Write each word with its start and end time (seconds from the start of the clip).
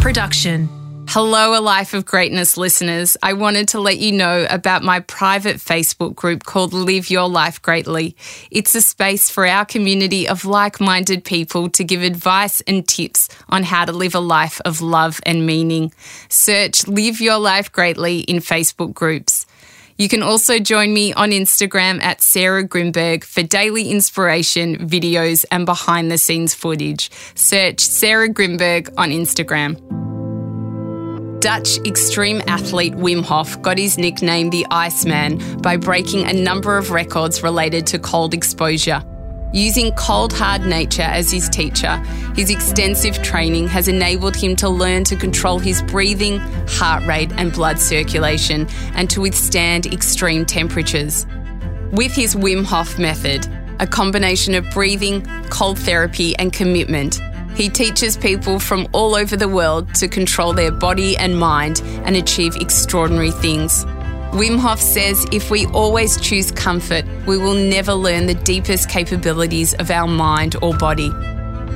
production. 0.00 0.68
Hello, 1.08 1.58
A 1.58 1.60
Life 1.60 1.92
of 1.92 2.06
Greatness 2.06 2.56
listeners. 2.56 3.16
I 3.22 3.34
wanted 3.34 3.68
to 3.68 3.80
let 3.80 3.98
you 3.98 4.12
know 4.12 4.46
about 4.48 4.82
my 4.82 5.00
private 5.00 5.56
Facebook 5.56 6.14
group 6.14 6.44
called 6.44 6.72
Live 6.72 7.10
Your 7.10 7.28
Life 7.28 7.60
Greatly. 7.60 8.16
It's 8.50 8.74
a 8.74 8.80
space 8.80 9.28
for 9.28 9.44
our 9.44 9.64
community 9.66 10.26
of 10.26 10.44
like 10.44 10.80
minded 10.80 11.24
people 11.24 11.68
to 11.70 11.84
give 11.84 12.02
advice 12.02 12.62
and 12.62 12.86
tips 12.88 13.28
on 13.48 13.64
how 13.64 13.84
to 13.84 13.92
live 13.92 14.14
a 14.14 14.20
life 14.20 14.60
of 14.64 14.80
love 14.80 15.20
and 15.26 15.44
meaning. 15.44 15.92
Search 16.28 16.86
Live 16.86 17.20
Your 17.20 17.38
Life 17.38 17.70
Greatly 17.70 18.20
in 18.20 18.36
Facebook 18.36 18.94
groups. 18.94 19.46
You 20.00 20.08
can 20.08 20.22
also 20.22 20.58
join 20.58 20.94
me 20.94 21.12
on 21.12 21.30
Instagram 21.30 22.02
at 22.02 22.22
Sarah 22.22 22.66
Grynberg 22.66 23.22
for 23.22 23.42
daily 23.42 23.90
inspiration, 23.90 24.88
videos, 24.88 25.44
and 25.50 25.66
behind 25.66 26.10
the 26.10 26.16
scenes 26.16 26.54
footage. 26.54 27.10
Search 27.34 27.80
Sarah 27.80 28.30
Grynberg 28.30 28.88
on 28.96 29.10
Instagram. 29.10 29.76
Dutch 31.40 31.76
extreme 31.84 32.40
athlete 32.46 32.94
Wim 32.94 33.22
Hof 33.22 33.60
got 33.60 33.76
his 33.76 33.98
nickname 33.98 34.48
the 34.48 34.66
Iceman 34.70 35.60
by 35.60 35.76
breaking 35.76 36.24
a 36.26 36.32
number 36.32 36.78
of 36.78 36.92
records 36.92 37.42
related 37.42 37.86
to 37.88 37.98
cold 37.98 38.32
exposure. 38.32 39.04
Using 39.52 39.92
cold, 39.92 40.32
hard 40.32 40.64
nature 40.64 41.02
as 41.02 41.32
his 41.32 41.48
teacher, 41.48 41.96
his 42.36 42.50
extensive 42.50 43.20
training 43.20 43.66
has 43.68 43.88
enabled 43.88 44.36
him 44.36 44.54
to 44.56 44.68
learn 44.68 45.02
to 45.04 45.16
control 45.16 45.58
his 45.58 45.82
breathing, 45.82 46.38
heart 46.68 47.04
rate, 47.04 47.32
and 47.32 47.52
blood 47.52 47.78
circulation, 47.78 48.68
and 48.94 49.10
to 49.10 49.20
withstand 49.20 49.86
extreme 49.86 50.46
temperatures. 50.46 51.26
With 51.90 52.12
his 52.12 52.36
Wim 52.36 52.64
Hof 52.64 52.98
method, 52.98 53.48
a 53.80 53.86
combination 53.86 54.54
of 54.54 54.70
breathing, 54.70 55.26
cold 55.50 55.78
therapy, 55.80 56.36
and 56.36 56.52
commitment, 56.52 57.20
he 57.56 57.68
teaches 57.68 58.16
people 58.16 58.60
from 58.60 58.86
all 58.92 59.16
over 59.16 59.36
the 59.36 59.48
world 59.48 59.92
to 59.96 60.06
control 60.06 60.52
their 60.52 60.70
body 60.70 61.16
and 61.16 61.36
mind 61.36 61.82
and 62.04 62.14
achieve 62.14 62.54
extraordinary 62.56 63.32
things. 63.32 63.84
Wim 64.32 64.60
Hof 64.60 64.80
says 64.80 65.26
if 65.32 65.50
we 65.50 65.66
always 65.66 66.20
choose 66.20 66.52
comfort, 66.52 67.04
we 67.26 67.36
will 67.36 67.54
never 67.54 67.92
learn 67.92 68.26
the 68.26 68.34
deepest 68.34 68.88
capabilities 68.88 69.74
of 69.74 69.90
our 69.90 70.06
mind 70.06 70.54
or 70.62 70.72
body. 70.72 71.10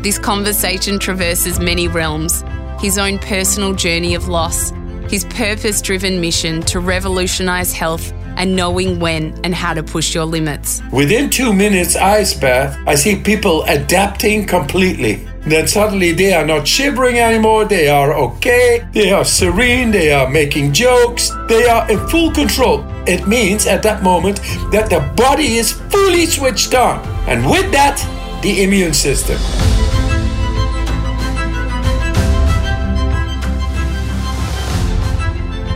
This 0.03 0.21
conversation 0.21 1.01
traverses 1.01 1.59
many 1.59 1.89
realms 1.89 2.45
his 2.79 2.99
own 2.99 3.19
personal 3.19 3.73
journey 3.75 4.15
of 4.15 4.29
loss, 4.29 4.71
his 5.09 5.25
purpose 5.31 5.81
driven 5.81 6.21
mission 6.21 6.61
to 6.61 6.79
revolutionise 6.79 7.73
health, 7.73 8.13
and 8.37 8.55
knowing 8.55 9.01
when 9.01 9.33
and 9.43 9.55
how 9.55 9.73
to 9.73 9.83
push 9.83 10.15
your 10.15 10.25
limits. 10.25 10.83
Within 10.93 11.31
two 11.31 11.53
minutes 11.53 11.97
ice 11.97 12.35
bath, 12.35 12.79
I 12.87 12.95
see 12.95 13.17
people 13.17 13.65
adapting 13.65 14.47
completely. 14.47 15.27
Then 15.47 15.69
suddenly 15.69 16.13
they 16.13 16.33
are 16.33 16.47
not 16.47 16.67
shivering 16.67 17.19
anymore, 17.19 17.67
they 17.67 17.89
are 17.89 18.15
okay, 18.15 18.87
they 18.93 19.13
are 19.13 19.25
serene, 19.25 19.91
they 19.91 20.11
are 20.11 20.29
making 20.29 20.73
jokes, 20.73 21.31
they 21.49 21.69
are 21.69 21.91
in 21.91 21.99
full 22.09 22.31
control. 22.33 22.85
It 23.07 23.29
means 23.29 23.67
at 23.67 23.83
that 23.83 24.03
moment 24.03 24.41
that 24.73 24.89
the 24.89 25.01
body 25.15 25.57
is 25.57 25.73
fully 25.73 26.25
switched 26.25 26.75
on. 26.75 27.05
And 27.29 27.45
with 27.45 27.71
that, 27.73 28.01
the 28.43 28.63
immune 28.63 28.95
system. 28.95 29.39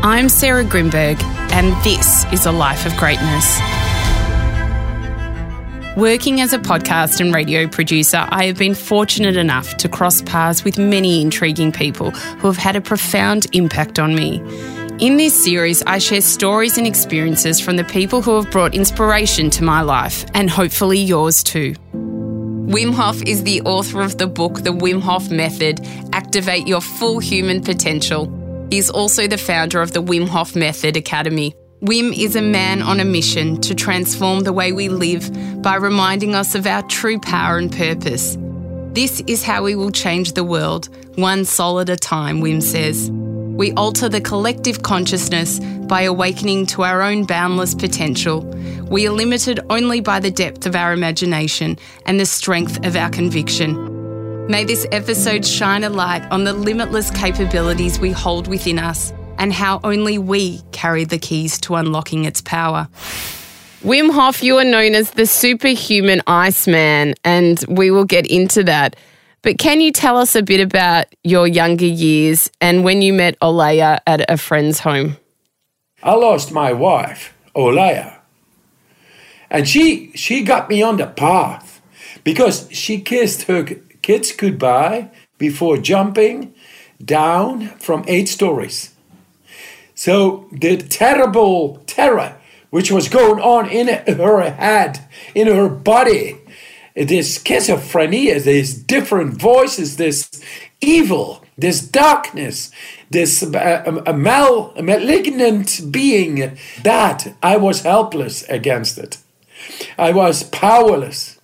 I'm 0.02 0.30
Sarah 0.30 0.64
Grynberg, 0.64 1.22
and 1.52 1.74
this 1.84 2.24
is 2.32 2.46
A 2.46 2.52
Life 2.52 2.86
of 2.86 2.96
Greatness. 2.96 3.77
Working 5.98 6.40
as 6.40 6.52
a 6.52 6.60
podcast 6.60 7.20
and 7.20 7.34
radio 7.34 7.66
producer, 7.66 8.24
I 8.30 8.44
have 8.44 8.56
been 8.56 8.76
fortunate 8.76 9.36
enough 9.36 9.76
to 9.78 9.88
cross 9.88 10.22
paths 10.22 10.62
with 10.62 10.78
many 10.78 11.20
intriguing 11.20 11.72
people 11.72 12.12
who 12.12 12.46
have 12.46 12.56
had 12.56 12.76
a 12.76 12.80
profound 12.80 13.48
impact 13.52 13.98
on 13.98 14.14
me. 14.14 14.36
In 15.04 15.16
this 15.16 15.34
series, 15.34 15.82
I 15.88 15.98
share 15.98 16.20
stories 16.20 16.78
and 16.78 16.86
experiences 16.86 17.58
from 17.58 17.74
the 17.74 17.82
people 17.82 18.22
who 18.22 18.36
have 18.36 18.48
brought 18.52 18.76
inspiration 18.76 19.50
to 19.50 19.64
my 19.64 19.80
life 19.80 20.24
and 20.34 20.48
hopefully 20.48 21.00
yours 21.00 21.42
too. 21.42 21.74
Wim 21.92 22.94
Hof 22.94 23.20
is 23.22 23.42
the 23.42 23.60
author 23.62 24.00
of 24.00 24.18
the 24.18 24.28
book 24.28 24.62
The 24.62 24.70
Wim 24.70 25.00
Hof 25.00 25.32
Method 25.32 25.84
Activate 26.12 26.68
Your 26.68 26.80
Full 26.80 27.18
Human 27.18 27.60
Potential. 27.60 28.32
He's 28.70 28.88
also 28.88 29.26
the 29.26 29.36
founder 29.36 29.82
of 29.82 29.94
the 29.94 30.02
Wim 30.04 30.28
Hof 30.28 30.54
Method 30.54 30.96
Academy. 30.96 31.56
Wim 31.82 32.12
is 32.12 32.34
a 32.34 32.42
man 32.42 32.82
on 32.82 32.98
a 32.98 33.04
mission 33.04 33.60
to 33.60 33.72
transform 33.72 34.40
the 34.40 34.52
way 34.52 34.72
we 34.72 34.88
live 34.88 35.62
by 35.62 35.76
reminding 35.76 36.34
us 36.34 36.56
of 36.56 36.66
our 36.66 36.82
true 36.82 37.20
power 37.20 37.56
and 37.56 37.70
purpose. 37.70 38.36
This 38.94 39.20
is 39.28 39.44
how 39.44 39.62
we 39.62 39.76
will 39.76 39.92
change 39.92 40.32
the 40.32 40.42
world, 40.42 40.88
one 41.14 41.44
soul 41.44 41.78
at 41.78 41.88
a 41.88 41.96
time, 41.96 42.40
Wim 42.40 42.60
says. 42.60 43.12
We 43.12 43.72
alter 43.74 44.08
the 44.08 44.20
collective 44.20 44.82
consciousness 44.82 45.60
by 45.86 46.02
awakening 46.02 46.66
to 46.66 46.82
our 46.82 47.00
own 47.00 47.26
boundless 47.26 47.76
potential. 47.76 48.40
We 48.90 49.06
are 49.06 49.12
limited 49.12 49.60
only 49.70 50.00
by 50.00 50.18
the 50.18 50.32
depth 50.32 50.66
of 50.66 50.74
our 50.74 50.92
imagination 50.92 51.78
and 52.06 52.18
the 52.18 52.26
strength 52.26 52.84
of 52.84 52.96
our 52.96 53.10
conviction. 53.10 54.48
May 54.48 54.64
this 54.64 54.84
episode 54.90 55.46
shine 55.46 55.84
a 55.84 55.90
light 55.90 56.28
on 56.32 56.42
the 56.42 56.54
limitless 56.54 57.12
capabilities 57.12 58.00
we 58.00 58.10
hold 58.10 58.48
within 58.48 58.80
us 58.80 59.12
and 59.38 59.52
how 59.52 59.80
only 59.84 60.18
we 60.18 60.60
carry 60.72 61.04
the 61.04 61.18
keys 61.18 61.58
to 61.60 61.76
unlocking 61.76 62.24
its 62.24 62.40
power. 62.42 62.88
Wim 63.82 64.10
Hof, 64.10 64.42
you 64.42 64.58
are 64.58 64.64
known 64.64 64.94
as 64.94 65.12
the 65.12 65.24
superhuman 65.24 66.20
Iceman, 66.26 67.14
and 67.24 67.64
we 67.68 67.90
will 67.90 68.04
get 68.04 68.26
into 68.26 68.64
that. 68.64 68.96
But 69.42 69.58
can 69.58 69.80
you 69.80 69.92
tell 69.92 70.16
us 70.18 70.34
a 70.34 70.42
bit 70.42 70.60
about 70.60 71.06
your 71.22 71.46
younger 71.46 71.86
years 71.86 72.50
and 72.60 72.82
when 72.82 73.02
you 73.02 73.12
met 73.12 73.38
Olaya 73.40 74.00
at 74.04 74.28
a 74.28 74.36
friend's 74.36 74.80
home? 74.80 75.16
I 76.02 76.14
lost 76.14 76.50
my 76.52 76.72
wife, 76.72 77.34
Olaya. 77.54 78.18
And 79.50 79.66
she 79.66 80.10
she 80.14 80.42
got 80.42 80.68
me 80.68 80.82
on 80.82 80.96
the 80.96 81.06
path 81.06 81.80
because 82.24 82.68
she 82.72 83.00
kissed 83.00 83.42
her 83.42 83.64
kids 84.02 84.32
goodbye 84.32 85.10
before 85.38 85.78
jumping 85.78 86.54
down 87.02 87.68
from 87.78 88.04
eight 88.08 88.28
stories. 88.28 88.92
So 89.98 90.46
the 90.52 90.76
terrible 90.76 91.82
terror 91.86 92.36
which 92.70 92.92
was 92.92 93.08
going 93.08 93.42
on 93.42 93.68
in 93.68 93.88
her 93.88 94.48
head, 94.48 95.04
in 95.34 95.48
her 95.48 95.68
body, 95.68 96.36
this 96.94 97.36
schizophrenia, 97.36 98.40
these 98.44 98.74
different 98.74 99.40
voices, 99.40 99.96
this 99.96 100.40
evil, 100.80 101.44
this 101.56 101.80
darkness, 101.80 102.70
this 103.10 103.42
uh, 103.42 104.02
a 104.06 104.12
mal, 104.12 104.72
malignant 104.80 105.90
being, 105.90 106.56
that 106.84 107.34
I 107.42 107.56
was 107.56 107.82
helpless 107.82 108.44
against 108.48 108.98
it. 108.98 109.18
I 109.98 110.12
was 110.12 110.44
powerless. 110.44 111.40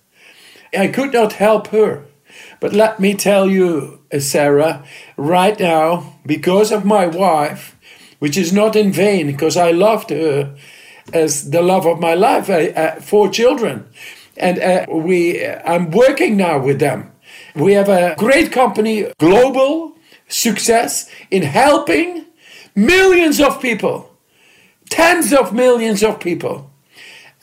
I 0.73 0.87
could 0.87 1.11
not 1.11 1.33
help 1.33 1.67
her. 1.67 2.05
But 2.61 2.71
let 2.71 3.01
me 3.01 3.15
tell 3.15 3.49
you, 3.49 3.99
Sarah, 4.17 4.85
right 5.17 5.59
now, 5.59 6.19
because 6.25 6.71
of 6.71 6.85
my 6.85 7.05
wife, 7.05 7.74
which 8.25 8.37
is 8.37 8.51
not 8.51 8.75
in 8.75 8.91
vain 8.91 9.27
because 9.27 9.55
I 9.55 9.69
loved 9.69 10.09
her 10.09 10.55
as 11.13 11.51
the 11.51 11.61
love 11.61 11.85
of 11.85 11.99
my 11.99 12.15
life. 12.15 12.49
I, 12.49 12.69
uh, 12.69 12.99
four 12.99 13.29
children, 13.29 13.85
and 14.35 14.57
uh, 14.57 14.87
we. 14.89 15.45
I'm 15.45 15.91
working 15.91 16.35
now 16.35 16.57
with 16.57 16.79
them. 16.79 17.11
We 17.53 17.73
have 17.73 17.87
a 17.87 18.15
great 18.17 18.51
company, 18.51 19.13
global 19.19 19.95
success 20.27 21.07
in 21.29 21.43
helping 21.43 22.25
millions 22.73 23.39
of 23.39 23.61
people, 23.61 24.09
tens 24.89 25.31
of 25.31 25.53
millions 25.53 26.01
of 26.01 26.19
people, 26.19 26.71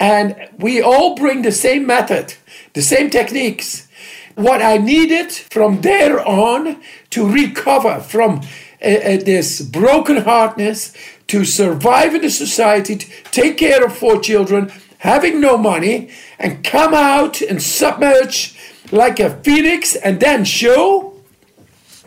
and 0.00 0.34
we 0.58 0.82
all 0.82 1.14
bring 1.14 1.42
the 1.42 1.52
same 1.52 1.86
method, 1.86 2.34
the 2.72 2.82
same 2.82 3.08
techniques. 3.08 3.86
What 4.34 4.60
I 4.60 4.78
needed 4.78 5.30
from 5.30 5.82
there 5.82 6.18
on 6.26 6.80
to 7.10 7.28
recover 7.28 8.00
from 8.00 8.40
this 8.82 9.62
brokenheartedness 9.62 10.94
to 11.28 11.44
survive 11.44 12.14
in 12.14 12.22
the 12.22 12.30
society, 12.30 12.96
to 12.96 13.06
take 13.30 13.56
care 13.56 13.84
of 13.84 13.96
four 13.96 14.20
children, 14.20 14.72
having 14.98 15.40
no 15.40 15.56
money, 15.56 16.10
and 16.38 16.64
come 16.64 16.92
out 16.94 17.40
and 17.40 17.62
submerge 17.62 18.58
like 18.90 19.18
a 19.18 19.30
phoenix 19.42 19.96
and 19.96 20.20
then 20.20 20.44
show 20.44 21.14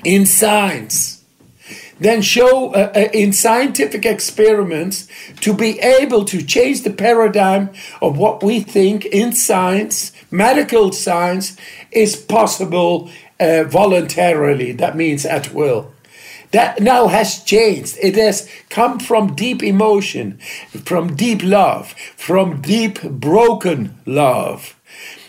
in 0.03 0.25
science. 0.25 1.23
Then 1.99 2.21
show 2.21 2.73
uh, 2.73 2.91
uh, 2.93 2.99
in 3.13 3.31
scientific 3.31 4.05
experiments 4.05 5.07
to 5.39 5.53
be 5.53 5.79
able 5.79 6.25
to 6.25 6.43
change 6.43 6.83
the 6.83 6.91
paradigm 6.91 7.69
of 8.01 8.17
what 8.17 8.43
we 8.43 8.59
think 8.59 9.05
in 9.05 9.31
science, 9.33 10.11
medical 10.29 10.91
science, 10.91 11.55
is 11.91 12.17
possible 12.17 13.09
uh, 13.39 13.63
voluntarily. 13.63 14.73
That 14.73 14.97
means 14.97 15.25
at 15.25 15.53
will 15.53 15.94
that 16.55 16.79
now 16.79 17.07
has 17.07 17.43
changed. 17.43 17.97
It 18.01 18.15
has 18.15 18.49
come 18.69 18.97
from 18.97 19.35
deep 19.35 19.61
emotion, 19.61 20.39
from 20.85 21.13
deep 21.13 21.43
love, 21.43 21.91
from 22.15 22.61
deep 22.61 23.01
broken 23.03 23.97
love. 24.05 24.73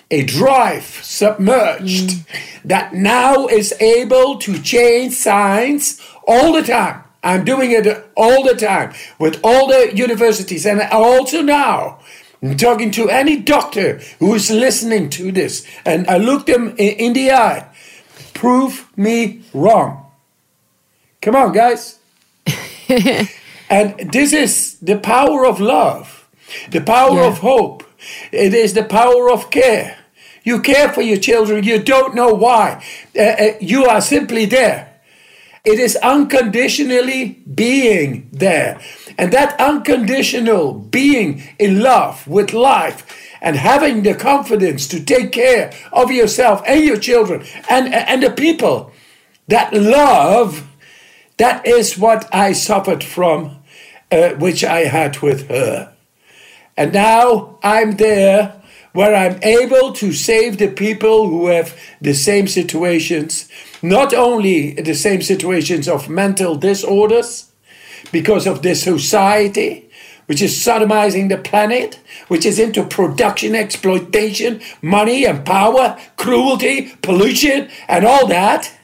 A 0.09 0.23
drive 0.23 0.85
submerged 0.85 2.11
mm. 2.11 2.61
that 2.65 2.95
now 2.95 3.49
is 3.49 3.75
able 3.81 4.39
to 4.39 4.63
change 4.63 5.15
science 5.15 6.01
all 6.29 6.53
the 6.53 6.63
time. 6.63 7.03
I'm 7.25 7.45
doing 7.45 7.73
it 7.73 7.89
all 8.17 8.45
the 8.45 8.55
time 8.55 8.95
with 9.19 9.41
all 9.43 9.67
the 9.67 9.97
universities 9.97 10.65
and 10.65 10.81
also 10.81 11.43
now. 11.43 11.99
I'm 12.41 12.57
talking 12.57 12.93
to 12.93 13.11
any 13.11 13.41
doctor 13.41 13.99
who 14.21 14.33
is 14.35 14.49
listening 14.49 15.11
to 15.19 15.33
this, 15.33 15.67
and 15.85 16.07
I 16.07 16.19
look 16.19 16.47
them 16.47 16.77
in 16.79 17.15
the 17.15 17.33
eye. 17.33 17.67
Prove 18.33 18.87
me 18.97 19.43
wrong. 19.53 20.06
Come 21.27 21.35
on, 21.35 21.51
guys. 21.51 21.99
and 23.69 24.13
this 24.13 24.33
is 24.33 24.79
the 24.79 24.97
power 24.97 25.45
of 25.45 25.59
love, 25.59 26.25
the 26.71 26.81
power 26.81 27.17
yeah. 27.17 27.27
of 27.27 27.39
hope. 27.39 27.83
It 28.31 28.55
is 28.55 28.75
the 28.75 28.85
power 28.85 29.29
of 29.29 29.51
care. 29.51 29.99
You 30.45 30.61
care 30.61 30.93
for 30.93 31.03
your 31.03 31.17
children. 31.17 31.65
You 31.65 31.83
don't 31.83 32.15
know 32.15 32.33
why. 32.33 32.81
Uh, 33.19 33.23
uh, 33.23 33.53
you 33.61 33.87
are 33.87 34.01
simply 34.01 34.45
there. 34.45 35.01
It 35.65 35.81
is 35.81 35.97
unconditionally 35.97 37.43
being 37.53 38.29
there. 38.31 38.81
And 39.19 39.33
that 39.33 39.61
unconditional 39.61 40.75
being 40.75 41.43
in 41.59 41.81
love 41.81 42.25
with 42.29 42.53
life 42.53 43.05
and 43.41 43.57
having 43.57 44.05
the 44.05 44.15
confidence 44.15 44.87
to 44.87 45.05
take 45.05 45.33
care 45.33 45.73
of 45.93 46.13
yourself 46.13 46.63
and 46.69 46.85
your 46.85 46.99
children 46.99 47.45
and, 47.69 47.93
and 47.93 48.23
the 48.23 48.31
people, 48.31 48.93
that 49.49 49.73
love, 49.73 50.66
that 51.39 51.67
is 51.67 51.99
what 51.99 52.33
I 52.35 52.53
suffered 52.53 53.05
from, 53.05 53.59
uh, 54.11 54.31
which 54.31 54.65
I 54.65 54.81
had 54.85 55.19
with 55.21 55.49
her. 55.49 55.93
And 56.77 56.93
now 56.93 57.59
I'm 57.63 57.93
there 57.93 58.63
where 58.93 59.15
I'm 59.15 59.39
able 59.43 59.93
to 59.93 60.13
save 60.13 60.57
the 60.57 60.69
people 60.69 61.29
who 61.29 61.49
have 61.49 61.79
the 62.01 62.15
same 62.15 62.49
situations, 62.49 63.47
not 63.83 64.15
only 64.15 64.73
the 64.73 64.95
same 64.95 65.21
situations 65.21 65.87
of 65.87 66.09
mental 66.09 66.55
disorders 66.57 67.53
because 68.11 68.47
of 68.47 68.63
this 68.63 68.83
society, 68.83 69.91
which 70.27 70.41
is 70.41 70.55
sodomizing 70.55 71.29
the 71.29 71.37
planet, 71.37 72.01
which 72.29 72.47
is 72.47 72.59
into 72.59 72.85
production, 72.85 73.55
exploitation, 73.55 74.61
money 74.81 75.27
and 75.27 75.45
power, 75.45 75.99
cruelty, 76.17 76.93
pollution, 77.03 77.69
and 77.89 78.05
all 78.05 78.27
that. 78.27 78.76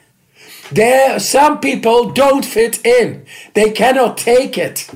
There, 0.71 1.19
some 1.19 1.59
people 1.59 2.11
don't 2.11 2.45
fit 2.45 2.85
in. 2.85 3.25
They 3.53 3.71
cannot 3.71 4.17
take 4.17 4.57
it. 4.57 4.89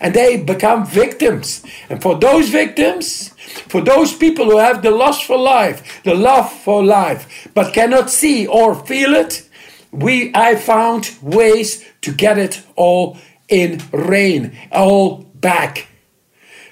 And 0.00 0.14
they 0.14 0.42
become 0.42 0.86
victims. 0.86 1.62
And 1.90 2.00
for 2.00 2.18
those 2.18 2.48
victims, 2.48 3.28
for 3.68 3.80
those 3.80 4.14
people 4.14 4.46
who 4.46 4.58
have 4.58 4.82
the 4.82 4.90
lust 4.90 5.24
for 5.24 5.36
life, 5.36 6.02
the 6.04 6.14
love 6.14 6.50
for 6.50 6.82
life, 6.82 7.48
but 7.54 7.74
cannot 7.74 8.08
see 8.08 8.46
or 8.46 8.74
feel 8.74 9.14
it, 9.14 9.46
we 9.92 10.32
I 10.34 10.54
found 10.56 11.10
ways 11.20 11.84
to 12.02 12.12
get 12.12 12.38
it 12.38 12.62
all 12.76 13.18
in 13.48 13.82
rain, 13.92 14.56
all 14.72 15.24
back. 15.34 15.88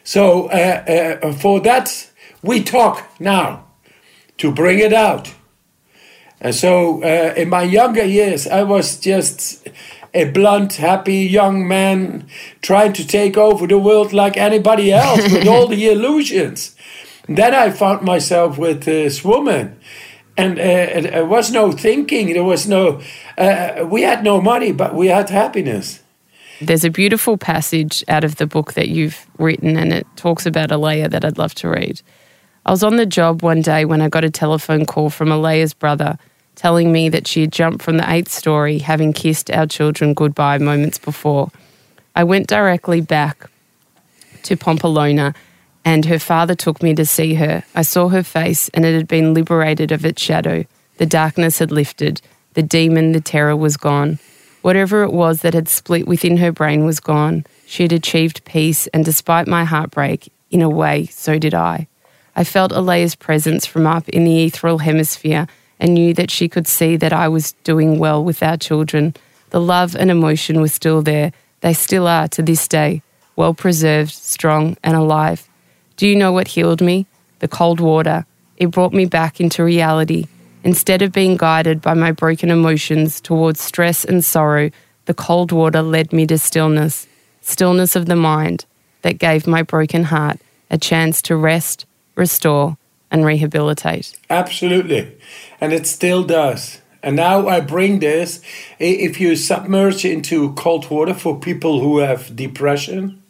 So 0.05 0.47
uh, 0.49 1.19
uh, 1.23 1.33
for 1.33 1.61
that, 1.61 2.11
we 2.43 2.63
talk 2.63 3.05
now 3.21 3.67
to 4.39 4.53
bring 4.53 4.79
it 4.79 4.93
out. 4.93 5.35
And 6.41 6.55
so 6.55 7.03
uh, 7.03 7.35
in 7.37 7.49
my 7.49 7.63
younger 7.63 8.05
years, 8.05 8.47
I 8.47 8.63
was 8.63 8.99
just 8.99 9.69
a 10.15 10.25
blunt, 10.31 10.75
happy 10.75 11.19
young 11.19 11.67
man 11.67 12.27
trying 12.63 12.93
to 12.95 13.07
take 13.07 13.37
over 13.37 13.67
the 13.67 13.79
world 13.79 14.13
like 14.13 14.37
anybody 14.37 14.93
else 14.93 15.23
with 15.33 15.47
all 15.47 15.67
the 15.67 15.89
illusions. 15.93 16.75
then 17.29 17.55
I 17.55 17.71
found 17.71 18.03
myself 18.03 18.57
with 18.57 18.85
this 18.85 19.25
woman, 19.25 19.79
and 20.37 20.59
uh, 20.59 21.11
there 21.11 21.27
was 21.27 21.51
no 21.51 21.73
thinking. 21.73 22.33
There 22.33 22.45
was 22.45 22.67
no. 22.67 23.03
Uh, 23.37 23.87
we 23.91 24.03
had 24.03 24.25
no 24.25 24.41
money, 24.41 24.73
but 24.73 24.95
we 24.95 25.09
had 25.09 25.29
happiness. 25.29 26.01
There's 26.61 26.85
a 26.85 26.91
beautiful 26.91 27.37
passage 27.37 28.03
out 28.09 28.25
of 28.25 28.37
the 28.37 28.47
book 28.47 28.73
that 28.73 28.89
you've 28.89 29.27
written, 29.39 29.77
and 29.77 29.93
it 29.93 30.07
talks 30.17 30.47
about 30.47 30.73
a 30.73 30.77
Olaya 30.77 31.11
that 31.11 31.25
I'd 31.25 31.39
love 31.39 31.55
to 31.57 31.69
read. 31.69 32.01
I 32.69 32.71
was 32.71 32.83
on 32.83 32.97
the 32.97 33.07
job 33.07 33.43
one 33.43 33.63
day 33.63 33.87
when 33.87 34.03
I 34.03 34.11
got 34.11 34.25
a 34.25 34.31
telephone 34.31 34.85
call 34.85 35.09
from 35.09 35.31
Olaya's 35.31 35.73
brother 35.73 36.19
telling 36.55 36.93
me 36.93 37.09
that 37.09 37.27
she 37.27 37.41
had 37.41 37.51
jumped 37.51 37.83
from 37.83 37.97
the 37.97 38.13
eighth 38.13 38.31
story, 38.31 38.77
having 38.77 39.15
kissed 39.15 39.51
our 39.51 39.67
children 39.67 40.13
goodbye 40.13 40.59
moments 40.59 40.99
before. 40.99 41.51
I 42.15 42.25
went 42.25 42.47
directly 42.47 43.01
back 43.01 43.49
to 44.43 44.55
Pamplona, 44.55 45.33
and 45.83 46.05
her 46.05 46.19
father 46.19 46.55
took 46.55 46.83
me 46.83 46.95
to 46.97 47.07
see 47.07 47.33
her. 47.37 47.65
I 47.75 47.81
saw 47.81 48.11
her 48.11 48.23
face, 48.23 48.69
and 48.75 48.85
it 48.85 48.95
had 48.95 49.09
been 49.09 49.33
liberated 49.33 49.91
of 49.91 50.05
its 50.05 50.21
shadow. 50.21 50.67
The 50.99 51.07
darkness 51.07 51.61
had 51.61 51.73
lifted. 51.73 52.21
The 52.53 52.63
demon, 52.63 53.13
the 53.13 53.23
terror 53.23 53.57
was 53.57 53.79
gone. 53.79 54.19
Whatever 54.61 55.05
it 55.05 55.13
was 55.15 55.41
that 55.41 55.55
had 55.55 55.71
split 55.71 56.07
within 56.07 56.37
her 56.37 56.53
brain 56.53 56.85
was 56.85 57.01
gone. 57.01 57.47
She 57.65 57.85
had 57.85 57.95
achieved 57.95 58.45
peace, 58.45 58.89
and 58.89 59.07
despite 59.07 59.47
my 59.49 59.65
heartbreak, 59.65 60.31
in 60.51 60.61
a 60.61 60.69
way, 60.69 61.07
so 61.07 61.39
did 61.39 61.55
I. 61.55 61.89
I 62.39 62.45
felt 62.45 62.71
Olaya's 62.71 63.17
presence 63.17 63.67
from 63.67 63.85
up 63.85 64.09
in 64.11 64.23
the 64.23 64.45
ethereal 64.45 64.79
hemisphere 64.79 65.49
and 65.81 65.93
knew 65.93 66.15
that 66.15 66.31
she 66.31 66.49
could 66.49 66.69
see 66.69 66.95
that 66.95 67.13
I 67.13 67.27
was 67.27 67.51
doing 67.65 67.99
well 67.99 68.23
with 68.23 68.45
our 68.45 68.57
children. 68.57 69.17
The 69.51 69.61
love 69.61 69.97
and 69.97 70.09
emotion 70.09 70.61
were 70.61 70.69
still 70.69 71.03
there. 71.03 71.33
They 71.63 71.75
still 71.75 72.07
are 72.07 72.29
to 72.29 72.43
this 72.43 72.69
day, 72.69 73.03
well 73.35 73.55
preserved, 73.55 74.13
strong, 74.13 74.77
and 74.85 74.95
alive. 74.95 75.49
Do 75.97 76.07
you 76.07 76.15
know 76.15 76.31
what 76.31 76.47
healed 76.47 76.81
me? 76.81 77.07
The 77.41 77.49
cold 77.49 77.81
water. 77.81 78.25
It 78.57 78.71
brought 78.71 78.93
me 78.93 79.05
back 79.05 79.41
into 79.41 79.65
reality. 79.65 80.29
Instead 80.63 81.03
of 81.03 81.11
being 81.11 81.37
guided 81.37 81.83
by 81.83 81.95
my 81.95 82.13
broken 82.13 82.53
emotions 82.53 83.21
towards 83.21 83.61
stress 83.61 84.05
and 84.05 84.25
sorrow, 84.25 84.71
the 85.07 85.15
cold 85.15 85.51
water 85.51 85.83
led 85.83 86.13
me 86.13 86.25
to 86.29 86.39
stillness, 86.39 87.09
stillness 87.41 87.97
of 87.97 88.07
the 88.07 88.15
mind 88.15 88.65
that 89.03 89.19
gave 89.19 89.49
my 89.49 89.65
broken 89.65 90.05
heart 90.05 90.39
a 90.71 90.79
chance 90.79 91.21
to 91.23 91.35
rest, 91.35 91.85
restore, 92.19 92.77
and 93.11 93.25
rehabilitate. 93.25 94.15
Absolutely. 94.29 95.17
And 95.61 95.73
it 95.73 95.87
still 95.87 96.25
does. 96.25 96.81
And 97.03 97.17
now 97.17 97.49
I 97.49 97.61
bring 97.61 98.01
this 98.01 98.43
if 98.79 99.21
you 99.21 99.37
submerge 99.37 100.05
into 100.05 100.53
cold 100.55 100.91
water 100.91 101.15
for 101.15 101.39
people 101.39 101.81
who 101.81 101.99
have 101.99 102.35
depression, 102.35 103.23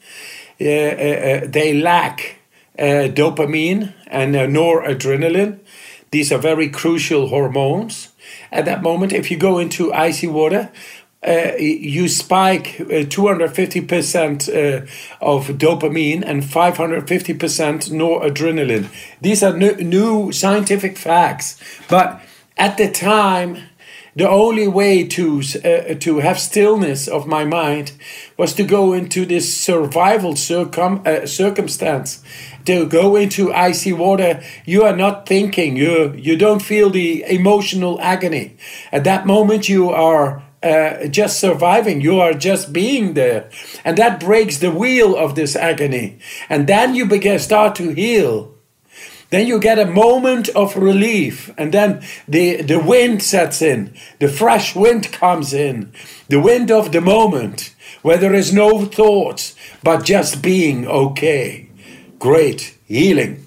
uh, 0.60 0.64
uh, 0.64 1.40
they 1.46 1.74
lack 1.74 2.40
uh, 2.78 3.12
dopamine 3.12 3.92
and 4.06 4.34
noradrenaline. 4.34 5.60
These 6.10 6.32
are 6.32 6.38
very 6.38 6.70
crucial 6.70 7.28
hormones. 7.28 8.08
At 8.50 8.64
that 8.64 8.82
moment, 8.82 9.12
if 9.12 9.30
you 9.30 9.36
go 9.36 9.58
into 9.58 9.92
icy 9.92 10.26
water, 10.26 10.70
uh, 11.26 11.56
you 11.58 12.08
spike 12.08 12.76
250% 12.78 14.48
uh, 14.48 14.52
uh, 14.52 14.86
of 15.20 15.48
dopamine 15.58 16.22
and 16.24 16.42
550% 16.42 17.90
noradrenaline. 17.90 18.88
These 19.20 19.42
are 19.42 19.56
new, 19.56 19.74
new 19.76 20.30
scientific 20.30 20.96
facts. 20.96 21.60
But 21.88 22.20
at 22.56 22.76
the 22.76 22.88
time, 22.88 23.58
the 24.14 24.28
only 24.28 24.66
way 24.66 25.04
to 25.06 25.42
uh, 25.64 25.94
to 25.94 26.18
have 26.18 26.40
stillness 26.40 27.06
of 27.06 27.26
my 27.26 27.44
mind 27.44 27.92
was 28.36 28.52
to 28.54 28.64
go 28.64 28.92
into 28.92 29.24
this 29.24 29.56
survival 29.56 30.34
circum 30.34 31.02
uh, 31.06 31.24
circumstance 31.26 32.22
to 32.64 32.86
go 32.86 33.14
into 33.14 33.52
icy 33.52 33.92
water 33.92 34.42
you 34.64 34.82
are 34.82 34.96
not 34.96 35.26
thinking 35.26 35.76
you 35.76 36.12
you 36.14 36.36
don't 36.36 36.62
feel 36.62 36.90
the 36.90 37.22
emotional 37.28 38.00
agony 38.00 38.56
at 38.90 39.04
that 39.04 39.24
moment 39.24 39.68
you 39.68 39.90
are 39.90 40.42
uh, 40.62 41.06
just 41.08 41.38
surviving. 41.38 42.00
You 42.00 42.20
are 42.20 42.34
just 42.34 42.72
being 42.72 43.14
there. 43.14 43.50
And 43.84 43.96
that 43.98 44.20
breaks 44.20 44.58
the 44.58 44.70
wheel 44.70 45.16
of 45.16 45.34
this 45.34 45.56
agony. 45.56 46.18
And 46.48 46.66
then 46.66 46.94
you 46.94 47.06
begin 47.06 47.38
start 47.38 47.74
to 47.76 47.90
heal. 47.90 48.54
Then 49.30 49.46
you 49.46 49.58
get 49.60 49.78
a 49.78 49.84
moment 49.84 50.48
of 50.50 50.74
relief, 50.74 51.52
and 51.58 51.72
then 51.72 52.02
the, 52.26 52.62
the 52.62 52.78
wind 52.78 53.22
sets 53.22 53.60
in. 53.60 53.94
The 54.20 54.28
fresh 54.28 54.74
wind 54.74 55.12
comes 55.12 55.52
in. 55.52 55.92
The 56.28 56.40
wind 56.40 56.70
of 56.70 56.92
the 56.92 57.02
moment, 57.02 57.74
where 58.00 58.16
there 58.16 58.34
is 58.34 58.54
no 58.54 58.86
thoughts, 58.86 59.54
but 59.82 60.04
just 60.04 60.40
being 60.40 60.86
okay. 60.88 61.68
Great 62.18 62.78
healing. 62.86 63.44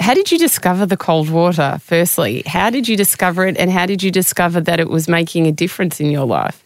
How 0.00 0.14
did 0.14 0.30
you 0.30 0.38
discover 0.38 0.86
the 0.86 0.96
cold 0.96 1.28
water, 1.28 1.78
firstly? 1.82 2.42
How 2.46 2.70
did 2.70 2.88
you 2.88 2.96
discover 2.96 3.46
it, 3.46 3.56
and 3.56 3.70
how 3.70 3.86
did 3.86 4.02
you 4.02 4.10
discover 4.10 4.60
that 4.60 4.80
it 4.80 4.88
was 4.88 5.08
making 5.08 5.46
a 5.46 5.52
difference 5.52 6.00
in 6.00 6.10
your 6.10 6.26
life? 6.26 6.62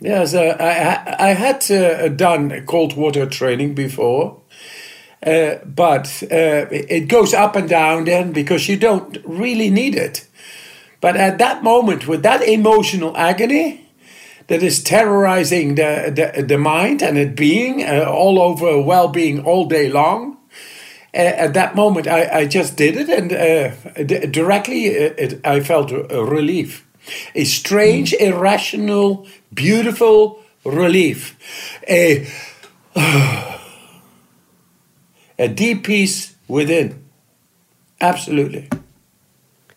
Yes, 0.00 0.34
uh, 0.34 0.56
I, 0.60 1.30
I 1.30 1.34
had 1.34 1.68
uh, 1.70 2.08
done 2.08 2.64
cold 2.66 2.96
water 2.96 3.26
training 3.26 3.74
before, 3.74 4.40
uh, 5.26 5.56
but 5.64 6.22
uh, 6.30 6.66
it 6.70 7.08
goes 7.08 7.34
up 7.34 7.56
and 7.56 7.68
down 7.68 8.04
then 8.04 8.32
because 8.32 8.68
you 8.68 8.76
don't 8.76 9.18
really 9.24 9.70
need 9.70 9.96
it. 9.96 10.26
But 11.00 11.16
at 11.16 11.38
that 11.38 11.64
moment, 11.64 12.06
with 12.06 12.22
that 12.22 12.42
emotional 12.42 13.16
agony 13.16 13.88
that 14.46 14.62
is 14.62 14.82
terrorizing 14.82 15.74
the, 15.74 16.32
the, 16.34 16.42
the 16.42 16.58
mind 16.58 17.02
and 17.02 17.18
it 17.18 17.34
being 17.34 17.82
uh, 17.82 18.04
all 18.08 18.40
over 18.40 18.80
well 18.80 19.08
being 19.08 19.44
all 19.44 19.66
day 19.66 19.90
long, 19.90 20.37
at 21.14 21.54
that 21.54 21.74
moment, 21.74 22.06
I, 22.06 22.40
I 22.40 22.46
just 22.46 22.76
did 22.76 22.96
it, 22.96 23.08
and 23.08 23.32
uh, 23.32 24.26
directly 24.26 24.86
it, 24.86 25.40
I 25.44 25.60
felt 25.60 25.90
a 25.90 26.24
relief. 26.24 26.86
A 27.34 27.44
strange, 27.44 28.12
irrational, 28.14 29.26
beautiful 29.52 30.40
relief. 30.64 31.36
A, 31.88 32.28
a 35.38 35.48
deep 35.48 35.84
peace 35.84 36.36
within. 36.46 37.02
Absolutely. 38.00 38.68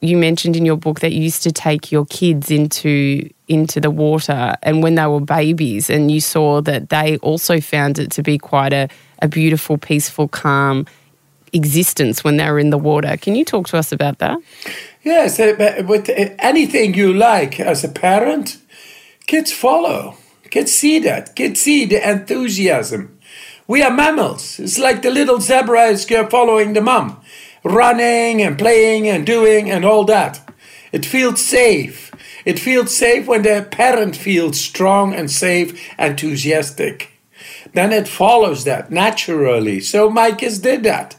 You 0.01 0.17
mentioned 0.17 0.55
in 0.55 0.65
your 0.65 0.77
book 0.77 0.99
that 1.01 1.13
you 1.13 1.21
used 1.21 1.43
to 1.43 1.51
take 1.51 1.91
your 1.91 2.05
kids 2.05 2.49
into 2.49 3.29
into 3.47 3.79
the 3.79 3.91
water 3.91 4.55
and 4.63 4.81
when 4.81 4.95
they 4.95 5.05
were 5.05 5.19
babies 5.19 5.89
and 5.89 6.09
you 6.09 6.21
saw 6.21 6.61
that 6.61 6.89
they 6.89 7.17
also 7.17 7.59
found 7.59 7.99
it 7.99 8.09
to 8.09 8.23
be 8.23 8.37
quite 8.37 8.71
a, 8.71 8.87
a 9.21 9.27
beautiful, 9.27 9.77
peaceful, 9.77 10.27
calm 10.29 10.85
existence 11.53 12.23
when 12.23 12.37
they 12.37 12.49
were 12.49 12.59
in 12.59 12.69
the 12.69 12.77
water. 12.77 13.17
Can 13.17 13.35
you 13.35 13.45
talk 13.45 13.67
to 13.67 13.77
us 13.77 13.91
about 13.91 14.19
that? 14.19 14.39
Yes, 15.03 15.39
uh, 15.39 15.83
with 15.87 16.09
anything 16.39 16.93
you 16.93 17.13
like 17.13 17.59
as 17.59 17.83
a 17.83 17.89
parent, 17.89 18.57
kids 19.27 19.51
follow. 19.51 20.15
Kids 20.49 20.73
see 20.73 20.99
that. 20.99 21.35
Kids 21.35 21.61
see 21.61 21.85
the 21.85 22.07
enthusiasm. 22.07 23.17
We 23.67 23.81
are 23.81 23.91
mammals. 23.91 24.59
It's 24.59 24.77
like 24.77 25.01
the 25.01 25.11
little 25.11 25.39
zebra 25.39 25.85
is 25.85 26.05
following 26.29 26.73
the 26.73 26.81
mom, 26.81 27.21
running 27.63 28.41
and 28.41 28.57
playing 28.57 29.07
and 29.07 29.25
doing 29.25 29.71
and 29.71 29.85
all 29.85 30.03
that. 30.05 30.41
It 30.91 31.05
feels 31.05 31.41
safe. 31.41 32.11
It 32.43 32.59
feels 32.59 32.95
safe 32.95 33.27
when 33.27 33.43
the 33.43 33.65
parent 33.71 34.15
feels 34.15 34.59
strong 34.59 35.13
and 35.13 35.31
safe, 35.31 35.79
enthusiastic. 35.97 37.11
Then 37.73 37.93
it 37.93 38.07
follows 38.07 38.65
that 38.65 38.91
naturally. 38.91 39.79
So 39.79 40.09
my 40.09 40.31
kids 40.33 40.59
did 40.59 40.83
that 40.83 41.15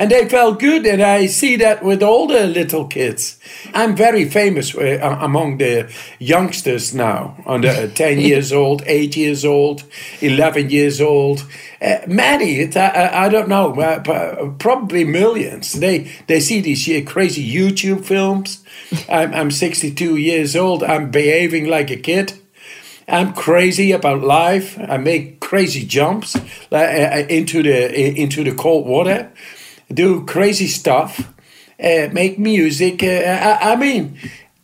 and 0.00 0.10
they 0.10 0.26
felt 0.26 0.58
good. 0.58 0.86
And 0.86 1.02
I 1.02 1.26
see 1.26 1.56
that 1.56 1.84
with 1.84 2.02
all 2.02 2.26
the 2.26 2.46
little 2.46 2.86
kids. 2.86 3.38
I'm 3.74 3.94
very 3.94 4.24
famous 4.24 4.74
uh, 4.74 5.18
among 5.20 5.58
the 5.58 5.92
youngsters 6.18 6.94
now, 6.94 7.36
under 7.46 7.68
uh, 7.68 7.86
10 7.94 8.18
years 8.18 8.50
old, 8.50 8.82
8 8.86 9.14
years 9.14 9.44
old, 9.44 9.84
11 10.22 10.70
years 10.70 11.02
old. 11.02 11.44
Uh, 11.82 11.98
many, 12.06 12.60
it, 12.60 12.76
I, 12.78 13.26
I, 13.26 13.28
don't 13.28 13.48
know, 13.48 13.78
uh, 13.78 14.50
probably 14.58 15.04
millions. 15.04 15.74
They 15.74 16.10
they 16.26 16.40
see 16.40 16.60
these 16.60 16.86
crazy 17.06 17.46
YouTube 17.46 18.04
films. 18.04 18.64
I'm, 19.08 19.34
I'm 19.34 19.50
62 19.50 20.16
years 20.16 20.56
old. 20.56 20.82
I'm 20.82 21.10
behaving 21.10 21.66
like 21.66 21.90
a 21.90 21.96
kid. 21.96 22.32
I'm 23.06 23.32
crazy 23.34 23.92
about 23.92 24.22
life. 24.22 24.78
I 24.78 24.96
make 24.96 25.40
crazy 25.40 25.84
jumps 25.84 26.36
uh, 26.36 26.76
uh 26.76 27.26
into 27.28 27.62
the 27.62 27.92
into 28.22 28.44
the 28.44 28.54
cold 28.54 28.86
water 28.86 29.30
do 29.92 30.24
crazy 30.24 30.66
stuff, 30.66 31.32
uh, 31.82 32.08
make 32.12 32.38
music. 32.38 33.02
Uh, 33.02 33.06
I, 33.06 33.72
I, 33.72 33.76
mean, 33.76 34.18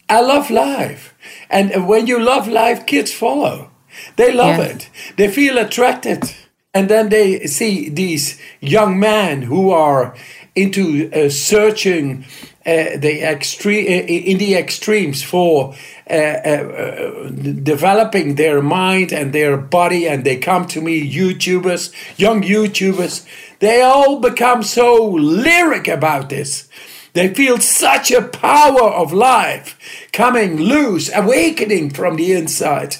I 0.08 0.20
love 0.20 0.50
life. 0.50 1.14
And 1.50 1.86
when 1.86 2.06
you 2.06 2.20
love 2.20 2.48
life, 2.48 2.86
kids 2.86 3.12
follow. 3.12 3.70
They 4.16 4.32
love 4.32 4.58
yes. 4.58 4.70
it. 4.74 4.90
They 5.16 5.28
feel 5.28 5.58
attracted. 5.58 6.34
And 6.74 6.88
then 6.88 7.08
they 7.08 7.46
see 7.46 7.88
these 7.88 8.38
young 8.60 9.00
men 9.00 9.42
who 9.42 9.70
are 9.70 10.14
into 10.54 11.10
uh, 11.12 11.30
searching 11.30 12.24
the 12.66 13.22
extreme 13.22 13.86
uh, 13.86 14.06
in 14.06 14.38
the 14.38 14.56
extremes 14.56 15.22
for 15.22 15.74
uh, 16.10 16.14
uh, 16.14 17.28
developing 17.62 18.34
their 18.34 18.60
mind 18.60 19.12
and 19.12 19.32
their 19.32 19.56
body, 19.56 20.08
and 20.08 20.24
they 20.24 20.36
come 20.36 20.66
to 20.66 20.80
me, 20.80 21.08
YouTubers, 21.08 21.92
young 22.18 22.42
YouTubers, 22.42 23.26
they 23.60 23.82
all 23.82 24.18
become 24.20 24.62
so 24.62 25.10
lyric 25.10 25.86
about 25.88 26.28
this. 26.28 26.68
They 27.12 27.32
feel 27.32 27.58
such 27.58 28.10
a 28.10 28.20
power 28.20 28.90
of 28.90 29.12
life 29.12 29.78
coming 30.12 30.56
loose, 30.56 31.10
awakening 31.14 31.90
from 31.90 32.16
the 32.16 32.32
inside. 32.32 32.96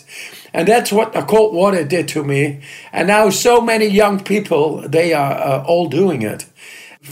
And 0.55 0.67
that's 0.67 0.91
what 0.91 1.13
the 1.13 1.21
cold 1.21 1.55
water 1.55 1.85
did 1.85 2.09
to 2.09 2.25
me. 2.25 2.63
And 2.93 3.09
now 3.09 3.29
so 3.29 3.61
many 3.61 3.87
young 3.87 4.25
people, 4.25 4.89
they 4.89 5.13
are 5.13 5.33
uh, 5.35 5.65
all 5.65 5.89
doing 5.89 6.23
it. 6.23 6.47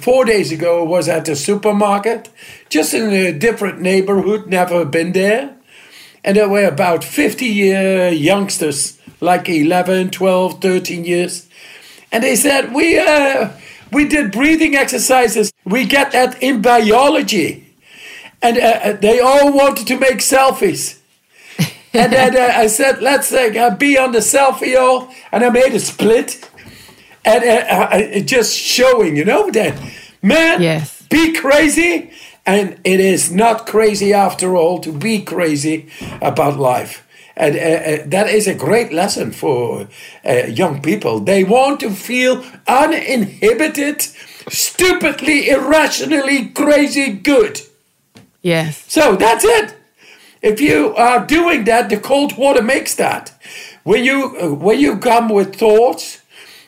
Four 0.00 0.24
days 0.24 0.50
ago, 0.50 0.84
was 0.84 1.08
at 1.08 1.24
the 1.24 1.36
supermarket, 1.36 2.28
just 2.68 2.92
in 2.94 3.10
a 3.10 3.32
different 3.32 3.80
neighborhood, 3.80 4.48
never 4.48 4.84
been 4.84 5.12
there. 5.12 5.56
And 6.24 6.36
there 6.36 6.48
were 6.48 6.66
about 6.66 7.04
50 7.04 7.46
year 7.46 8.08
youngsters, 8.08 8.98
like 9.20 9.48
11, 9.48 10.10
12, 10.10 10.60
13 10.60 11.04
years. 11.04 11.48
And 12.10 12.24
they 12.24 12.34
said, 12.34 12.74
we, 12.74 12.98
uh, 12.98 13.50
we 13.92 14.06
did 14.08 14.32
breathing 14.32 14.74
exercises. 14.74 15.52
We 15.64 15.86
get 15.86 16.12
that 16.12 16.42
in 16.42 16.60
biology. 16.60 17.74
And 18.42 18.58
uh, 18.58 18.60
uh 18.60 18.92
they 18.94 19.20
all 19.20 19.52
wanted 19.52 19.86
to 19.86 19.98
make 19.98 20.18
selfies. 20.18 20.98
and 21.92 22.12
then 22.12 22.36
uh, 22.36 22.52
I 22.52 22.66
said, 22.66 23.00
let's 23.00 23.32
uh, 23.32 23.76
be 23.78 23.96
on 23.96 24.12
the 24.12 24.18
selfie 24.18 24.76
all. 24.76 25.14
And 25.30 25.44
I 25.44 25.50
made 25.50 25.72
a 25.72 25.80
split. 25.80 26.50
And 27.24 27.44
uh, 27.44 28.20
just 28.20 28.56
showing, 28.56 29.16
you 29.16 29.24
know, 29.24 29.50
that, 29.50 29.80
man, 30.22 30.60
yes. 30.60 31.02
be 31.08 31.32
crazy. 31.32 32.12
And 32.46 32.78
it 32.84 33.00
is 33.00 33.32
not 33.32 33.66
crazy 33.66 34.12
after 34.12 34.54
all 34.54 34.78
to 34.80 34.92
be 34.92 35.22
crazy 35.22 35.88
about 36.20 36.58
life. 36.58 37.04
And 37.36 37.56
uh, 37.56 37.58
uh, 37.58 38.02
that 38.06 38.28
is 38.28 38.46
a 38.46 38.54
great 38.54 38.92
lesson 38.92 39.32
for 39.32 39.88
uh, 40.24 40.32
young 40.46 40.80
people. 40.82 41.20
They 41.20 41.42
want 41.42 41.80
to 41.80 41.90
feel 41.90 42.44
uninhibited, 42.68 44.02
stupidly, 44.48 45.48
irrationally 45.48 46.48
crazy 46.48 47.12
good. 47.12 47.60
Yes. 48.42 48.84
So 48.88 49.16
that's 49.16 49.44
it. 49.44 49.74
If 50.42 50.60
you 50.60 50.94
are 50.96 51.24
doing 51.24 51.64
that, 51.64 51.88
the 51.88 51.96
cold 51.96 52.36
water 52.36 52.62
makes 52.62 52.94
that. 52.96 53.32
When 53.82 54.04
you 54.04 54.36
uh, 54.40 54.54
when 54.54 54.78
you 54.78 54.98
come 54.98 55.28
with 55.28 55.56
thoughts, 55.56 56.20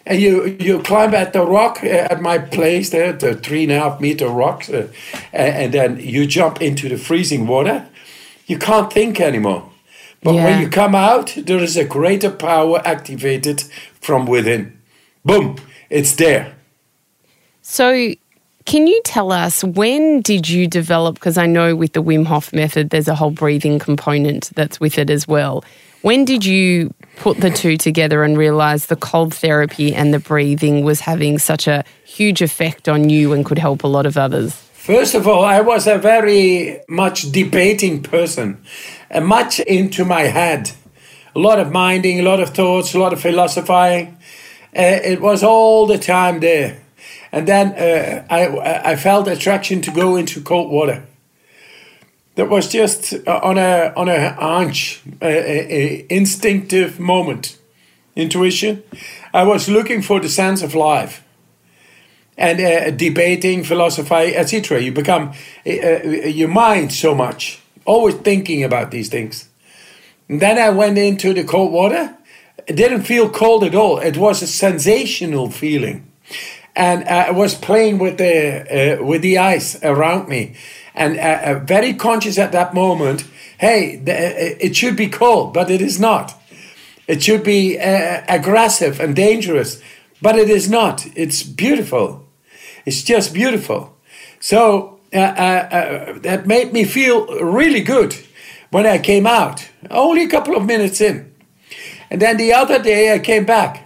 and 0.06 0.20
you 0.20 0.56
you 0.60 0.80
climb 0.80 1.14
at 1.14 1.32
the 1.32 1.44
rock 1.44 1.80
uh, 1.82 1.86
at 2.10 2.20
my 2.20 2.38
place 2.38 2.90
there, 2.90 3.12
the 3.12 3.34
three 3.34 3.64
and 3.64 3.72
a 3.72 3.80
half 3.80 4.00
meter 4.00 4.28
rocks, 4.28 4.70
uh, 4.70 4.88
and 5.32 5.72
then 5.72 5.98
you 6.00 6.26
jump 6.26 6.62
into 6.62 6.88
the 6.88 6.96
freezing 6.96 7.46
water, 7.46 7.86
you 8.46 8.58
can't 8.58 8.92
think 8.92 9.20
anymore 9.20 9.70
but 10.26 10.34
yeah. 10.34 10.44
when 10.44 10.60
you 10.60 10.68
come 10.68 10.96
out, 10.96 11.34
there 11.36 11.58
is 11.58 11.76
a 11.76 11.84
greater 11.84 12.30
power 12.30 12.82
activated 12.84 13.62
from 14.00 14.26
within. 14.26 14.76
Boom, 15.24 15.56
it's 15.88 16.16
there. 16.16 16.52
So, 17.62 18.12
can 18.64 18.88
you 18.88 19.00
tell 19.04 19.30
us 19.30 19.62
when 19.62 20.22
did 20.22 20.48
you 20.48 20.66
develop? 20.66 21.14
Because 21.14 21.38
I 21.38 21.46
know 21.46 21.76
with 21.76 21.92
the 21.92 22.02
Wim 22.02 22.26
Hof 22.26 22.52
method, 22.52 22.90
there's 22.90 23.06
a 23.06 23.14
whole 23.14 23.30
breathing 23.30 23.78
component 23.78 24.50
that's 24.56 24.80
with 24.80 24.98
it 24.98 25.10
as 25.10 25.28
well. 25.28 25.64
When 26.02 26.24
did 26.24 26.44
you 26.44 26.92
put 27.16 27.38
the 27.38 27.50
two 27.50 27.76
together 27.76 28.22
and 28.22 28.38
realize 28.38 28.86
the 28.86 28.96
cold 28.96 29.34
therapy 29.34 29.94
and 29.94 30.14
the 30.14 30.18
breathing 30.18 30.84
was 30.84 31.00
having 31.00 31.38
such 31.38 31.66
a 31.66 31.84
huge 32.04 32.42
effect 32.42 32.88
on 32.88 33.10
you 33.10 33.32
and 33.32 33.44
could 33.44 33.58
help 33.58 33.82
a 33.82 33.88
lot 33.88 34.06
of 34.06 34.16
others? 34.16 34.54
First 34.74 35.14
of 35.14 35.26
all, 35.26 35.44
I 35.44 35.60
was 35.62 35.88
a 35.88 35.98
very 35.98 36.80
much 36.88 37.32
debating 37.32 38.02
person, 38.02 38.62
and 39.10 39.26
much 39.26 39.58
into 39.58 40.04
my 40.04 40.22
head. 40.22 40.70
A 41.34 41.40
lot 41.40 41.58
of 41.58 41.72
minding, 41.72 42.20
a 42.20 42.22
lot 42.22 42.40
of 42.40 42.50
thoughts, 42.50 42.94
a 42.94 42.98
lot 42.98 43.12
of 43.12 43.20
philosophizing. 43.20 44.16
Uh, 44.76 45.00
it 45.02 45.20
was 45.20 45.42
all 45.42 45.86
the 45.86 45.98
time 45.98 46.40
there. 46.40 46.82
And 47.32 47.48
then 47.48 47.72
uh, 47.72 48.26
I, 48.30 48.92
I 48.92 48.96
felt 48.96 49.26
attraction 49.26 49.82
to 49.82 49.90
go 49.90 50.16
into 50.16 50.40
cold 50.40 50.70
water. 50.70 51.02
That 52.36 52.50
was 52.50 52.68
just 52.68 53.14
uh, 53.26 53.40
on 53.42 53.56
a 53.58 53.92
on 53.96 54.08
a 54.08 54.34
hunch, 54.34 55.02
a, 55.22 55.26
a 55.26 56.06
instinctive 56.10 57.00
moment, 57.00 57.58
intuition. 58.14 58.82
I 59.32 59.42
was 59.42 59.68
looking 59.68 60.02
for 60.02 60.20
the 60.20 60.28
sense 60.28 60.62
of 60.62 60.74
life 60.74 61.24
and 62.36 62.60
uh, 62.60 62.90
debating, 62.90 63.64
philosophy, 63.64 64.36
etc. 64.36 64.82
You 64.82 64.92
become 64.92 65.32
uh, 65.66 65.70
uh, 65.70 66.02
your 66.28 66.48
mind 66.48 66.92
so 66.92 67.14
much, 67.14 67.60
always 67.86 68.16
thinking 68.16 68.62
about 68.62 68.90
these 68.90 69.08
things. 69.08 69.48
And 70.28 70.40
then 70.40 70.58
I 70.58 70.70
went 70.70 70.98
into 70.98 71.32
the 71.32 71.44
cold 71.44 71.72
water. 71.72 72.14
It 72.66 72.76
didn't 72.76 73.04
feel 73.04 73.30
cold 73.30 73.64
at 73.64 73.74
all. 73.74 73.98
It 73.98 74.18
was 74.18 74.42
a 74.42 74.46
sensational 74.46 75.50
feeling, 75.50 76.10
and 76.74 77.04
uh, 77.04 77.26
I 77.28 77.30
was 77.30 77.54
playing 77.54 77.98
with 77.98 78.18
the 78.18 78.98
uh, 79.00 79.04
with 79.04 79.22
the 79.22 79.38
ice 79.38 79.82
around 79.82 80.28
me, 80.28 80.54
and 80.96 81.18
uh, 81.18 81.60
very 81.60 81.94
conscious 81.94 82.38
at 82.38 82.52
that 82.52 82.74
moment. 82.74 83.24
Hey, 83.58 83.96
the, 83.96 84.64
it 84.64 84.74
should 84.74 84.96
be 84.96 85.08
cold, 85.08 85.54
but 85.54 85.70
it 85.70 85.80
is 85.80 86.00
not. 86.00 86.34
It 87.06 87.22
should 87.22 87.44
be 87.44 87.76
aggressive 87.76 88.98
and 88.98 89.14
dangerous, 89.14 89.80
but 90.20 90.36
it 90.36 90.50
is 90.50 90.68
not. 90.68 91.06
It's 91.14 91.42
beautiful 91.44 92.26
it's 92.86 93.02
just 93.02 93.34
beautiful. 93.34 93.94
So 94.38 95.00
uh, 95.12 95.18
uh, 95.18 95.22
uh, 95.22 96.18
that 96.20 96.46
made 96.46 96.72
me 96.72 96.84
feel 96.84 97.26
really 97.42 97.82
good 97.82 98.16
when 98.70 98.86
I 98.86 98.98
came 98.98 99.26
out, 99.26 99.68
only 99.90 100.22
a 100.22 100.28
couple 100.28 100.56
of 100.56 100.64
minutes 100.64 101.00
in. 101.00 101.34
And 102.10 102.22
then 102.22 102.36
the 102.36 102.52
other 102.52 102.80
day 102.80 103.12
I 103.12 103.18
came 103.18 103.44
back 103.44 103.85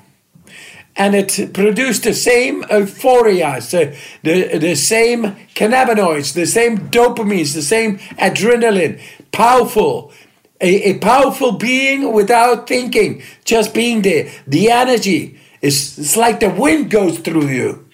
and 0.97 1.15
it 1.15 1.55
produced 1.55 2.05
the 2.05 2.15
same 2.15 2.65
euphoria, 2.71 3.61
the, 3.61 3.97
the, 4.23 4.59
the 4.59 4.75
same 4.75 5.37
cannabinoids, 5.55 6.35
the 6.35 6.47
same 6.47 6.79
dopamines, 6.91 7.55
the 7.55 7.63
same 7.63 7.99
adrenaline, 8.19 9.01
powerful, 9.33 10.13
a, 10.61 10.91
a 10.91 10.99
powerful 10.99 11.53
being 11.53 12.13
without 12.13 12.67
thinking, 12.67 13.23
just 13.45 13.73
being 13.73 14.03
there. 14.03 14.31
The 14.47 14.71
energy 14.71 15.39
is 15.63 15.99
it's 15.99 16.17
like 16.17 16.41
the 16.41 16.51
wind 16.51 16.91
goes 16.91 17.19
through 17.19 17.49
you, 17.49 17.89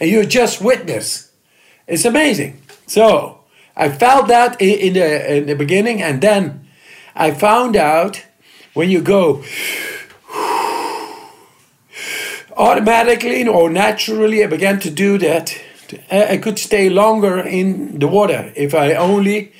and 0.00 0.10
you 0.10 0.24
just 0.24 0.60
witness. 0.62 1.30
It's 1.86 2.04
amazing. 2.04 2.60
So 2.86 3.40
I 3.76 3.88
felt 3.88 4.28
that 4.28 4.60
in, 4.60 4.78
in 4.78 4.92
the 4.94 5.36
in 5.36 5.46
the 5.46 5.54
beginning, 5.54 6.02
and 6.02 6.20
then 6.20 6.68
I 7.14 7.32
found 7.32 7.76
out 7.76 8.24
when 8.74 8.90
you 8.90 9.00
go 9.00 9.42
automatically 12.58 13.46
or 13.46 13.70
naturally, 13.70 14.44
I 14.44 14.48
began 14.48 14.80
to 14.80 14.90
do 14.90 15.16
that. 15.18 15.56
I 16.10 16.36
could 16.36 16.58
stay 16.58 16.90
longer 16.90 17.38
in 17.38 17.98
the 17.98 18.08
water 18.08 18.52
if 18.54 18.74
I 18.74 18.92
only 18.94 19.52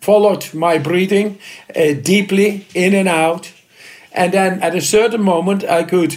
followed 0.00 0.52
my 0.52 0.78
breathing 0.78 1.38
uh, 1.76 1.92
deeply 2.02 2.66
in 2.74 2.94
and 2.94 3.08
out. 3.08 3.52
And 4.12 4.32
then 4.32 4.62
at 4.62 4.74
a 4.74 4.80
certain 4.80 5.22
moment, 5.22 5.62
I 5.64 5.84
could 5.84 6.16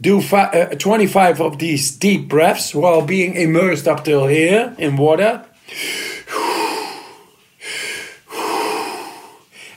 do 0.00 0.20
uh, 0.20 0.74
25 0.74 1.40
of 1.40 1.58
these 1.58 1.90
deep 1.92 2.28
breaths 2.28 2.74
while 2.74 3.02
being 3.02 3.34
immersed 3.34 3.88
up 3.88 4.04
till 4.04 4.26
here 4.26 4.74
in 4.78 4.96
water. 4.96 5.44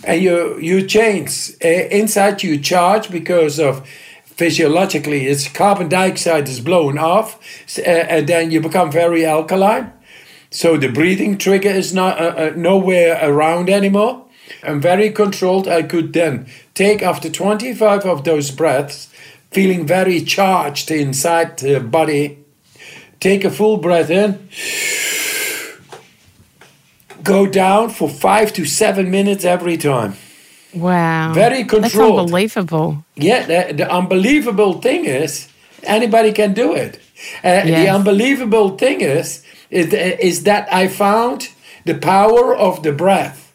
And 0.02 0.24
you, 0.24 0.58
you 0.60 0.88
change. 0.88 1.52
Uh, 1.64 1.68
inside, 1.68 2.42
you 2.42 2.58
charge 2.58 3.12
because 3.12 3.60
of 3.60 3.86
physiologically, 4.40 5.28
it's 5.28 5.50
carbon 5.50 5.90
dioxide 5.90 6.48
is 6.48 6.62
blown 6.62 6.98
off, 6.98 7.38
uh, 7.78 7.82
and 7.82 8.26
then 8.26 8.52
you 8.52 8.62
become 8.62 8.90
very 8.90 9.26
alkaline. 9.26 9.92
So 10.50 10.78
the 10.78 10.88
breathing 10.88 11.38
trigger 11.38 11.70
is 11.70 11.94
not 11.94 12.18
uh, 12.18 12.24
uh, 12.24 12.54
nowhere 12.56 13.20
around 13.22 13.70
anymore. 13.70 14.26
I'm 14.64 14.80
very 14.80 15.12
controlled. 15.12 15.68
I 15.68 15.84
could 15.84 16.14
then 16.14 16.48
take 16.74 17.04
after 17.04 17.30
25 17.30 18.06
of 18.06 18.24
those 18.24 18.50
breaths, 18.50 19.10
feeling 19.52 19.86
very 19.86 20.22
charged 20.22 20.90
inside 20.90 21.58
the 21.58 21.82
body. 21.82 22.40
Take 23.20 23.44
a 23.44 23.52
full 23.52 23.76
breath 23.76 24.10
in. 24.10 24.48
Go 27.24 27.46
down 27.46 27.90
for 27.90 28.08
five 28.08 28.54
to 28.54 28.64
seven 28.64 29.12
minutes 29.12 29.44
every 29.44 29.76
time. 29.76 30.16
Wow. 30.74 31.34
Very 31.34 31.64
controlled. 31.64 32.20
That's 32.20 32.26
unbelievable. 32.28 33.06
Yeah, 33.16 33.46
the, 33.46 33.74
the 33.74 33.92
unbelievable 33.92 34.82
thing 34.82 35.06
is 35.06 35.50
anybody 35.84 36.32
can 36.32 36.54
do 36.54 36.74
it. 36.74 36.96
Uh, 37.44 37.64
yes. 37.66 37.66
The 37.66 37.90
unbelievable 37.90 38.78
thing 38.78 39.02
is 39.02 39.44
is, 39.70 39.94
is 39.94 40.44
that 40.44 40.72
I 40.74 40.88
found 40.88 41.50
the 41.86 41.96
power 41.96 42.56
of 42.56 42.84
the 42.84 42.92
breath, 42.92 43.54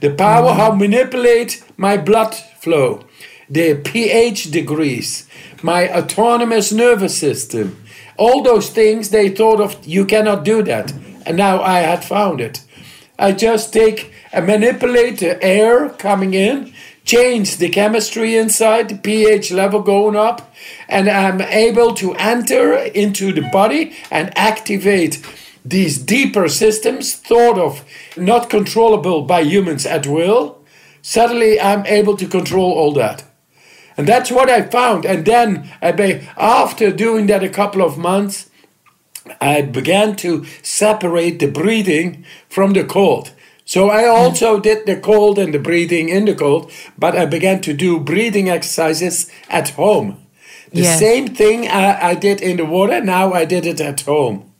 the 0.00 0.10
power 0.10 0.50
mm-hmm. 0.50 0.60
how 0.60 0.72
manipulate 0.72 1.64
my 1.76 1.96
blood 1.96 2.34
flow, 2.34 3.04
the 3.48 3.74
pH 3.74 4.50
degrees, 4.50 5.28
my 5.62 5.88
autonomous 5.90 6.72
nervous 6.72 7.16
system, 7.18 7.82
all 8.16 8.42
those 8.42 8.70
things 8.70 9.10
they 9.10 9.28
thought 9.28 9.60
of 9.60 9.86
you 9.86 10.04
cannot 10.04 10.44
do 10.44 10.62
that, 10.62 10.92
and 11.24 11.36
now 11.36 11.62
I 11.62 11.80
had 11.80 12.04
found 12.04 12.40
it. 12.40 12.62
I 13.18 13.32
just 13.32 13.72
take 13.72 14.12
manipulate 14.34 15.18
the 15.18 15.42
air 15.42 15.88
coming 15.90 16.34
in, 16.34 16.72
change 17.04 17.56
the 17.56 17.68
chemistry 17.68 18.36
inside, 18.36 18.88
the 18.88 18.96
pH 18.96 19.50
level 19.50 19.80
going 19.80 20.16
up, 20.16 20.54
and 20.88 21.08
I'm 21.08 21.40
able 21.40 21.94
to 21.94 22.14
enter 22.14 22.74
into 22.74 23.32
the 23.32 23.48
body 23.50 23.94
and 24.10 24.36
activate 24.36 25.24
these 25.64 25.98
deeper 25.98 26.48
systems 26.48 27.14
thought 27.14 27.58
of 27.58 27.84
not 28.16 28.50
controllable 28.50 29.22
by 29.22 29.40
humans 29.40 29.86
at 29.86 30.06
will. 30.06 30.62
Suddenly, 31.02 31.60
I'm 31.60 31.86
able 31.86 32.16
to 32.16 32.26
control 32.26 32.72
all 32.72 32.92
that. 32.92 33.24
And 33.96 34.06
that's 34.06 34.30
what 34.30 34.48
I 34.48 34.62
found. 34.62 35.04
And 35.04 35.24
then, 35.24 35.70
after 35.82 36.90
doing 36.92 37.26
that 37.26 37.42
a 37.42 37.48
couple 37.48 37.82
of 37.82 37.98
months, 37.98 38.48
I 39.40 39.62
began 39.62 40.16
to 40.16 40.44
separate 40.62 41.38
the 41.38 41.48
breathing 41.48 42.24
from 42.48 42.72
the 42.72 42.84
cold. 42.84 43.32
So 43.68 43.90
I 43.90 44.06
also 44.06 44.58
did 44.58 44.86
the 44.86 44.96
cold 44.96 45.38
and 45.38 45.52
the 45.52 45.58
breathing 45.58 46.08
in 46.08 46.24
the 46.24 46.34
cold, 46.34 46.72
but 46.96 47.14
I 47.14 47.26
began 47.26 47.60
to 47.60 47.74
do 47.74 48.00
breathing 48.00 48.48
exercises 48.48 49.30
at 49.50 49.68
home. 49.68 50.24
The 50.72 50.84
yes. 50.84 50.98
same 50.98 51.34
thing 51.34 51.68
I, 51.68 52.12
I, 52.12 52.14
did 52.14 52.40
in 52.40 52.56
the 52.56 52.64
water, 52.64 53.02
now 53.02 53.34
I 53.34 53.44
did 53.44 53.66
it 53.66 53.78
at 53.78 54.00
home. 54.00 54.50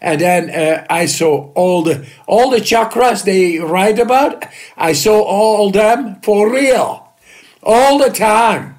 And 0.00 0.20
then 0.20 0.50
uh, 0.50 0.84
I 0.90 1.06
saw 1.06 1.52
all 1.52 1.84
the 1.84 2.04
all 2.26 2.50
the 2.50 2.56
chakras 2.56 3.22
they 3.22 3.60
write 3.60 4.00
about. 4.00 4.44
I 4.76 4.94
saw 4.94 5.22
all 5.22 5.70
them 5.70 6.20
for 6.22 6.52
real, 6.52 7.06
all 7.62 7.98
the 7.98 8.10
time. 8.10 8.74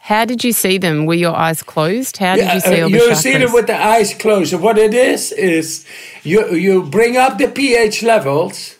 How 0.00 0.26
did 0.26 0.44
you 0.44 0.52
see 0.52 0.76
them? 0.76 1.06
Were 1.06 1.14
your 1.14 1.34
eyes 1.34 1.62
closed? 1.62 2.18
How 2.18 2.36
did 2.36 2.52
you 2.52 2.60
see 2.60 2.82
all 2.82 2.90
the 2.90 2.98
you 2.98 3.08
chakras? 3.08 3.22
see 3.22 3.38
them 3.38 3.52
with 3.54 3.68
the 3.68 3.82
eyes 3.82 4.12
closed. 4.12 4.52
What 4.52 4.76
it 4.76 4.92
is 4.92 5.32
is 5.32 5.86
you 6.24 6.54
you 6.54 6.82
bring 6.82 7.16
up 7.16 7.38
the 7.38 7.48
pH 7.48 8.02
levels 8.02 8.73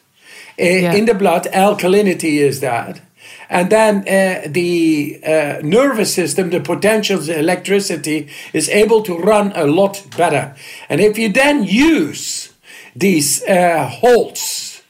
yeah. 0.58 0.94
in 0.94 1.06
the 1.06 1.14
blood. 1.14 1.44
Alkalinity 1.52 2.38
is 2.38 2.60
that. 2.60 3.00
And 3.48 3.70
then 3.70 4.00
uh, 4.00 4.48
the 4.48 5.20
uh, 5.24 5.60
nervous 5.62 6.14
system, 6.14 6.50
the 6.50 6.60
potentials, 6.60 7.26
the 7.26 7.38
electricity 7.38 8.28
is 8.52 8.68
able 8.68 9.02
to 9.02 9.16
run 9.16 9.52
a 9.54 9.66
lot 9.66 10.04
better. 10.16 10.54
And 10.88 11.00
if 11.00 11.18
you 11.18 11.32
then 11.32 11.64
use 11.64 12.52
these 12.96 13.42
uh, 13.44 13.88
holds 13.88 14.82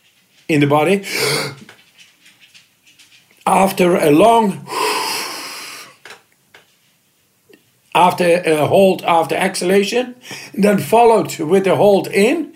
in 0.49 0.61
the 0.61 0.67
body, 0.67 1.05
after 3.47 3.97
a 3.97 4.11
long, 4.11 4.67
after 7.95 8.25
a 8.25 8.67
hold, 8.67 9.03
after 9.03 9.35
exhalation, 9.35 10.15
then 10.53 10.79
followed 10.79 11.39
with 11.39 11.67
a 11.67 11.77
hold 11.77 12.09
in, 12.09 12.55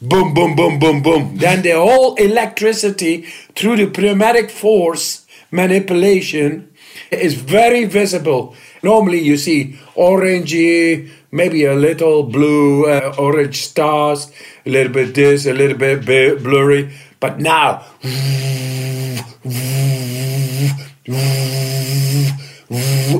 boom, 0.00 0.34
boom, 0.34 0.56
boom, 0.56 0.78
boom, 0.78 1.02
boom. 1.02 1.36
Then 1.36 1.62
the 1.62 1.72
whole 1.72 2.14
electricity 2.14 3.26
through 3.54 3.76
the 3.76 4.00
pneumatic 4.00 4.50
force 4.50 5.26
manipulation 5.50 6.72
is 7.10 7.34
very 7.34 7.84
visible. 7.84 8.54
Normally 8.82 9.20
you 9.20 9.36
see 9.36 9.78
orangey, 9.94 11.10
maybe 11.30 11.64
a 11.64 11.74
little 11.74 12.22
blue, 12.22 12.86
uh, 12.86 13.14
orange 13.18 13.62
stars, 13.62 14.32
a 14.64 14.70
little 14.70 14.92
bit 14.92 15.14
this, 15.14 15.46
a 15.46 15.52
little 15.52 15.76
bit 15.76 16.04
blurry. 16.42 16.94
But 17.18 17.38
now, 17.38 17.84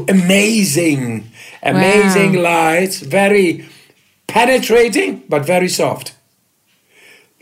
amazing, 0.09 1.31
amazing 1.63 2.37
wow. 2.37 2.43
lights, 2.43 3.01
very 3.01 3.69
penetrating, 4.27 5.25
but 5.29 5.45
very 5.45 5.69
soft 5.69 6.15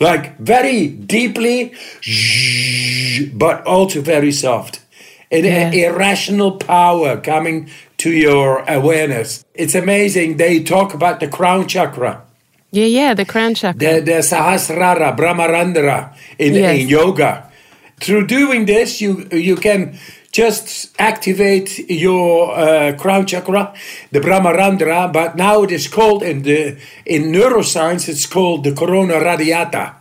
like 0.01 0.39
very 0.39 0.89
deeply, 0.89 1.75
but 3.35 3.67
also 3.67 4.01
very 4.01 4.33
soft. 4.33 4.81
An 5.31 5.45
yeah. 5.45 5.71
irrational 5.71 6.53
power 6.53 7.21
coming 7.21 7.69
to 7.99 8.11
your 8.11 8.65
awareness. 8.69 9.45
It's 9.55 9.75
amazing. 9.75 10.39
They 10.39 10.63
talk 10.63 10.95
about 10.95 11.21
the 11.21 11.29
crown 11.29 11.69
chakra. 11.69 12.23
Yeah, 12.71 12.87
yeah, 12.87 13.15
the 13.15 13.25
crown 13.25 13.55
chakra. 13.55 13.79
The, 13.79 14.01
the 14.01 14.19
Sahasrara, 14.23 15.17
Brahmarandhra 15.17 16.17
in, 16.39 16.55
yes. 16.55 16.81
in 16.81 16.89
yoga. 16.89 17.51
Through 18.01 18.27
doing 18.29 18.67
this, 18.67 19.01
you 19.01 19.27
you 19.33 19.57
can 19.57 19.99
just 20.33 20.95
activate 20.99 21.91
your 21.91 22.53
uh, 22.53 22.97
crown 22.97 23.27
chakra, 23.27 23.75
the 24.13 24.21
Brahmarandhra, 24.21 25.13
but 25.13 25.37
now 25.37 25.63
it 25.63 25.71
is 25.71 25.89
called 25.89 26.23
in 26.23 26.43
the 26.43 26.79
in 27.07 27.33
neuroscience 27.33 28.09
it's 28.09 28.27
called 28.27 28.65
the 28.65 28.73
corona 28.73 29.21
radiata, 29.21 29.97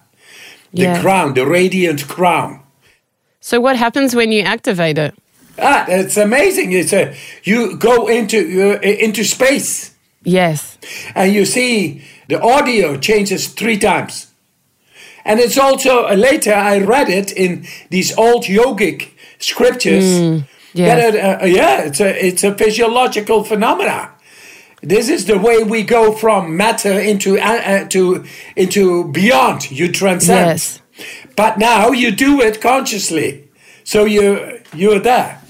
the 0.74 0.84
yeah. 0.84 1.02
crown, 1.02 1.34
the 1.34 1.46
radiant 1.46 2.08
crown. 2.08 2.62
So 3.40 3.62
what 3.62 3.78
happens 3.78 4.16
when 4.16 4.32
you 4.32 4.42
activate 4.42 4.98
it? 4.98 5.16
Ah, 5.60 5.86
it's 5.88 6.18
amazing. 6.18 6.72
It's 6.72 6.94
a 6.94 7.16
you 7.44 7.78
go 7.78 8.08
into 8.08 8.38
uh, 8.38 8.82
into 8.82 9.24
space. 9.24 9.96
Yes. 10.24 10.78
And 11.16 11.34
you 11.34 11.46
see 11.46 12.04
the 12.28 12.42
audio 12.42 12.98
changes 12.98 13.48
three 13.48 13.78
times. 13.78 14.28
And 15.24 15.40
it's 15.40 15.58
also 15.58 16.06
uh, 16.06 16.14
later 16.16 16.54
I 16.54 16.80
read 16.80 17.10
it 17.10 17.32
in 17.32 17.66
these 17.90 18.16
old 18.18 18.44
yogic 18.44 19.12
scriptures. 19.40 20.04
Mm, 20.04 20.48
yes. 20.74 21.14
That, 21.14 21.42
uh, 21.42 21.46
yeah, 21.46 21.82
it's 21.82 22.00
a 22.00 22.26
it's 22.26 22.44
a 22.44 22.56
physiological 22.56 23.44
phenomena. 23.44 24.12
This 24.82 25.10
is 25.10 25.26
the 25.26 25.38
way 25.40 25.64
we 25.64 25.84
go 25.84 26.12
from 26.12 26.56
matter 26.56 27.00
into 27.00 27.38
uh, 27.40 27.62
uh, 27.66 27.88
to 27.90 28.24
into 28.56 29.12
beyond. 29.12 29.72
You 29.72 29.92
transcend. 29.92 30.48
Yes. 30.48 30.82
But 31.36 31.58
now 31.58 31.92
you 31.92 32.12
do 32.12 32.42
it 32.42 32.62
consciously, 32.62 33.50
so 33.84 34.06
you 34.06 34.62
you're 34.74 35.00
there. 35.00 35.42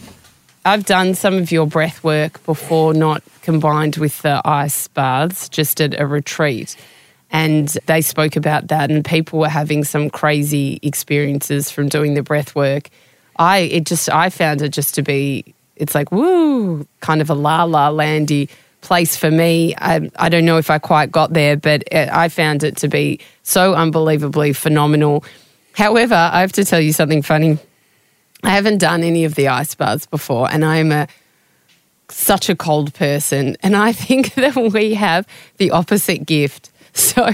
I've 0.65 0.85
done 0.85 1.15
some 1.15 1.35
of 1.35 1.49
your 1.49 1.65
breath 1.65 2.03
work 2.03 2.43
before, 2.45 2.93
not 2.93 3.23
combined 3.41 3.95
with 3.95 4.21
the 4.21 4.41
ice 4.43 4.89
baths, 4.89 5.47
just 5.47 5.79
at 5.79 5.97
a 5.97 6.05
retreat. 6.05 6.75
and 7.29 7.67
they 7.87 8.01
spoke 8.01 8.35
about 8.35 8.69
that, 8.69 8.89
and 8.89 9.03
people 9.03 9.39
were 9.39 9.49
having 9.49 9.83
some 9.83 10.09
crazy 10.09 10.79
experiences 10.81 11.69
from 11.69 11.89
doing 11.89 12.13
the 12.13 12.23
breath 12.23 12.55
work. 12.55 12.89
I 13.39 13.59
it 13.59 13.85
just 13.85 14.09
I 14.09 14.29
found 14.29 14.61
it 14.61 14.69
just 14.69 14.95
to 14.95 15.01
be 15.01 15.53
it's 15.75 15.95
like 15.95 16.11
woo 16.11 16.87
kind 17.01 17.21
of 17.21 17.29
a 17.29 17.35
la 17.35 17.63
la 17.63 17.89
landy 17.89 18.49
place 18.81 19.17
for 19.17 19.29
me. 19.29 19.75
I, 19.77 20.09
I 20.17 20.29
don't 20.29 20.45
know 20.45 20.57
if 20.57 20.69
I 20.69 20.79
quite 20.79 21.11
got 21.11 21.33
there, 21.33 21.57
but 21.57 21.83
I 21.93 22.29
found 22.29 22.63
it 22.63 22.77
to 22.77 22.87
be 22.87 23.19
so 23.43 23.73
unbelievably 23.73 24.53
phenomenal. 24.53 25.23
However, 25.73 26.15
I 26.15 26.41
have 26.41 26.53
to 26.53 26.65
tell 26.65 26.79
you 26.79 26.93
something 26.93 27.21
funny. 27.21 27.57
I 28.43 28.51
haven't 28.51 28.77
done 28.77 29.03
any 29.03 29.25
of 29.25 29.35
the 29.35 29.47
ice 29.49 29.75
baths 29.75 30.05
before, 30.05 30.49
and 30.49 30.63
I'm 30.63 30.91
a 30.91 31.07
such 32.09 32.49
a 32.49 32.55
cold 32.55 32.93
person, 32.93 33.57
and 33.61 33.75
I 33.75 33.91
think 34.05 34.35
that 34.35 34.55
we 34.55 34.93
have 34.93 35.27
the 35.57 35.71
opposite 35.71 36.25
gift. 36.25 36.71
So 36.97 37.29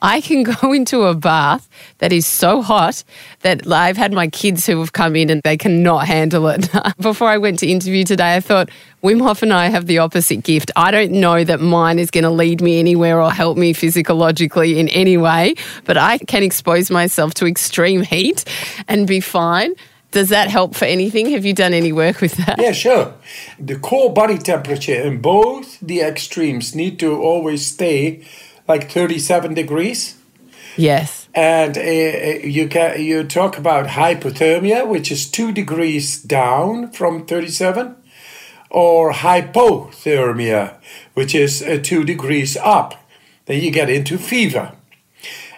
I 0.00 0.20
can 0.20 0.42
go 0.42 0.72
into 0.72 1.02
a 1.02 1.14
bath 1.14 1.68
that 1.98 2.12
is 2.12 2.26
so 2.26 2.62
hot 2.62 3.02
that 3.40 3.66
I've 3.70 3.96
had 3.96 4.12
my 4.12 4.28
kids 4.28 4.64
who 4.66 4.78
have 4.80 4.92
come 4.92 5.16
in 5.16 5.28
and 5.28 5.42
they 5.42 5.56
cannot 5.56 6.06
handle 6.06 6.48
it. 6.48 6.68
Before 7.00 7.28
I 7.28 7.38
went 7.38 7.58
to 7.60 7.66
interview 7.66 8.04
today, 8.04 8.36
I 8.36 8.40
thought 8.40 8.70
Wim 9.02 9.20
Hof 9.20 9.42
and 9.42 9.52
I 9.52 9.66
have 9.66 9.86
the 9.86 9.98
opposite 9.98 10.44
gift. 10.44 10.70
I 10.76 10.90
don't 10.90 11.12
know 11.12 11.42
that 11.44 11.60
mine 11.60 11.98
is 11.98 12.10
going 12.10 12.24
to 12.24 12.30
lead 12.30 12.60
me 12.60 12.78
anywhere 12.78 13.20
or 13.20 13.30
help 13.32 13.58
me 13.58 13.72
physiologically 13.72 14.78
in 14.78 14.88
any 14.90 15.16
way, 15.16 15.54
but 15.84 15.96
I 15.96 16.18
can 16.18 16.42
expose 16.42 16.90
myself 16.90 17.34
to 17.34 17.46
extreme 17.46 18.02
heat 18.02 18.44
and 18.86 19.06
be 19.06 19.20
fine. 19.20 19.74
Does 20.12 20.30
that 20.30 20.48
help 20.48 20.74
for 20.74 20.86
anything? 20.86 21.30
Have 21.32 21.44
you 21.44 21.52
done 21.52 21.74
any 21.74 21.92
work 21.92 22.20
with 22.20 22.36
that? 22.46 22.58
Yeah, 22.58 22.72
sure. 22.72 23.14
The 23.58 23.78
core 23.78 24.12
body 24.12 24.38
temperature 24.38 24.94
in 24.94 25.20
both 25.20 25.78
the 25.80 26.00
extremes 26.00 26.74
need 26.74 26.98
to 27.00 27.20
always 27.20 27.66
stay 27.66 28.24
like 28.68 28.90
37 28.90 29.54
degrees. 29.54 30.16
Yes. 30.76 31.28
And 31.34 31.76
uh, 31.76 31.80
you 31.80 32.68
can 32.68 33.02
you 33.02 33.24
talk 33.24 33.58
about 33.58 33.88
hypothermia, 33.88 34.86
which 34.86 35.10
is 35.10 35.30
two 35.30 35.52
degrees 35.52 36.22
down 36.22 36.90
from 36.92 37.26
37, 37.26 37.96
or 38.70 39.12
hyperthermia, 39.12 40.76
which 41.14 41.34
is 41.34 41.62
uh, 41.62 41.78
two 41.82 42.04
degrees 42.04 42.56
up. 42.56 42.94
Then 43.46 43.62
you 43.62 43.70
get 43.70 43.90
into 43.90 44.18
fever. 44.18 44.72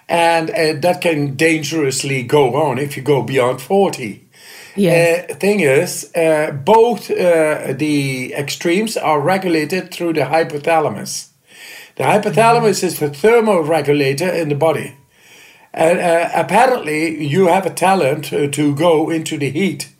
And 0.09 0.51
uh, 0.51 0.81
that 0.81 1.01
can 1.01 1.37
dangerously 1.37 2.23
go 2.23 2.55
on 2.55 2.79
if 2.79 2.97
you 2.97 3.03
go 3.03 3.23
beyond 3.23 3.61
40. 3.61 4.29
Yes. 4.77 5.31
Uh, 5.31 5.35
thing 5.35 5.61
is, 5.61 6.11
uh, 6.15 6.53
both 6.53 7.11
uh, 7.11 7.73
the 7.73 8.33
extremes 8.35 8.97
are 8.97 9.21
regulated 9.21 9.93
through 9.93 10.15
the 10.15 10.23
hypothalamus. 10.23 11.29
The 11.99 12.05
hypothalamus 12.05 12.85
is 12.85 13.01
the 13.01 13.11
thermoregulator 13.11 14.33
in 14.41 14.49
the 14.49 14.55
body. 14.55 14.97
And 15.75 15.99
uh, 15.99 16.31
apparently, 16.33 17.27
you 17.27 17.49
have 17.49 17.67
a 17.67 17.71
talent 17.71 18.33
uh, 18.33 18.47
to 18.47 18.75
go 18.75 19.11
into 19.11 19.37
the 19.37 19.51
heat. 19.51 19.93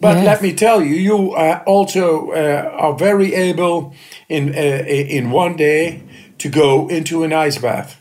But 0.00 0.16
yes. 0.16 0.26
let 0.26 0.42
me 0.42 0.52
tell 0.52 0.82
you, 0.82 0.96
you 0.96 1.32
uh, 1.34 1.62
also 1.66 2.32
uh, 2.32 2.70
are 2.72 2.94
very 2.94 3.32
able 3.34 3.94
in 4.28 4.48
uh, 4.48 4.84
in 4.88 5.30
one 5.30 5.56
day 5.56 6.02
to 6.38 6.48
go 6.48 6.88
into 6.88 7.22
an 7.22 7.32
ice 7.32 7.58
bath. 7.58 7.96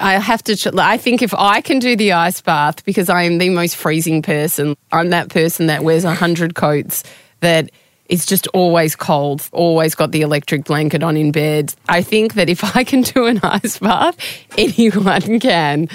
I 0.00 0.14
have 0.14 0.42
to. 0.44 0.72
I 0.76 0.96
think 0.96 1.22
if 1.22 1.32
I 1.34 1.60
can 1.60 1.78
do 1.78 1.94
the 1.94 2.12
ice 2.12 2.40
bath 2.40 2.84
because 2.84 3.08
I 3.08 3.22
am 3.22 3.38
the 3.38 3.50
most 3.50 3.76
freezing 3.76 4.22
person, 4.22 4.76
I'm 4.90 5.10
that 5.10 5.28
person 5.28 5.66
that 5.66 5.84
wears 5.84 6.04
a 6.04 6.14
hundred 6.14 6.56
coats. 6.56 7.04
That 7.40 7.70
is 8.08 8.26
just 8.26 8.46
always 8.48 8.96
cold, 8.96 9.48
always 9.52 9.94
got 9.94 10.12
the 10.12 10.22
electric 10.22 10.64
blanket 10.64 11.02
on 11.02 11.16
in 11.16 11.32
bed. 11.32 11.74
I 11.88 12.02
think 12.02 12.34
that 12.34 12.48
if 12.48 12.64
I 12.76 12.84
can 12.84 13.02
do 13.02 13.26
an 13.26 13.40
ice 13.42 13.78
bath, 13.78 14.16
anyone 14.56 15.40
can. 15.40 15.88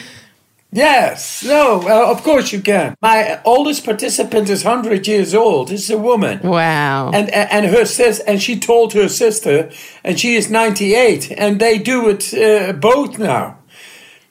Yes, 0.74 1.44
no, 1.44 1.88
uh, 1.88 2.12
of 2.12 2.24
course 2.24 2.52
you 2.52 2.60
can. 2.60 2.96
My 3.00 3.40
oldest 3.46 3.86
participant 3.86 4.50
is 4.50 4.66
100 4.66 5.08
years 5.08 5.36
old. 5.36 5.70
It's 5.70 5.90
a 5.92 5.98
woman. 6.00 6.40
Wow. 6.42 7.12
And 7.14 7.30
and 7.30 7.68
her 7.68 7.86
sis 7.86 8.20
and 8.22 8.42
she 8.42 8.60
told 8.60 8.94
her 8.94 9.08
sister 9.08 9.70
and 10.04 10.20
she 10.20 10.36
is 10.36 10.50
98 10.50 11.32
and 11.38 11.60
they 11.60 11.78
do 11.78 12.10
it 12.10 12.34
uh, 12.34 12.74
both 12.74 13.20
now. 13.20 13.60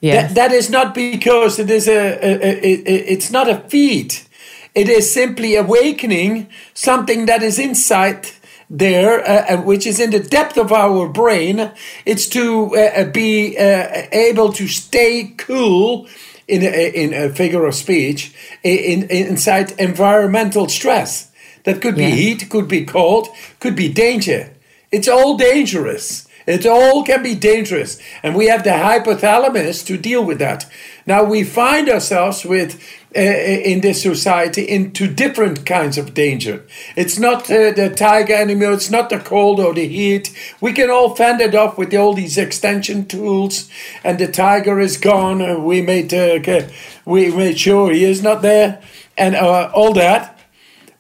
Yes. 0.01 0.35
That, 0.35 0.35
that 0.35 0.53
is 0.53 0.69
not 0.69 0.95
because 0.95 1.61
it 1.61 1.71
is 1.71 1.87
a, 1.87 1.93
a, 1.93 2.31
a, 2.43 2.73
a 2.91 3.13
it's 3.13 3.31
not 3.31 3.49
a 3.49 3.61
feat. 3.69 4.29
It 4.75 4.89
is 4.89 5.13
simply 5.13 5.57
awakening 5.57 6.49
something 6.75 7.27
that 7.27 7.43
is 7.43 7.59
inside 7.59 8.31
there, 8.71 9.21
uh, 9.21 9.55
uh, 9.55 9.63
which 9.63 9.87
is 9.87 10.01
in 10.01 10.11
the 10.11 10.19
depth 10.19 10.57
of 10.57 10.73
our 10.73 11.09
brain. 11.09 11.73
It's 12.07 12.27
to 12.31 12.75
uh, 12.75 13.01
uh 13.01 13.05
be 13.05 13.59
uh, 13.59 14.07
able 14.13 14.53
to 14.55 14.67
stay 14.67 15.35
cool 15.37 16.09
in 16.49 16.63
a, 16.63 16.91
in 16.91 17.13
a 17.13 17.29
figure 17.29 17.67
of 17.67 17.75
speech 17.75 18.35
in, 18.63 19.05
in 19.05 19.27
inside 19.29 19.73
environmental 19.79 20.69
stress. 20.69 21.31
That 21.65 21.81
could 21.81 21.97
be 21.97 22.03
yeah. 22.03 22.15
heat, 22.15 22.51
could 22.51 22.67
be 22.67 22.85
cold, 22.85 23.29
could 23.61 23.77
be 23.77 23.93
danger. 23.93 24.51
It's 24.91 25.09
all 25.09 25.37
dangerous. 25.37 26.27
It 26.47 26.67
all 26.67 27.05
can 27.05 27.23
be 27.23 27.35
dangerous. 27.35 27.99
And 28.23 28.35
we 28.35 28.47
have 28.47 28.65
the 28.65 28.71
hypothalamus 28.71 29.87
to 29.87 29.97
deal 29.97 30.25
with 30.25 30.39
that. 30.41 30.67
Now 31.07 31.25
we 31.25 31.45
find 31.45 31.89
ourselves 31.89 32.45
with 32.45 32.81
uh, 33.15 33.21
in 33.21 33.83
this 33.83 34.01
society 34.01 34.63
into 34.63 35.07
different 35.07 35.67
kinds 35.67 35.99
of 35.99 36.15
danger. 36.15 36.65
It's 36.97 37.19
not 37.19 37.43
uh, 37.51 37.73
the 37.73 37.93
tiger 37.95 38.35
anymore, 38.35 38.73
it's 38.73 38.91
not 38.91 39.11
the 39.11 39.19
cold 39.19 39.61
or 39.61 39.75
the 39.75 39.87
heat. 39.87 40.35
We 40.63 40.73
can 40.73 40.91
all 40.91 41.15
fend 41.15 41.43
it 41.43 41.55
off 41.55 41.77
with 41.77 41.93
all 41.95 42.15
these 42.15 42.39
extension 42.39 43.05
tools, 43.05 43.69
and 44.03 44.19
the 44.19 44.29
tiger 44.29 44.81
is 44.81 44.97
gone. 44.97 45.65
We 45.65 45.83
made, 45.83 46.15
uh, 46.15 46.69
we 47.05 47.31
made 47.31 47.59
sure 47.59 47.93
he 47.93 48.05
is 48.05 48.23
not 48.23 48.41
there, 48.41 48.81
and 49.19 49.35
uh, 49.35 49.71
all 49.75 49.93
that. 49.93 50.39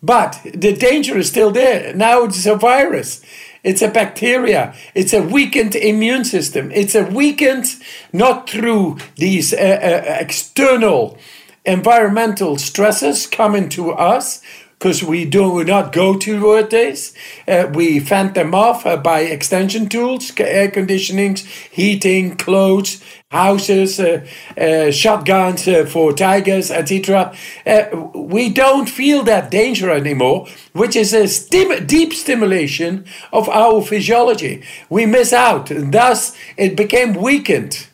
But 0.03 0.41
the 0.45 0.77
danger 0.77 1.17
is 1.17 1.29
still 1.29 1.53
there. 1.53 1.95
Now 1.95 2.25
it's 2.25 2.45
a 2.45 2.57
virus. 2.57 3.23
It's 3.63 3.83
a 3.83 3.89
bacteria. 3.89 4.75
It's 4.95 5.13
a 5.13 5.23
weakened 5.23 5.77
immune 5.77 6.25
system. 6.25 6.71
It's 6.73 6.95
a 6.95 7.05
weakened, 7.05 7.67
not 8.13 8.51
through 8.51 8.99
these 9.17 9.53
uh, 9.53 9.57
uh, 9.57 10.17
external 10.21 11.19
environmental 11.65 12.59
stresses 12.59 13.27
coming 13.27 13.69
to 13.69 13.93
us 13.93 14.43
because 14.83 15.05
we 15.05 15.25
do 15.25 15.63
not 15.63 15.93
go 15.93 16.19
toward 16.19 16.71
this. 16.71 17.15
Uh, 17.47 17.71
we 17.73 18.01
fend 18.01 18.35
them 18.35 18.53
off 18.53 18.85
uh, 18.85 18.97
by 18.97 19.21
extension 19.21 19.89
tools, 19.89 20.33
air 20.41 20.69
conditionings, 20.69 21.47
heating, 21.71 22.35
clothes, 22.35 23.01
houses, 23.31 24.01
uh, 24.01 24.27
uh 24.57 24.91
shotguns 24.91 25.69
uh, 25.69 25.87
for 25.87 26.13
tigers, 26.13 26.73
etc. 26.73 27.33
Uh, 27.65 27.85
we 28.13 28.49
don't 28.49 28.89
feel 28.89 29.23
that 29.23 29.53
danger 29.53 29.89
anymore, 29.89 30.49
which 30.73 30.97
is 30.97 31.15
a 31.15 31.29
stim- 31.29 31.87
deep 31.87 32.13
stimulation 32.13 33.05
of 33.33 33.49
our 33.51 33.83
physiology. 33.83 34.65
We 34.91 35.07
miss 35.07 35.33
out, 35.33 35.71
thus 35.73 36.37
it 36.57 36.77
became 36.77 37.15
weakened. 37.15 37.87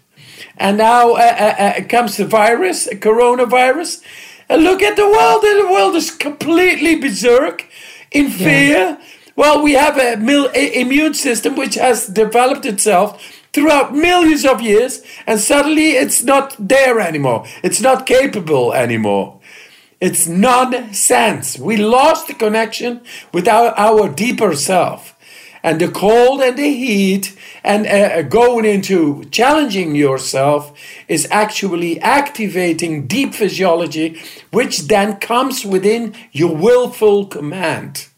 And 0.56 0.78
now 0.78 1.14
comes 1.82 2.16
the 2.16 2.24
virus, 2.24 2.88
coronavirus. 2.88 4.02
And 4.48 4.62
look 4.62 4.82
at 4.82 4.96
the 4.96 5.08
world. 5.08 5.42
The 5.42 5.68
world 5.70 5.94
is 5.94 6.10
completely 6.10 6.96
berserk 6.96 7.66
in 8.10 8.30
fear. 8.30 8.78
Yeah. 8.78 9.02
Well, 9.36 9.62
we 9.62 9.74
have 9.74 9.98
a 9.98 10.16
mil- 10.16 10.50
immune 10.50 11.14
system 11.14 11.54
which 11.54 11.74
has 11.76 12.06
developed 12.06 12.66
itself 12.66 13.22
throughout 13.52 13.94
millions 13.94 14.44
of 14.44 14.60
years, 14.60 15.02
and 15.26 15.40
suddenly 15.40 15.92
it's 15.92 16.22
not 16.22 16.56
there 16.58 17.00
anymore. 17.00 17.46
It's 17.62 17.80
not 17.80 18.06
capable 18.06 18.72
anymore. 18.72 19.38
It's 20.00 20.26
nonsense. 20.26 21.58
We 21.58 21.76
lost 21.76 22.28
the 22.28 22.34
connection 22.34 23.00
with 23.32 23.48
our, 23.48 23.74
our 23.76 24.08
deeper 24.08 24.54
self 24.54 25.14
and 25.68 25.82
the 25.82 25.88
cold 25.88 26.40
and 26.40 26.56
the 26.56 26.72
heat 26.72 27.36
and 27.62 27.86
uh, 27.86 28.22
going 28.22 28.64
into 28.64 29.24
challenging 29.24 29.94
yourself 29.94 30.72
is 31.08 31.28
actually 31.30 32.00
activating 32.00 33.06
deep 33.06 33.34
physiology, 33.34 34.18
which 34.50 34.88
then 34.88 35.16
comes 35.16 35.66
within 35.66 36.14
your 36.32 36.56
willful 36.56 37.26
command. 37.26 38.08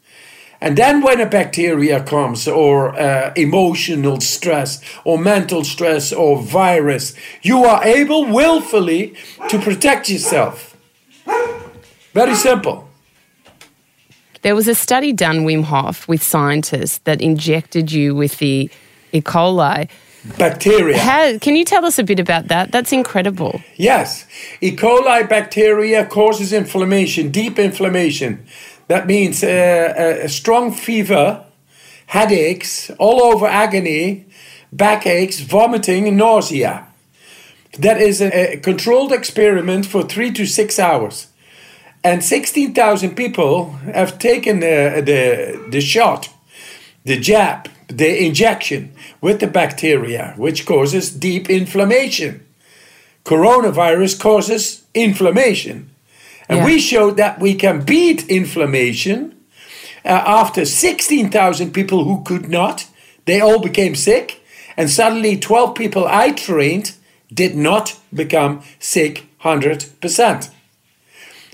And 0.61 0.79
then, 0.79 1.03
when 1.03 1.21
a 1.21 1.27
bacteria 1.27 2.05
comes, 2.05 2.47
or 2.47 2.95
uh, 2.95 3.33
emotional 3.35 4.21
stress, 4.21 4.81
or 5.05 5.19
mental 5.19 5.65
stress, 5.65 6.13
or 6.13 6.41
virus, 6.41 7.15
you 7.43 7.65
are 7.65 7.83
able 7.83 8.27
willfully 8.27 9.17
to 9.49 9.59
protect 9.59 10.09
yourself. 10.09 10.77
Very 12.13 12.37
simple. 12.37 12.90
There 14.43 14.55
was 14.55 14.69
a 14.69 14.75
study 14.75 15.13
done, 15.13 15.45
Wim 15.45 15.65
Hof, 15.65 16.09
with 16.09 16.23
scientists 16.23 16.99
that 17.05 17.21
injected 17.21 17.93
you 17.93 18.15
with 18.15 18.39
the 18.39 18.71
E. 19.13 19.21
coli. 19.21 19.89
Bacteria. 20.39 20.99
How, 20.99 21.39
can 21.39 21.57
you 21.57 21.65
tell 21.65 21.85
us 21.85 21.99
a 21.99 22.05
bit 22.05 22.21
about 22.21 22.49
that? 22.49 22.73
That's 22.73 22.93
incredible. 22.93 23.63
Yes. 23.77 24.27
E. 24.61 24.75
coli 24.77 25.29
bacteria 25.29 26.07
causes 26.07 26.53
inflammation, 26.53 27.31
deep 27.31 27.59
inflammation. 27.59 28.45
That 28.89 29.07
means 29.07 29.43
uh, 29.43 30.21
a 30.23 30.29
strong 30.29 30.73
fever, 30.73 31.45
headaches, 32.07 32.91
all 32.99 33.23
over 33.23 33.47
agony, 33.47 34.27
backaches, 34.73 35.41
vomiting, 35.41 36.17
nausea. 36.17 36.87
That 37.79 38.01
is 38.01 38.21
a, 38.21 38.55
a 38.55 38.57
controlled 38.59 39.13
experiment 39.13 39.87
for 39.87 40.03
three 40.03 40.33
to 40.33 40.45
six 40.45 40.79
hours. 40.79 41.30
And 42.03 42.25
16,000 42.25 43.15
people 43.15 43.73
have 43.95 44.19
taken 44.19 44.61
the, 44.61 45.03
the, 45.05 45.69
the 45.71 45.81
shot, 45.81 46.31
the 47.05 47.19
jab, 47.19 47.69
the 47.89 48.25
injection 48.25 48.93
with 49.21 49.41
the 49.41 49.47
bacteria, 49.47 50.35
which 50.37 50.65
causes 50.65 51.11
deep 51.11 51.51
inflammation. 51.51 52.47
Coronavirus 53.25 54.19
causes 54.19 54.83
inflammation. 54.95 55.91
And 56.49 56.59
Yeah. 56.59 56.65
we 56.65 56.81
showed 56.81 57.17
that 57.17 57.39
we 57.39 57.55
can 57.55 57.83
beat 57.85 58.27
inflammation 58.29 59.35
uh, 60.05 60.09
after 60.09 60.65
16,000 60.65 61.73
people 61.73 62.05
who 62.05 62.23
could 62.25 62.49
not. 62.49 62.87
They 63.27 63.41
all 63.41 63.61
became 63.61 63.95
sick. 63.95 64.41
And 64.77 64.89
suddenly, 64.91 65.37
12 65.37 65.75
people 65.75 66.07
I 66.09 66.31
trained 66.33 66.93
did 67.33 67.55
not 67.55 67.97
become 68.13 68.63
sick 68.79 69.27
100%. 69.45 70.51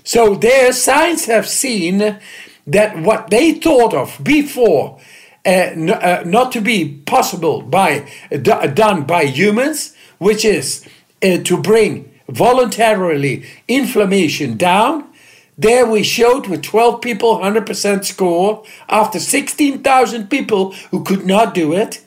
So 0.07 0.35
their 0.35 0.71
science 0.71 1.25
have 1.25 1.45
seen 1.45 2.17
that 2.65 2.97
what 2.97 3.29
they 3.29 3.51
thought 3.51 3.93
of 3.93 4.17
before 4.23 5.01
uh, 5.45 5.49
uh, 5.49 6.23
not 6.25 6.53
to 6.53 6.61
be 6.61 6.99
possible 7.05 7.61
by 7.61 8.09
done 8.41 9.03
by 9.03 9.23
humans, 9.23 9.97
which 10.17 10.45
is 10.45 10.87
uh, 11.21 11.39
to 11.43 11.61
bring 11.61 12.09
voluntarily 12.29 13.45
inflammation 13.67 14.55
down. 14.55 15.09
There 15.57 15.85
we 15.85 16.03
showed 16.03 16.47
with 16.47 16.63
12 16.63 17.01
people 17.01 17.39
100% 17.39 18.05
score 18.05 18.63
after 18.87 19.19
16,000 19.19 20.29
people 20.29 20.71
who 20.91 21.03
could 21.03 21.25
not 21.25 21.53
do 21.53 21.73
it 21.73 22.01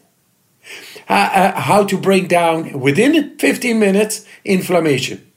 uh, 1.06 1.12
uh, 1.12 1.60
how 1.60 1.84
to 1.84 1.98
bring 1.98 2.28
down 2.28 2.80
within 2.80 3.36
15 3.36 3.78
minutes 3.78 4.24
inflammation. 4.42 5.29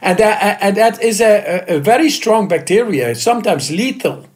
And 0.00 0.18
that, 0.18 0.58
and 0.60 0.76
that 0.76 1.02
is 1.02 1.20
a, 1.20 1.64
a, 1.68 1.78
very 1.80 2.10
strong 2.10 2.48
bacteria, 2.48 3.14
sometimes 3.14 3.70
lethal. 3.70 4.26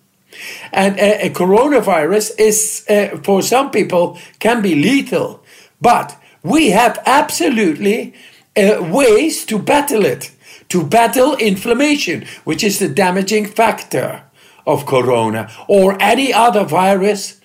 And 0.72 0.98
a, 0.98 1.26
a 1.26 1.30
coronavirus 1.30 2.38
is, 2.38 2.84
uh, 2.88 3.18
for 3.22 3.42
some 3.42 3.70
people, 3.70 4.18
can 4.38 4.62
be 4.62 4.74
lethal. 4.74 5.42
But 5.80 6.16
we 6.42 6.70
have 6.70 7.02
absolutely 7.06 8.14
uh, 8.56 8.88
ways 8.92 9.44
to 9.46 9.58
battle 9.58 10.04
it, 10.04 10.30
to 10.68 10.84
battle 10.84 11.36
inflammation, 11.36 12.26
which 12.44 12.62
is 12.62 12.78
the 12.78 12.88
damaging 12.88 13.46
factor 13.46 14.22
of 14.66 14.86
corona 14.86 15.50
or 15.68 16.00
any 16.00 16.32
other 16.32 16.64
virus 16.64 17.40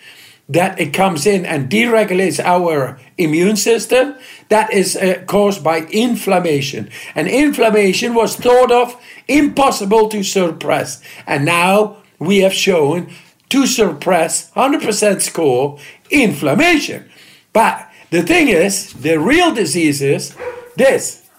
that 0.49 0.79
it 0.79 0.91
comes 0.91 1.27
in 1.27 1.45
and 1.45 1.69
deregulates 1.69 2.43
our 2.43 2.99
immune 3.17 3.55
system 3.55 4.15
that 4.49 4.73
is 4.73 4.95
uh, 4.95 5.23
caused 5.27 5.63
by 5.63 5.81
inflammation. 5.91 6.89
And 7.13 7.27
inflammation 7.27 8.15
was 8.15 8.35
thought 8.35 8.71
of 8.71 8.99
impossible 9.27 10.09
to 10.09 10.23
suppress. 10.23 11.01
And 11.27 11.45
now 11.45 11.97
we 12.17 12.39
have 12.39 12.53
shown 12.53 13.13
to 13.49 13.67
suppress 13.67 14.51
100% 14.51 15.21
score 15.21 15.79
inflammation. 16.09 17.09
But 17.53 17.88
the 18.09 18.23
thing 18.23 18.47
is 18.47 18.93
the 18.93 19.19
real 19.19 19.53
disease 19.53 20.01
is 20.01 20.35
this. 20.75 21.29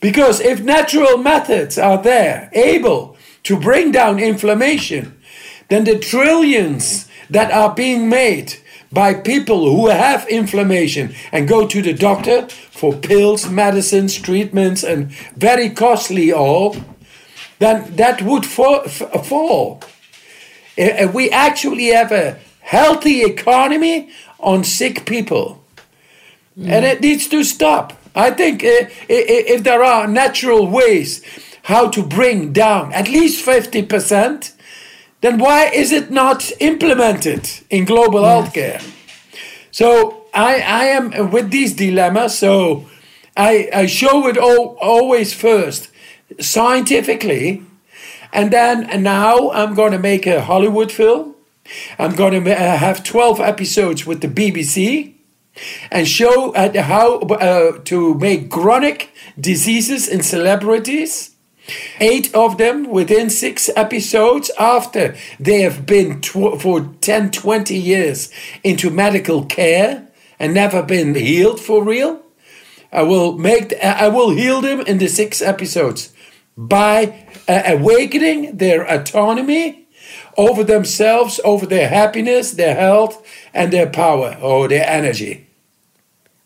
Because 0.00 0.40
if 0.40 0.62
natural 0.62 1.18
methods 1.18 1.76
are 1.76 2.02
there 2.02 2.50
able 2.54 3.16
to 3.42 3.58
bring 3.58 3.92
down 3.92 4.18
inflammation 4.18 5.18
then 5.68 5.84
the 5.84 5.98
trillions 5.98 7.07
that 7.30 7.52
are 7.52 7.74
being 7.74 8.08
made 8.08 8.54
by 8.90 9.14
people 9.14 9.70
who 9.70 9.88
have 9.88 10.26
inflammation 10.28 11.14
and 11.30 11.46
go 11.48 11.66
to 11.66 11.82
the 11.82 11.92
doctor 11.92 12.48
for 12.48 12.94
pills, 12.94 13.48
medicines, 13.48 14.14
treatments, 14.14 14.82
and 14.82 15.10
very 15.36 15.68
costly 15.68 16.32
all, 16.32 16.76
then 17.58 17.96
that 17.96 18.22
would 18.22 18.46
fall. 18.46 19.80
We 20.76 21.30
actually 21.30 21.86
have 21.88 22.12
a 22.12 22.38
healthy 22.60 23.22
economy 23.24 24.10
on 24.38 24.64
sick 24.64 25.04
people. 25.04 25.62
And 26.56 26.84
it 26.84 27.00
needs 27.00 27.28
to 27.28 27.44
stop. 27.44 27.92
I 28.14 28.30
think 28.30 28.64
uh, 28.64 28.90
if 29.08 29.62
there 29.62 29.82
are 29.84 30.08
natural 30.08 30.66
ways 30.66 31.22
how 31.62 31.88
to 31.90 32.02
bring 32.02 32.52
down 32.52 32.92
at 32.92 33.08
least 33.08 33.44
50%, 33.46 34.52
then 35.20 35.38
why 35.38 35.66
is 35.66 35.92
it 35.92 36.10
not 36.10 36.50
implemented 36.60 37.48
in 37.70 37.84
global 37.84 38.20
healthcare? 38.20 38.82
So 39.70 40.26
I, 40.32 40.60
I 40.60 40.84
am 40.84 41.30
with 41.30 41.50
these 41.50 41.74
dilemmas. 41.74 42.38
So 42.38 42.88
I, 43.36 43.68
I 43.74 43.86
show 43.86 44.26
it 44.28 44.38
all, 44.38 44.78
always 44.80 45.34
first 45.34 45.90
scientifically, 46.40 47.62
and 48.32 48.52
then 48.52 49.02
now 49.02 49.50
I'm 49.50 49.74
going 49.74 49.92
to 49.92 49.98
make 49.98 50.26
a 50.26 50.42
Hollywood 50.42 50.92
film. 50.92 51.34
I'm 51.98 52.14
going 52.14 52.44
to 52.44 52.54
have 52.54 53.04
12 53.04 53.40
episodes 53.40 54.06
with 54.06 54.20
the 54.20 54.28
BBC 54.28 55.14
and 55.90 56.06
show 56.06 56.52
uh, 56.54 56.82
how 56.82 57.18
uh, 57.18 57.78
to 57.84 58.14
make 58.14 58.50
chronic 58.50 59.12
diseases 59.38 60.08
in 60.08 60.22
celebrities. 60.22 61.34
Eight 62.00 62.34
of 62.34 62.58
them 62.58 62.88
within 62.88 63.30
six 63.30 63.68
episodes 63.76 64.50
after 64.58 65.16
they 65.38 65.60
have 65.60 65.86
been 65.86 66.20
tw- 66.20 66.60
for 66.60 66.94
10, 67.00 67.30
20 67.30 67.76
years 67.76 68.30
into 68.64 68.90
medical 68.90 69.44
care 69.44 70.08
and 70.38 70.54
never 70.54 70.82
been 70.82 71.14
healed 71.14 71.60
for 71.60 71.82
real. 71.84 72.22
I 72.92 73.02
will 73.02 73.36
make, 73.36 73.74
I 73.82 74.08
will 74.08 74.30
heal 74.30 74.60
them 74.60 74.80
in 74.80 74.98
the 74.98 75.08
six 75.08 75.42
episodes 75.42 76.12
by 76.56 77.26
uh, 77.46 77.62
awakening 77.66 78.56
their 78.56 78.82
autonomy 78.82 79.86
over 80.36 80.64
themselves, 80.64 81.40
over 81.44 81.66
their 81.66 81.88
happiness, 81.88 82.52
their 82.52 82.74
health, 82.74 83.24
and 83.52 83.72
their 83.72 83.88
power 83.88 84.36
or 84.40 84.68
their 84.68 84.88
energy. 84.88 85.46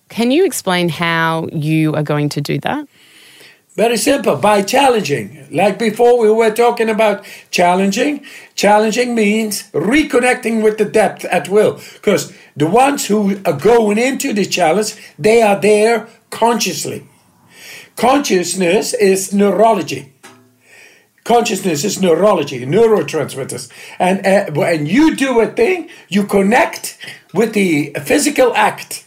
Can 0.09 0.31
you 0.31 0.45
explain 0.45 0.89
how 0.89 1.49
you 1.53 1.95
are 1.95 2.03
going 2.03 2.29
to 2.31 2.41
do 2.41 2.59
that? 2.61 2.87
Very 3.75 3.97
simple, 3.97 4.37
by 4.37 4.61
challenging. 4.63 5.47
Like 5.51 5.79
before, 5.79 6.21
we 6.21 6.31
were 6.31 6.51
talking 6.51 6.91
about 6.91 7.25
challenging. 7.51 8.23
Challenging 8.55 9.15
means 9.15 9.71
reconnecting 9.73 10.63
with 10.63 10.77
the 10.77 10.85
depth 10.85 11.25
at 11.25 11.49
will. 11.49 11.81
Because 11.95 12.35
the 12.55 12.67
ones 12.67 13.07
who 13.07 13.41
are 13.47 13.55
going 13.55 13.97
into 13.97 14.35
the 14.35 14.45
challenge, 14.45 14.95
they 15.19 15.41
are 15.41 15.59
there 15.59 16.07
consciously. 16.29 17.07
Consciousness 17.97 18.93
is 18.93 19.33
neurology. 19.33 20.13
Consciousness 21.25 21.83
is 21.83 22.03
neurology, 22.03 22.67
neurotransmitters. 22.67 23.71
And 23.99 24.27
uh, 24.27 24.53
when 24.53 24.85
you 24.85 25.17
do 25.17 25.41
a 25.41 25.47
thing, 25.47 25.89
you 26.09 26.25
connect 26.25 26.99
with 27.33 27.55
the 27.55 27.97
physical 28.05 28.55
act. 28.55 29.07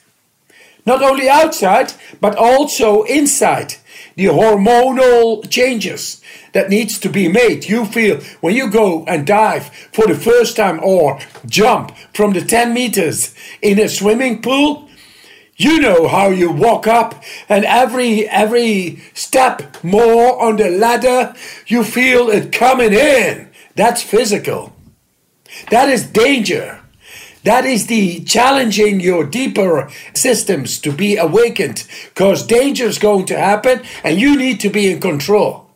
Not 0.88 1.04
only 1.04 1.30
outside, 1.30 1.94
but 2.20 2.36
also 2.36 3.04
inside 3.04 3.76
the 4.16 4.26
hormonal 4.26 5.48
changes 5.50 6.22
that 6.54 6.70
needs 6.70 6.98
to 7.00 7.10
be 7.10 7.28
made. 7.28 7.66
You 7.66 7.86
feel 7.86 8.22
when 8.42 8.56
you 8.56 8.70
go 8.70 9.04
and 9.06 9.28
dive 9.28 9.68
for 9.92 10.08
the 10.08 10.16
first 10.16 10.56
time 10.56 10.80
or 10.84 11.20
jump 11.46 11.96
from 12.14 12.34
the 12.34 12.42
10 12.42 12.74
meters 12.74 13.36
in 13.62 13.80
a 13.80 13.90
swimming 13.90 14.42
pool, 14.42 14.90
you 15.58 15.80
know 15.80 16.08
how 16.08 16.30
you 16.30 16.52
walk 16.52 16.86
up 16.88 17.24
and 17.48 17.64
every 17.66 18.28
every 18.28 19.02
step 19.14 19.84
more 19.84 20.42
on 20.42 20.58
the 20.58 20.70
ladder, 20.70 21.34
you 21.68 21.84
feel 21.84 22.30
it 22.30 22.52
coming 22.52 22.94
in. 22.94 23.50
That's 23.76 24.02
physical. 24.02 24.74
That 25.70 25.90
is 25.90 26.06
danger. 26.06 26.82
That 27.46 27.64
is 27.64 27.86
the 27.86 28.24
challenging 28.24 29.00
your 29.00 29.24
deeper 29.24 29.88
systems 30.16 30.80
to 30.80 30.92
be 30.92 31.16
awakened 31.16 31.88
because 32.10 32.46
danger 32.46 32.86
is 32.86 32.98
going 32.98 33.28
to 33.28 33.38
happen 33.38 33.84
and 34.04 34.20
you 34.20 34.36
need 34.36 34.60
to 34.62 34.70
be 34.70 34.92
in 34.92 35.00
control. 35.00 35.70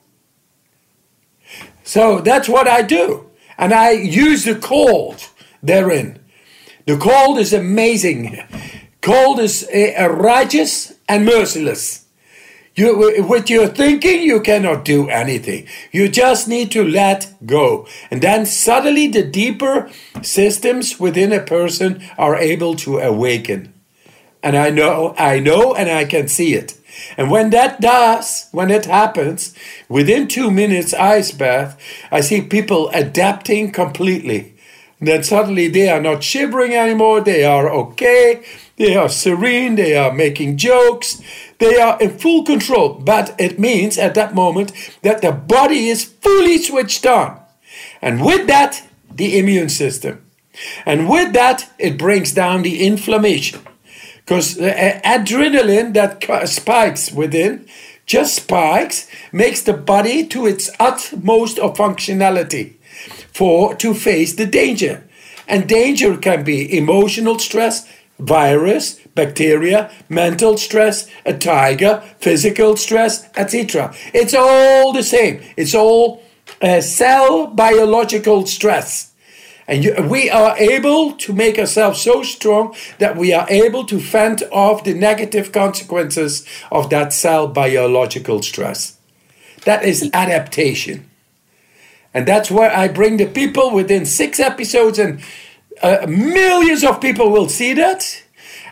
So 1.83 2.21
that's 2.21 2.49
what 2.49 2.67
I 2.67 2.81
do. 2.81 3.29
And 3.55 3.71
I 3.71 3.91
use 3.91 4.45
the 4.45 4.55
cold 4.55 5.29
therein. 5.61 6.19
The 6.87 6.97
cold 6.97 7.37
is 7.37 7.53
amazing. 7.53 8.43
Cold 9.01 9.39
is 9.39 9.69
uh, 9.71 10.09
righteous 10.09 10.95
and 11.07 11.23
merciless. 11.23 12.05
You, 12.79 13.25
with 13.27 13.49
your 13.49 13.67
thinking, 13.67 14.21
you 14.21 14.39
cannot 14.39 14.85
do 14.85 15.09
anything. 15.09 15.67
You 15.91 16.07
just 16.07 16.47
need 16.47 16.71
to 16.71 16.87
let 16.87 17.33
go. 17.45 17.85
And 18.09 18.21
then 18.21 18.45
suddenly 18.45 19.07
the 19.07 19.21
deeper 19.23 19.89
systems 20.21 20.97
within 20.97 21.33
a 21.33 21.41
person 21.41 22.01
are 22.17 22.37
able 22.37 22.75
to 22.75 22.99
awaken. 22.99 23.73
And 24.41 24.55
I 24.55 24.69
know, 24.69 25.13
I 25.17 25.39
know, 25.39 25.75
and 25.75 25.89
I 25.89 26.05
can 26.05 26.29
see 26.29 26.53
it. 26.53 26.79
And 27.17 27.29
when 27.29 27.49
that 27.49 27.81
does, 27.81 28.47
when 28.53 28.71
it 28.71 28.85
happens, 28.85 29.53
within 29.89 30.29
two 30.29 30.49
minutes 30.49 30.93
ice 30.93 31.33
bath, 31.33 31.77
I 32.13 32.21
see 32.21 32.41
people 32.41 32.89
adapting 32.93 33.73
completely. 33.73 34.53
And 34.99 35.07
then 35.09 35.23
suddenly 35.23 35.67
they 35.67 35.89
are 35.89 36.01
not 36.01 36.23
shivering 36.23 36.73
anymore, 36.73 37.19
they 37.19 37.43
are 37.43 37.69
okay, 37.69 38.41
They 38.79 38.95
are 38.95 39.09
serene, 39.09 39.75
they 39.75 39.97
are 39.97 40.13
making 40.13 40.55
jokes, 40.55 41.21
they 41.59 41.79
are 41.79 41.97
in 41.99 42.17
full 42.17 42.43
control. 42.43 42.93
But 42.93 43.35
it 43.39 43.59
means 43.59 43.97
at 43.97 44.15
that 44.15 44.33
moment 44.33 44.71
that 45.03 45.21
the 45.21 45.31
body 45.31 45.89
is 45.89 46.03
fully 46.03 46.57
switched 46.57 47.05
on. 47.05 47.39
And 48.01 48.25
with 48.25 48.47
that, 48.47 48.83
the 49.13 49.37
immune 49.37 49.69
system. 49.69 50.25
And 50.85 51.07
with 51.07 51.33
that, 51.33 51.69
it 51.77 51.97
brings 51.97 52.33
down 52.33 52.63
the 52.63 52.85
inflammation. 52.85 53.61
Because 54.17 54.57
adrenaline 54.57 55.93
that 55.93 56.47
spikes 56.49 57.11
within 57.11 57.67
just 58.09 58.35
spikes, 58.35 59.07
makes 59.31 59.61
the 59.61 59.73
body 59.73 60.25
to 60.25 60.47
its 60.47 60.71
utmost 60.79 61.59
of 61.59 61.77
functionality 61.77 62.73
for 63.31 63.75
to 63.75 63.93
face 63.93 64.33
the 64.33 64.47
danger. 64.47 65.07
And 65.47 65.69
danger 65.69 66.17
can 66.17 66.43
be 66.43 66.75
emotional 66.75 67.37
stress, 67.37 67.87
virus, 68.19 68.99
bacteria, 69.15 69.91
mental 70.09 70.57
stress, 70.57 71.07
a 71.25 71.33
tiger, 71.33 72.03
physical 72.19 72.77
stress, 72.77 73.27
etc. 73.35 73.93
It's 74.13 74.33
all 74.33 74.93
the 74.93 75.03
same. 75.03 75.41
It's 75.57 75.73
all 75.73 76.21
uh, 76.61 76.81
cell 76.81 77.47
biological 77.47 78.45
stress. 78.45 79.13
And 79.67 79.83
you, 79.83 79.95
we 80.09 80.29
are 80.29 80.57
able 80.57 81.13
to 81.13 81.31
make 81.31 81.59
ourselves 81.59 82.01
so 82.01 82.23
strong 82.23 82.75
that 82.97 83.15
we 83.15 83.33
are 83.33 83.45
able 83.49 83.85
to 83.85 83.99
fend 83.99 84.43
off 84.51 84.83
the 84.83 84.95
negative 84.95 85.51
consequences 85.51 86.45
of 86.71 86.89
that 86.89 87.13
cell 87.13 87.47
biological 87.47 88.41
stress. 88.41 88.97
That 89.65 89.83
is 89.83 90.09
adaptation. 90.13 91.09
And 92.13 92.27
that's 92.27 92.49
where 92.49 92.75
I 92.75 92.87
bring 92.87 93.17
the 93.17 93.27
people 93.27 93.71
within 93.71 94.05
six 94.05 94.39
episodes, 94.39 94.97
and 94.97 95.21
uh, 95.81 96.05
millions 96.07 96.83
of 96.83 97.01
people 97.01 97.29
will 97.31 97.49
see 97.49 97.73
that. 97.73 98.23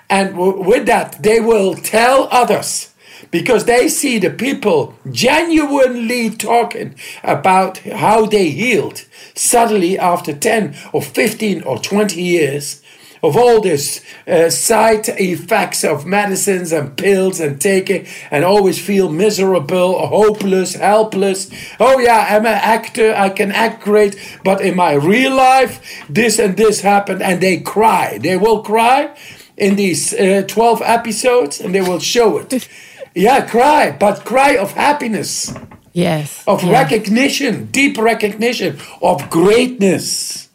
And 0.09 0.31
w- 0.31 0.61
with 0.61 0.85
that, 0.87 1.21
they 1.23 1.39
will 1.39 1.75
tell 1.75 2.27
others 2.31 2.93
because 3.31 3.65
they 3.65 3.87
see 3.89 4.19
the 4.19 4.29
people 4.29 4.95
genuinely 5.11 6.29
talking 6.29 6.95
about 7.23 7.79
how 7.79 8.25
they 8.25 8.49
healed 8.49 9.05
suddenly 9.35 9.97
after 9.99 10.33
10 10.33 10.75
or 10.93 11.01
15 11.01 11.63
or 11.63 11.79
20 11.79 12.21
years 12.21 12.83
of 13.23 13.35
all 13.35 13.61
this 13.61 14.03
uh, 14.27 14.49
side 14.49 15.07
effects 15.07 15.83
of 15.83 16.05
medicines 16.05 16.71
and 16.71 16.97
pills 16.97 17.39
and 17.39 17.59
taking 17.59 18.05
and 18.31 18.43
always 18.43 18.83
feel 18.83 19.09
miserable, 19.11 20.07
hopeless, 20.07 20.75
helpless. 20.75 21.49
Oh 21.79 21.99
yeah, 21.99 22.27
I'm 22.29 22.45
an 22.45 22.53
actor, 22.53 23.13
I 23.15 23.29
can 23.29 23.51
act 23.51 23.83
great, 23.83 24.15
but 24.43 24.61
in 24.61 24.75
my 24.75 24.93
real 24.93 25.35
life, 25.35 26.05
this 26.09 26.39
and 26.39 26.55
this 26.57 26.81
happened, 26.81 27.21
and 27.21 27.41
they 27.41 27.59
cry. 27.59 28.17
They 28.17 28.37
will 28.37 28.61
cry 28.61 29.15
in 29.57 29.75
these 29.75 30.13
uh, 30.13 30.43
12 30.47 30.81
episodes 30.83 31.59
and 31.59 31.73
they 31.73 31.81
will 31.81 31.99
show 31.99 32.37
it. 32.37 32.67
yeah, 33.15 33.45
cry, 33.45 33.91
but 33.91 34.23
cry 34.23 34.55
of 34.55 34.71
happiness. 34.73 35.53
Yes. 35.93 36.43
Of 36.47 36.63
yeah. 36.63 36.71
recognition, 36.73 37.65
deep 37.71 37.97
recognition 37.97 38.77
of 39.01 39.29
greatness 39.31 40.46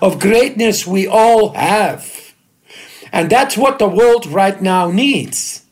of 0.00 0.20
greatness 0.20 0.86
we 0.86 1.06
all 1.06 1.52
have. 1.54 2.34
And 3.12 3.30
that's 3.30 3.56
what 3.56 3.78
the 3.78 3.88
world 3.88 4.26
right 4.26 4.60
now 4.60 4.90
needs. 4.90 5.64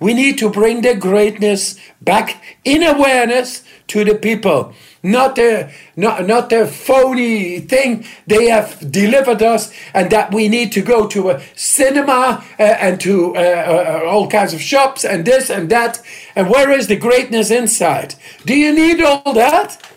We 0.00 0.14
need 0.14 0.38
to 0.38 0.50
bring 0.50 0.82
the 0.82 0.96
greatness 0.96 1.78
back 2.00 2.42
in 2.64 2.82
awareness 2.82 3.62
to 3.88 4.04
the 4.04 4.16
people. 4.16 4.74
Not 5.02 5.36
the, 5.36 5.72
not, 5.96 6.26
not 6.26 6.50
the 6.50 6.66
phony 6.66 7.60
thing 7.60 8.04
they 8.26 8.46
have 8.46 8.90
delivered 8.90 9.42
us, 9.42 9.72
and 9.94 10.10
that 10.10 10.32
we 10.32 10.48
need 10.48 10.72
to 10.72 10.82
go 10.82 11.06
to 11.08 11.30
a 11.30 11.42
cinema 11.54 12.44
uh, 12.58 12.62
and 12.62 13.00
to 13.00 13.36
uh, 13.36 13.38
uh, 13.38 14.02
all 14.06 14.28
kinds 14.28 14.54
of 14.54 14.60
shops 14.60 15.04
and 15.04 15.24
this 15.24 15.50
and 15.50 15.70
that. 15.70 16.00
And 16.36 16.48
where 16.48 16.70
is 16.70 16.86
the 16.86 16.96
greatness 16.96 17.50
inside? 17.50 18.14
Do 18.44 18.54
you 18.56 18.72
need 18.72 19.00
all 19.02 19.32
that? 19.32 19.91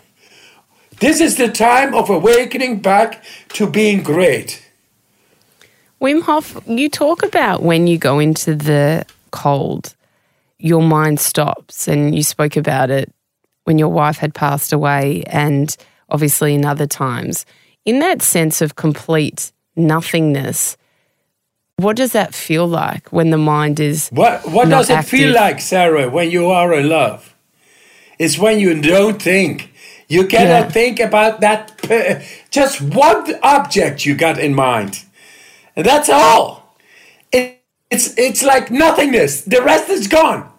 This 0.99 1.19
is 1.19 1.36
the 1.36 1.49
time 1.49 1.93
of 1.93 2.10
awakening 2.10 2.79
back 2.79 3.23
to 3.49 3.69
being 3.69 4.01
great. 4.01 4.62
Wim 6.01 6.21
Hof, 6.21 6.62
you 6.67 6.89
talk 6.89 7.23
about 7.23 7.63
when 7.63 7.88
you 7.88 7.97
go 7.97 8.19
into 8.19 8.55
the 8.55 9.05
cold, 9.31 9.95
your 10.58 10.81
mind 10.81 11.19
stops, 11.19 11.88
and 11.88 12.15
you 12.15 12.23
spoke 12.23 12.55
about 12.55 12.89
it 12.89 13.12
when 13.65 13.77
your 13.77 13.89
wife 13.89 14.17
had 14.17 14.34
passed 14.34 14.71
away, 14.71 15.23
and 15.27 15.75
obviously 16.10 16.53
in 16.53 16.65
other 16.65 16.88
times. 16.88 17.45
In 17.84 17.99
that 17.99 18.21
sense 18.21 18.62
of 18.62 18.75
complete 18.75 19.51
nothingness, 19.75 20.77
what 21.77 21.97
does 21.97 22.13
that 22.13 22.34
feel 22.34 22.67
like 22.67 23.12
when 23.12 23.31
the 23.31 23.38
mind 23.38 23.79
is 23.79 24.10
what 24.10 24.47
what 24.49 24.69
does 24.69 24.89
it 24.89 24.93
active? 24.93 25.10
feel 25.10 25.34
like 25.34 25.60
sarah 25.60 26.10
when 26.10 26.31
you 26.31 26.47
are 26.47 26.73
in 26.73 26.88
love 26.88 27.36
it's 28.17 28.38
when 28.38 28.60
you 28.60 28.81
don't 28.81 29.21
think 29.21 29.73
you 30.08 30.28
cannot 30.28 30.65
yeah. 30.65 30.70
think 30.70 31.00
about 31.00 31.41
that, 31.41 31.82
just 32.52 32.82
one 32.82 33.34
object 33.41 34.06
you 34.06 34.15
got 34.15 34.39
in 34.39 34.54
mind. 34.54 35.04
And 35.76 35.86
that's 35.86 36.10
all. 36.10 36.76
It, 37.32 37.62
it's, 37.89 38.18
it's 38.18 38.44
like 38.44 38.72
nothingness. 38.72 39.41
The 39.41 39.62
rest 39.62 39.89
is 39.89 40.08
gone. 40.08 40.52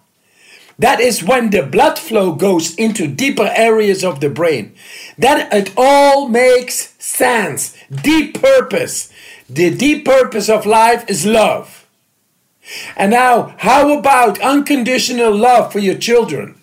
That 0.78 1.00
is 1.00 1.24
when 1.24 1.50
the 1.50 1.62
blood 1.62 1.98
flow 1.98 2.32
goes 2.32 2.74
into 2.74 3.06
deeper 3.06 3.50
areas 3.54 4.04
of 4.04 4.20
the 4.20 4.28
brain. 4.28 4.74
Then 5.16 5.48
it 5.50 5.72
all 5.76 6.28
makes 6.28 6.94
sense. 7.02 7.76
Deep 7.90 8.40
purpose. 8.40 9.10
The 9.48 9.74
deep 9.74 10.04
purpose 10.04 10.50
of 10.50 10.66
life 10.66 11.08
is 11.08 11.24
love. 11.24 11.86
And 12.96 13.12
now, 13.12 13.54
how 13.58 13.96
about 13.96 14.40
unconditional 14.40 15.34
love 15.34 15.72
for 15.72 15.78
your 15.78 15.96
children? 15.96 16.56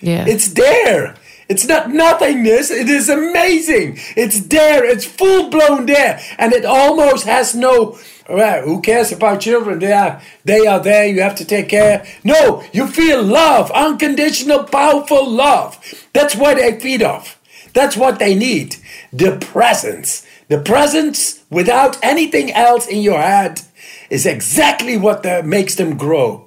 Yeah. 0.00 0.24
It's 0.26 0.48
there. 0.48 1.16
It's 1.48 1.66
not 1.66 1.90
nothingness. 1.90 2.70
It 2.70 2.88
is 2.88 3.08
amazing. 3.08 3.98
It's 4.16 4.40
there. 4.40 4.84
It's 4.84 5.04
full 5.04 5.50
blown 5.50 5.86
there. 5.86 6.20
And 6.38 6.52
it 6.52 6.64
almost 6.64 7.26
has 7.26 7.54
no, 7.54 7.98
well, 8.28 8.62
who 8.62 8.80
cares 8.80 9.12
about 9.12 9.40
children? 9.40 9.78
They 9.78 9.92
are, 9.92 10.22
they 10.44 10.66
are 10.66 10.80
there. 10.80 11.06
You 11.06 11.20
have 11.20 11.36
to 11.36 11.44
take 11.44 11.68
care. 11.68 12.06
No, 12.22 12.64
you 12.72 12.86
feel 12.86 13.22
love, 13.22 13.70
unconditional, 13.72 14.64
powerful 14.64 15.28
love. 15.28 15.78
That's 16.12 16.34
what 16.34 16.56
they 16.56 16.80
feed 16.80 17.02
off. 17.02 17.40
That's 17.74 17.96
what 17.96 18.18
they 18.18 18.34
need. 18.34 18.76
The 19.12 19.36
presence. 19.36 20.26
The 20.48 20.60
presence 20.60 21.44
without 21.50 21.98
anything 22.02 22.52
else 22.52 22.86
in 22.86 23.02
your 23.02 23.20
head 23.20 23.62
is 24.08 24.24
exactly 24.24 24.96
what 24.96 25.22
the, 25.22 25.42
makes 25.42 25.74
them 25.74 25.96
grow 25.96 26.46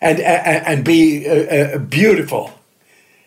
and, 0.00 0.20
and, 0.20 0.66
and 0.66 0.84
be 0.84 1.26
uh, 1.28 1.32
uh, 1.32 1.78
beautiful 1.78 2.52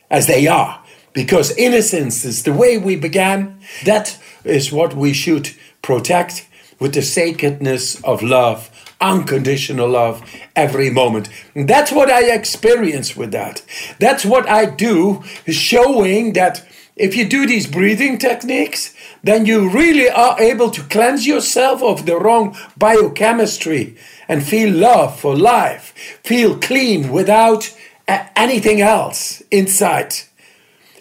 as 0.09 0.27
they 0.27 0.47
are 0.47 0.84
because 1.15 1.57
innocence 1.57 2.23
is 2.23 2.43
the 2.43 2.53
way 2.53 2.77
we 2.77 2.95
began. 2.95 3.59
That 3.85 4.19
is 4.43 4.71
what 4.71 4.93
we 4.93 5.13
should 5.13 5.49
protect 5.81 6.47
with 6.77 6.93
the 6.93 7.01
sacredness 7.01 8.03
of 8.03 8.21
love, 8.21 8.69
unconditional 8.99 9.87
love, 9.87 10.21
every 10.55 10.89
moment. 10.89 11.29
And 11.55 11.67
that's 11.67 11.91
what 11.91 12.11
I 12.11 12.31
experience 12.31 13.15
with 13.15 13.31
that. 13.31 13.63
That's 13.97 14.25
what 14.25 14.47
I 14.47 14.65
do, 14.65 15.23
showing 15.47 16.33
that 16.33 16.63
if 16.97 17.15
you 17.15 17.27
do 17.27 17.47
these 17.47 17.67
breathing 17.67 18.17
techniques, 18.17 18.93
then 19.23 19.45
you 19.45 19.69
really 19.69 20.09
are 20.09 20.39
able 20.39 20.69
to 20.71 20.83
cleanse 20.83 21.25
yourself 21.25 21.81
of 21.81 22.05
the 22.05 22.17
wrong 22.17 22.57
biochemistry 22.77 23.97
and 24.27 24.45
feel 24.45 24.73
love 24.73 25.19
for 25.19 25.35
life, 25.35 25.93
feel 26.23 26.57
clean 26.57 27.11
without 27.11 27.73
anything 28.07 28.81
else 28.81 29.41
inside. 29.49 30.13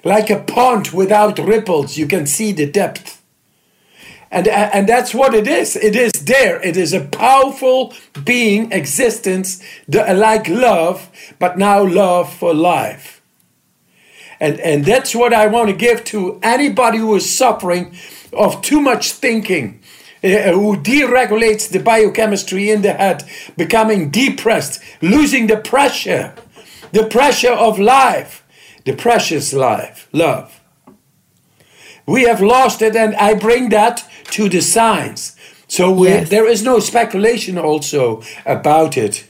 Like 0.04 0.28
a 0.28 0.40
pond 0.40 0.88
without 0.88 1.38
ripples, 1.38 1.96
you 1.96 2.06
can 2.06 2.26
see 2.26 2.52
the 2.52 2.70
depth. 2.70 3.22
And, 4.30 4.48
and 4.48 4.88
that's 4.88 5.14
what 5.14 5.32
it 5.32 5.46
is. 5.46 5.76
It 5.76 5.96
is 5.96 6.12
there. 6.12 6.60
It 6.60 6.76
is 6.76 6.92
a 6.92 7.00
powerful 7.00 7.94
being, 8.24 8.72
existence, 8.72 9.62
like 9.88 10.48
love, 10.48 11.09
but 11.38 11.57
now 11.57 11.84
love 11.84 12.32
for 12.32 12.52
life. 12.52 13.22
And, 14.40 14.59
and 14.61 14.84
that's 14.84 15.14
what 15.14 15.32
I 15.32 15.46
want 15.46 15.68
to 15.70 15.76
give 15.76 16.05
to 16.07 16.40
anybody 16.42 16.98
who 16.98 17.14
is 17.14 17.36
suffering 17.36 17.96
of 18.32 18.61
too 18.61 18.80
much 18.80 19.12
thinking, 19.12 19.80
uh, 20.22 20.52
who 20.52 20.76
deregulates 20.76 21.70
the 21.70 21.78
biochemistry 21.78 22.70
in 22.70 22.82
the 22.82 22.92
head, 22.92 23.24
becoming 23.57 24.11
depressed, 24.11 24.82
losing 25.00 25.46
the 25.46 25.57
pressure, 25.57 26.34
the 26.92 27.07
pressure 27.07 27.52
of 27.52 27.78
life 27.78 28.43
the 28.85 28.95
precious 28.95 29.53
life, 29.53 30.09
love. 30.12 30.61
We 32.07 32.24
have 32.24 32.41
lost 32.41 32.82
it, 32.82 32.95
and 32.97 33.14
I 33.16 33.35
bring 33.35 33.70
that 33.70 34.05
to 34.32 34.49
the 34.49 34.61
science. 34.61 35.37
So 35.68 36.05
yes. 36.05 36.28
there 36.28 36.47
is 36.47 36.62
no 36.62 36.78
speculation 36.78 37.59
also 37.59 38.22
about 38.45 38.97
it. 38.97 39.26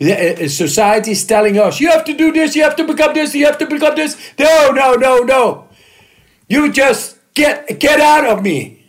Uh, 0.00 0.48
society 0.48 1.12
is 1.12 1.26
telling 1.26 1.58
us, 1.58 1.80
you 1.80 1.90
have 1.90 2.04
to 2.04 2.14
do 2.14 2.32
this, 2.32 2.56
you 2.56 2.62
have 2.62 2.76
to 2.76 2.84
become 2.84 3.14
this, 3.14 3.34
you 3.34 3.46
have 3.46 3.58
to 3.58 3.66
become 3.66 3.96
this. 3.96 4.16
No, 4.38 4.70
no, 4.70 4.94
no, 4.94 5.18
no. 5.18 5.68
You 6.48 6.72
just 6.72 7.18
get 7.34 7.78
get 7.78 8.00
out 8.00 8.26
of 8.26 8.42
me. 8.42 8.86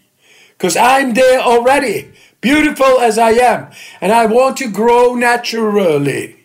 Because 0.58 0.78
I'm 0.78 1.14
there 1.14 1.40
already. 1.40 2.12
beautiful 2.42 3.00
as 3.00 3.18
I 3.18 3.32
am, 3.32 3.70
and 4.02 4.12
I 4.12 4.26
want 4.26 4.58
to 4.58 4.68
grow 4.70 5.14
naturally. 5.14 6.41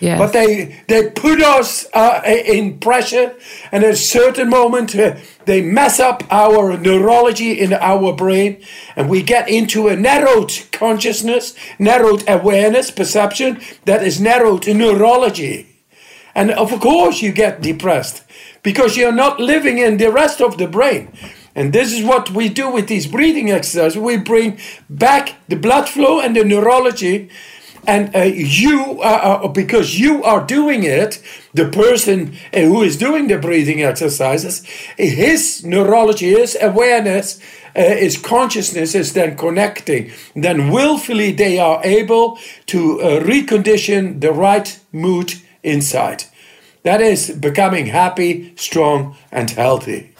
Yes. 0.00 0.18
But 0.18 0.32
they 0.32 0.82
they 0.88 1.10
put 1.10 1.40
us 1.40 1.86
uh, 1.94 2.20
in 2.24 2.78
pressure, 2.78 3.34
and 3.70 3.84
at 3.84 3.90
a 3.90 3.96
certain 3.96 4.48
moment 4.48 4.94
uh, 4.94 5.16
they 5.44 5.62
mess 5.62 6.00
up 6.00 6.22
our 6.30 6.76
neurology 6.76 7.52
in 7.52 7.72
our 7.72 8.12
brain, 8.12 8.62
and 8.96 9.08
we 9.08 9.22
get 9.22 9.48
into 9.48 9.88
a 9.88 9.96
narrowed 9.96 10.52
consciousness, 10.72 11.54
narrowed 11.78 12.24
awareness, 12.28 12.90
perception 12.90 13.60
that 13.84 14.02
is 14.02 14.20
narrowed 14.20 14.66
neurology, 14.66 15.66
and 16.34 16.50
of 16.50 16.70
course 16.80 17.22
you 17.22 17.32
get 17.32 17.60
depressed 17.60 18.24
because 18.62 18.96
you're 18.96 19.12
not 19.12 19.38
living 19.38 19.78
in 19.78 19.98
the 19.98 20.10
rest 20.10 20.40
of 20.40 20.58
the 20.58 20.66
brain. 20.66 21.12
And 21.54 21.72
this 21.72 21.92
is 21.92 22.04
what 22.04 22.30
we 22.30 22.48
do 22.48 22.68
with 22.68 22.88
these 22.88 23.06
breathing 23.06 23.50
exercises. 23.50 23.96
We 23.96 24.16
bring 24.16 24.58
back 24.90 25.36
the 25.46 25.54
blood 25.54 25.88
flow 25.88 26.20
and 26.20 26.34
the 26.34 26.44
neurology 26.44 27.30
and 27.86 28.14
uh, 28.14 28.20
you 28.20 29.00
uh, 29.02 29.48
because 29.48 29.98
you 29.98 30.22
are 30.24 30.44
doing 30.44 30.84
it 30.84 31.22
the 31.52 31.68
person 31.68 32.34
uh, 32.52 32.60
who 32.60 32.82
is 32.82 32.96
doing 32.96 33.28
the 33.28 33.38
breathing 33.38 33.82
exercises 33.82 34.64
his 34.96 35.64
neurology 35.64 36.30
his 36.30 36.56
awareness 36.60 37.40
uh, 37.76 37.82
his 37.82 38.16
consciousness 38.16 38.94
is 38.94 39.14
then 39.14 39.36
connecting. 39.36 40.12
Then 40.36 40.70
willfully 40.70 41.32
they 41.32 41.58
are 41.58 41.80
able 41.82 42.38
to 42.66 43.00
uh, 43.00 43.20
recondition 43.20 44.20
the 44.20 44.32
right 44.32 44.78
mood 44.92 45.34
inside. 45.64 46.24
That 46.84 47.00
is 47.00 47.30
becoming 47.30 47.86
happy 47.86 48.52
strong 48.56 49.16
and 49.32 49.50
healthy 49.50 50.14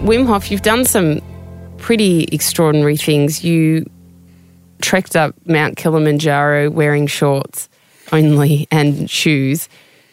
Wim 0.00 0.26
Hof, 0.26 0.50
you've 0.50 0.62
done 0.62 0.84
some 0.84 1.20
pretty 1.76 2.24
extraordinary 2.24 2.96
things. 2.96 3.44
You 3.44 3.88
trekked 4.80 5.16
up 5.16 5.34
Mount 5.44 5.76
Kilimanjaro 5.76 6.70
wearing 6.70 7.06
shorts 7.06 7.68
only 8.12 8.68
and 8.70 9.10
shoes. 9.10 9.68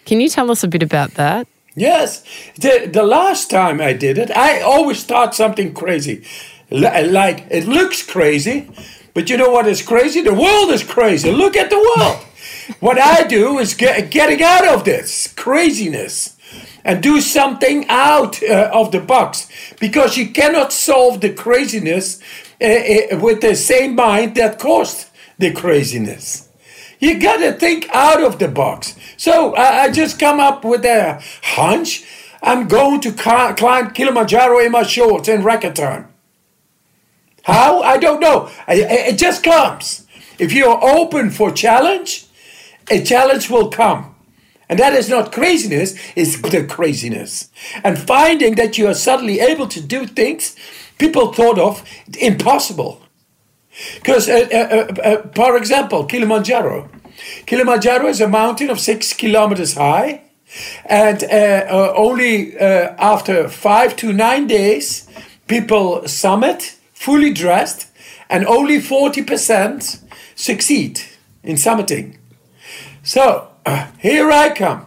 Can 0.05 0.19
you 0.19 0.29
tell 0.29 0.49
us 0.51 0.63
a 0.63 0.67
bit 0.67 0.83
about 0.83 1.11
that? 1.11 1.47
Yes. 1.75 2.23
The, 2.55 2.89
the 2.91 3.03
last 3.03 3.49
time 3.49 3.79
I 3.79 3.93
did 3.93 4.17
it, 4.17 4.36
I 4.36 4.61
always 4.61 5.03
thought 5.03 5.36
something 5.36 5.73
crazy. 5.73 6.25
Like, 6.71 7.45
it 7.51 7.67
looks 7.67 8.01
crazy, 8.01 8.69
but 9.13 9.29
you 9.29 9.38
know 9.38 9.51
what 9.51 9.67
is 9.67 9.81
crazy? 9.81 10.21
The 10.21 10.33
world 10.33 10.71
is 10.71 10.83
crazy. 10.83 11.31
Look 11.31 11.55
at 11.55 11.69
the 11.69 11.93
world. 11.97 12.25
what 12.79 12.99
I 12.99 13.23
do 13.27 13.59
is 13.59 13.75
get, 13.75 14.09
getting 14.09 14.41
out 14.41 14.67
of 14.67 14.83
this 14.83 15.31
craziness 15.36 16.34
and 16.86 17.01
do 17.01 17.19
something 17.19 17.86
out 17.89 18.41
uh, 18.43 18.69
of 18.71 18.91
the 18.91 19.01
box 19.01 19.49
because 19.79 20.15
you 20.15 20.29
cannot 20.29 20.71
solve 20.71 21.19
the 21.19 21.33
craziness 21.33 22.21
uh, 22.61 22.65
uh, 22.65 23.19
with 23.19 23.41
the 23.41 23.55
same 23.55 23.95
mind 23.95 24.36
that 24.36 24.59
caused 24.59 25.09
the 25.39 25.51
craziness. 25.51 26.47
You 26.99 27.19
got 27.19 27.38
to 27.38 27.51
think 27.51 27.89
out 27.89 28.23
of 28.23 28.39
the 28.39 28.47
box. 28.47 28.95
So 29.17 29.55
I 29.55 29.91
just 29.91 30.17
come 30.19 30.39
up 30.39 30.63
with 30.63 30.86
a 30.86 31.21
hunch. 31.43 32.05
I'm 32.41 32.67
going 32.67 33.01
to 33.01 33.11
climb 33.11 33.91
Kilimanjaro 33.91 34.59
in 34.59 34.71
my 34.71 34.83
shorts 34.83 35.27
in 35.27 35.41
reggaeton. 35.41 36.07
How? 37.43 37.81
I 37.81 37.97
don't 37.97 38.21
know. 38.21 38.49
It 38.67 39.17
just 39.17 39.43
comes. 39.43 40.07
If 40.39 40.53
you're 40.53 40.83
open 40.83 41.31
for 41.31 41.51
challenge, 41.51 42.27
a 42.89 43.03
challenge 43.03 43.49
will 43.49 43.69
come. 43.69 44.14
And 44.68 44.80
that 44.80 44.93
is 44.93 45.09
not 45.09 45.32
craziness, 45.32 45.95
it's 46.16 46.41
the 46.41 46.66
craziness. 46.66 47.49
And 47.84 47.97
finding 47.99 48.55
that 48.55 48.78
you 48.78 48.88
are 48.88 48.95
suddenly 48.95 49.39
able 49.39 49.68
to 49.68 49.82
do 49.82 50.07
things 50.07 50.55
people 50.97 51.34
thought 51.34 51.59
of 51.59 51.84
impossible. 52.20 53.01
Because, 53.95 54.30
uh, 54.30 54.47
uh, 54.51 54.57
uh, 54.57 55.01
uh, 55.01 55.30
for 55.36 55.57
example, 55.57 56.05
Kilimanjaro. 56.05 56.89
Kilimanjaro 57.45 58.07
is 58.07 58.22
a 58.22 58.28
mountain 58.28 58.70
of 58.70 58.80
six 58.80 59.13
kilometers 59.13 59.74
high, 59.74 60.22
and 60.86 61.24
uh, 61.24 61.28
uh, 61.28 61.93
only 61.95 62.57
after 62.57 63.49
five 63.49 63.95
to 63.97 64.13
nine 64.13 64.47
days, 64.47 65.07
people 65.47 66.07
summit 66.07 66.76
fully 66.93 67.34
dressed, 67.34 67.88
and 68.30 68.45
only 68.47 68.80
40% 68.80 70.01
succeed 70.36 71.01
in 71.43 71.55
summiting. 71.55 72.18
So, 73.03 73.49
uh, 73.66 73.88
here 73.99 74.32
I 74.32 74.53
come. 74.53 74.86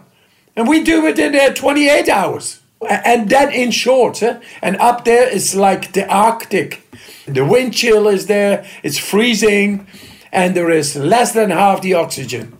And 0.55 0.67
we 0.67 0.83
do 0.83 1.05
it 1.05 1.19
in 1.19 1.35
uh, 1.35 1.53
28 1.53 2.09
hours. 2.09 2.61
And 2.89 3.29
then 3.29 3.51
in 3.51 3.71
short, 3.71 4.23
uh, 4.23 4.39
and 4.61 4.77
up 4.77 5.05
there 5.05 5.27
is 5.27 5.55
like 5.55 5.93
the 5.93 6.07
Arctic. 6.07 6.81
The 7.25 7.45
wind 7.45 7.73
chill 7.73 8.07
is 8.07 8.27
there, 8.27 8.65
it's 8.81 8.97
freezing, 8.97 9.85
and 10.31 10.55
there 10.55 10.71
is 10.71 10.95
less 10.95 11.33
than 11.33 11.49
half 11.49 11.81
the 11.81 11.93
oxygen. 11.93 12.57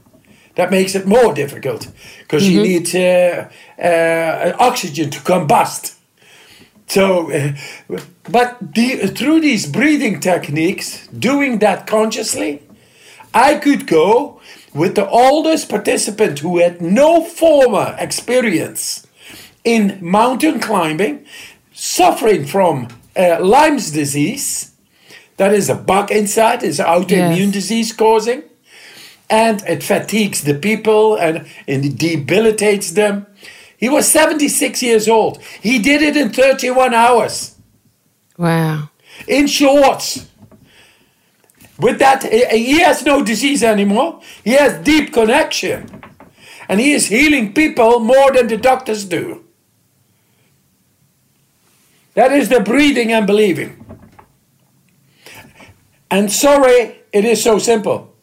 That 0.55 0.71
makes 0.71 0.93
it 0.93 1.07
more 1.07 1.33
difficult 1.33 1.87
because 2.19 2.43
mm-hmm. 2.43 2.53
you 2.53 2.61
need 2.61 2.95
uh, 2.95 3.47
uh, 3.81 4.55
oxygen 4.59 5.09
to 5.09 5.19
combust. 5.19 5.95
So, 6.87 7.31
uh, 7.31 7.53
but 8.23 8.57
the, 8.73 9.07
through 9.07 9.41
these 9.41 9.67
breathing 9.67 10.19
techniques, 10.19 11.07
doing 11.07 11.59
that 11.59 11.87
consciously, 11.87 12.63
I 13.33 13.55
could 13.55 13.87
go 13.87 14.38
with 14.73 14.95
the 14.95 15.07
oldest 15.07 15.69
participant 15.69 16.39
who 16.39 16.59
had 16.59 16.81
no 16.81 17.23
former 17.23 17.95
experience 17.99 19.05
in 19.63 19.97
mountain 20.01 20.59
climbing, 20.59 21.25
suffering 21.73 22.45
from 22.45 22.87
uh, 23.15 23.37
Lyme's 23.41 23.91
disease, 23.91 24.73
that 25.37 25.53
is 25.53 25.69
a 25.69 25.75
bug 25.75 26.11
inside, 26.11 26.63
is 26.63 26.79
autoimmune 26.79 27.37
yes. 27.37 27.53
disease 27.53 27.93
causing, 27.93 28.43
and 29.29 29.61
it 29.63 29.83
fatigues 29.83 30.43
the 30.43 30.53
people 30.53 31.15
and, 31.15 31.47
and 31.67 31.85
it 31.85 31.97
debilitates 31.97 32.91
them. 32.91 33.25
He 33.77 33.87
was 33.87 34.07
76 34.09 34.83
years 34.83 35.07
old. 35.07 35.41
He 35.61 35.79
did 35.79 36.01
it 36.01 36.17
in 36.17 36.31
31 36.31 36.93
hours. 36.93 37.55
Wow. 38.37 38.89
In 39.27 39.47
shorts. 39.47 40.27
With 41.79 41.99
that, 41.99 42.23
he 42.23 42.79
has 42.81 43.05
no 43.05 43.23
disease 43.23 43.63
anymore. 43.63 44.21
He 44.43 44.51
has 44.51 44.83
deep 44.83 45.13
connection. 45.13 46.03
And 46.67 46.79
he 46.79 46.91
is 46.91 47.07
healing 47.07 47.53
people 47.53 47.99
more 47.99 48.31
than 48.31 48.47
the 48.47 48.57
doctors 48.57 49.05
do. 49.05 49.45
That 52.15 52.31
is 52.33 52.49
the 52.49 52.59
breathing 52.59 53.13
and 53.13 53.25
believing. 53.25 53.85
And 56.11 56.31
sorry, 56.31 56.99
it 57.13 57.23
is 57.23 57.41
so 57.41 57.59
simple. 57.59 58.13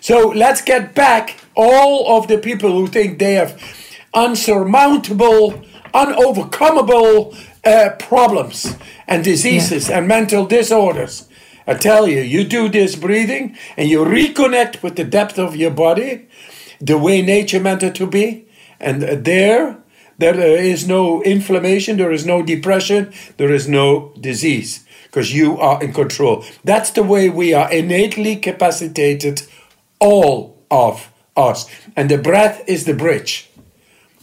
So 0.00 0.28
let's 0.28 0.60
get 0.60 0.94
back 0.94 1.36
all 1.54 2.18
of 2.18 2.28
the 2.28 2.38
people 2.38 2.72
who 2.72 2.88
think 2.88 3.18
they 3.18 3.34
have 3.34 3.60
unsurmountable, 4.12 5.64
unovercomable 5.94 7.36
uh, 7.64 7.90
problems 7.98 8.76
and 9.06 9.24
diseases 9.24 9.88
yeah. 9.88 9.98
and 9.98 10.08
mental 10.08 10.46
disorders. 10.46 11.29
I 11.70 11.74
tell 11.74 12.08
you, 12.08 12.20
you 12.20 12.42
do 12.42 12.68
this 12.68 12.96
breathing 12.96 13.56
and 13.76 13.88
you 13.88 14.04
reconnect 14.04 14.82
with 14.82 14.96
the 14.96 15.04
depth 15.04 15.38
of 15.38 15.54
your 15.54 15.70
body, 15.70 16.26
the 16.80 16.98
way 16.98 17.22
nature 17.22 17.60
meant 17.60 17.84
it 17.84 17.94
to 17.94 18.08
be, 18.08 18.48
and 18.80 19.02
there, 19.02 19.78
there 20.18 20.40
is 20.40 20.88
no 20.88 21.22
inflammation, 21.22 21.96
there 21.96 22.10
is 22.10 22.26
no 22.26 22.42
depression, 22.42 23.12
there 23.36 23.52
is 23.52 23.68
no 23.68 24.12
disease, 24.20 24.84
because 25.04 25.32
you 25.32 25.60
are 25.60 25.80
in 25.80 25.92
control. 25.92 26.44
That's 26.64 26.90
the 26.90 27.04
way 27.04 27.28
we 27.28 27.54
are 27.54 27.70
innately 27.70 28.34
capacitated, 28.34 29.42
all 30.00 30.58
of 30.72 31.12
us. 31.36 31.70
And 31.94 32.10
the 32.10 32.18
breath 32.18 32.64
is 32.66 32.84
the 32.84 32.94
bridge. 32.94 33.48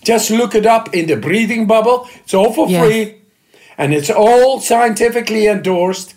Just 0.03 0.31
look 0.31 0.53
it 0.53 0.65
up 0.65 0.93
in 0.93 1.07
the 1.07 1.15
breathing 1.15 1.65
bubble. 1.65 2.09
It's 2.15 2.33
all 2.33 2.51
for 2.51 2.67
yes. 2.67 2.85
free 2.85 3.21
and 3.77 3.93
it's 3.93 4.09
all 4.09 4.59
scientifically 4.59 5.47
endorsed 5.47 6.15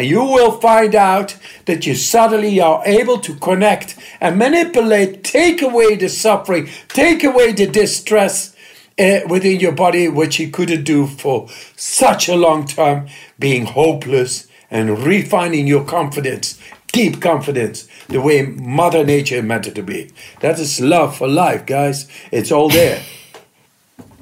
and 0.00 0.08
you 0.08 0.24
will 0.24 0.52
find 0.62 0.94
out 0.94 1.36
that 1.66 1.84
you 1.84 1.94
suddenly 1.94 2.58
are 2.58 2.82
able 2.86 3.18
to 3.18 3.34
connect 3.34 3.98
and 4.18 4.38
manipulate, 4.38 5.22
take 5.22 5.60
away 5.60 5.94
the 5.94 6.08
suffering, 6.08 6.70
take 6.88 7.22
away 7.22 7.52
the 7.52 7.66
distress 7.66 8.56
uh, 8.98 9.20
within 9.28 9.60
your 9.60 9.72
body, 9.72 10.08
which 10.08 10.40
you 10.40 10.50
couldn't 10.50 10.84
do 10.84 11.06
for 11.06 11.48
such 11.76 12.30
a 12.30 12.34
long 12.34 12.66
time, 12.66 13.08
being 13.38 13.66
hopeless 13.66 14.46
and 14.70 15.00
refining 15.00 15.66
your 15.66 15.84
confidence, 15.84 16.58
deep 16.92 17.20
confidence, 17.20 17.86
the 18.08 18.22
way 18.22 18.46
Mother 18.46 19.04
Nature 19.04 19.42
meant 19.42 19.66
it 19.66 19.74
to 19.74 19.82
be. 19.82 20.10
That 20.40 20.58
is 20.58 20.80
love 20.80 21.14
for 21.14 21.28
life, 21.28 21.66
guys. 21.66 22.08
It's 22.32 22.50
all 22.50 22.70
there. 22.70 23.02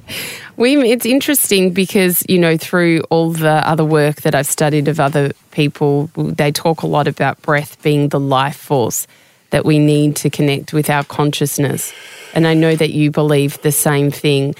It's 0.60 1.06
interesting 1.06 1.72
because, 1.72 2.24
you 2.28 2.38
know, 2.38 2.56
through 2.56 3.02
all 3.10 3.30
the 3.30 3.48
other 3.48 3.84
work 3.84 4.22
that 4.22 4.34
I've 4.34 4.46
studied 4.46 4.88
of 4.88 4.98
other 4.98 5.32
people, 5.52 6.10
they 6.14 6.50
talk 6.50 6.82
a 6.82 6.86
lot 6.86 7.06
about 7.06 7.40
breath 7.42 7.80
being 7.82 8.08
the 8.08 8.18
life 8.18 8.56
force 8.56 9.06
that 9.50 9.64
we 9.64 9.78
need 9.78 10.16
to 10.16 10.30
connect 10.30 10.72
with 10.72 10.90
our 10.90 11.04
consciousness. 11.04 11.92
And 12.34 12.46
I 12.46 12.54
know 12.54 12.74
that 12.74 12.90
you 12.90 13.10
believe 13.10 13.62
the 13.62 13.72
same 13.72 14.10
thing. 14.10 14.54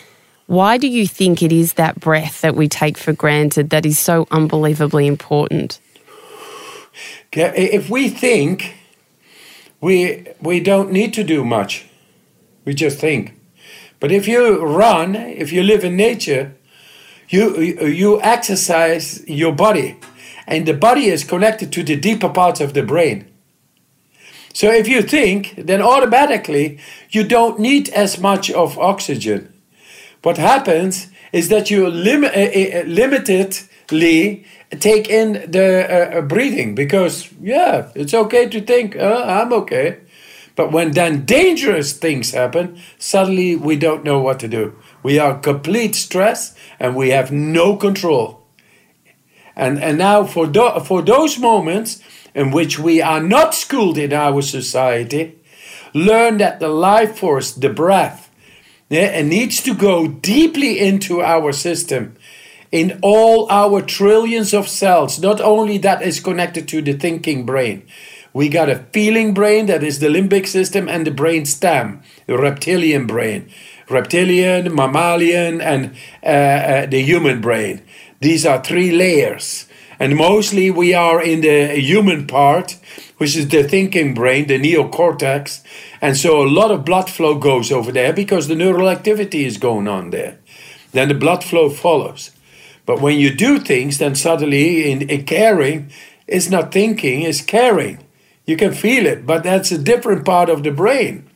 Why 0.47 0.79
do 0.79 0.87
you 0.87 1.07
think 1.07 1.43
it 1.43 1.53
is 1.53 1.75
that 1.75 1.99
breath 2.01 2.41
that 2.43 2.55
we 2.55 2.69
take 2.69 2.97
for 2.97 3.13
granted 3.13 3.71
that 3.71 3.85
is 3.85 3.99
so 3.99 4.27
unbelievably 4.31 5.07
important? 5.07 5.81
If 7.33 7.91
we 7.91 8.09
think, 8.09 8.77
we, 9.81 10.27
we 10.41 10.61
don't 10.61 10.91
need 10.91 11.13
to 11.15 11.25
do 11.25 11.45
much. 11.45 11.87
We 12.65 12.73
just 12.73 12.99
think. 12.99 13.38
But 14.01 14.13
if 14.13 14.29
you 14.29 14.65
run, 14.65 15.17
if 15.17 15.53
you 15.53 15.63
live 15.63 15.85
in 15.85 15.97
nature, 15.97 16.55
you, 17.29 17.61
you 17.61 18.21
exercise 18.23 19.27
your 19.29 19.53
body. 19.53 19.97
And 20.47 20.67
the 20.67 20.75
body 20.75 21.07
is 21.07 21.25
connected 21.25 21.73
to 21.73 21.83
the 21.83 21.97
deeper 21.97 22.29
parts 22.29 22.61
of 22.61 22.73
the 22.73 22.83
brain. 22.83 23.27
So 24.55 24.71
if 24.71 24.89
you 24.89 25.03
think, 25.03 25.55
then 25.57 25.83
automatically 25.83 26.79
you 27.11 27.25
don't 27.25 27.61
need 27.61 27.91
as 27.91 28.19
much 28.19 28.51
of 28.51 28.79
oxygen. 28.79 29.53
What 30.23 30.37
happens 30.37 31.09
is 31.33 31.49
that 31.49 31.71
you 31.71 31.89
lim- 31.89 32.25
uh, 32.25 32.85
limitedly 32.87 34.45
take 34.81 35.09
in 35.09 35.51
the 35.51 35.87
uh, 35.89 36.19
uh, 36.19 36.21
breathing 36.23 36.75
because, 36.75 37.29
yeah, 37.41 37.91
it's 37.95 38.15
okay 38.15 38.49
to 38.49 38.61
think, 38.61 38.97
uh, 38.97 39.25
I'm 39.27 39.53
okay. 39.53 39.99
But 40.59 40.73
when 40.73 40.91
then 40.91 41.25
dangerous 41.25 41.93
things 41.93 42.33
happen, 42.33 42.81
suddenly 42.99 43.55
we 43.55 43.77
don't 43.77 44.03
know 44.03 44.19
what 44.19 44.41
to 44.41 44.49
do. 44.49 44.75
We 45.05 45.17
are 45.17 45.39
complete 45.39 45.95
stress 45.95 46.53
and 46.81 46.97
we 46.97 47.11
have 47.11 47.31
no 47.31 47.77
control. 47.77 48.45
And, 49.55 49.79
and 49.79 49.99
now 49.99 50.25
for, 50.25 50.49
do, 50.49 50.81
for 50.85 51.01
those 51.01 51.39
moments 51.39 52.03
in 52.35 52.51
which 52.51 52.77
we 52.77 53.01
are 53.01 53.23
not 53.23 53.55
schooled 53.55 53.99
in 53.99 54.13
our 54.13 54.43
society, 54.43 55.39
learn 55.95 56.39
that 56.39 56.59
the 56.59 56.67
life 56.67 57.19
force, 57.19 57.53
the 57.53 57.69
breath, 57.69 58.29
yeah, 58.91 59.17
it 59.17 59.27
needs 59.27 59.63
to 59.63 59.73
go 59.73 60.09
deeply 60.09 60.81
into 60.81 61.23
our 61.23 61.53
system 61.53 62.17
in 62.73 62.99
all 63.01 63.49
our 63.49 63.81
trillions 63.81 64.53
of 64.53 64.67
cells. 64.67 65.21
Not 65.21 65.41
only 65.41 65.79
that 65.79 66.03
is 66.03 66.19
connected 66.19 66.67
to 66.67 66.83
the 66.83 66.95
thinking 66.95 67.47
brain. 67.47 67.87
We 68.33 68.49
got 68.49 68.69
a 68.69 68.85
feeling 68.93 69.35
brain 69.35 69.67
that 69.67 69.83
is 69.83 69.99
the 69.99 70.09
limbic 70.09 70.47
system 70.47 70.89
and 70.89 71.07
the 71.07 71.11
brain 71.11 71.47
stem, 71.47 72.03
the 72.27 72.37
reptilian 72.39 73.07
brain. 73.07 73.51
Reptilian, 73.89 74.75
mammalian, 74.75 75.61
and 75.61 75.97
uh, 76.23 76.27
uh, 76.27 76.87
the 76.87 77.01
human 77.01 77.41
brain. 77.41 77.83
These 78.21 78.45
are 78.45 78.63
three 78.63 78.91
layers. 78.91 79.67
And 79.99 80.17
mostly 80.17 80.71
we 80.71 80.95
are 80.95 81.23
in 81.23 81.41
the 81.41 81.75
human 81.81 82.27
part, 82.27 82.79
which 83.17 83.37
is 83.37 83.49
the 83.49 83.65
thinking 83.65 84.15
brain, 84.15 84.47
the 84.47 84.59
neocortex. 84.59 85.63
And 86.01 86.17
so 86.17 86.43
a 86.43 86.49
lot 86.49 86.71
of 86.71 86.85
blood 86.85 87.11
flow 87.11 87.37
goes 87.37 87.73
over 87.73 87.91
there 87.91 88.13
because 88.13 88.47
the 88.47 88.55
neural 88.55 88.89
activity 88.89 89.45
is 89.45 89.57
going 89.57 89.89
on 89.89 90.11
there. 90.11 90.39
Then 90.93 91.09
the 91.09 91.15
blood 91.15 91.43
flow 91.43 91.69
follows. 91.71 92.31
But 92.87 93.01
when 93.01 93.19
you 93.19 93.35
do 93.35 93.59
things, 93.59 93.99
then 93.99 94.15
suddenly 94.15 94.91
in, 94.91 95.03
in 95.11 95.25
caring, 95.25 95.91
it's 96.27 96.49
not 96.49 96.73
thinking, 96.73 97.23
it's 97.23 97.41
caring. 97.41 97.99
You 98.49 98.57
can 98.57 98.73
feel 98.73 99.07
it, 99.07 99.27
but 99.27 99.45
that's 99.45 99.71
a 99.71 99.79
different 99.79 100.25
part 100.25 100.49
of 100.49 100.63
the 100.63 100.73
brain 100.73 101.29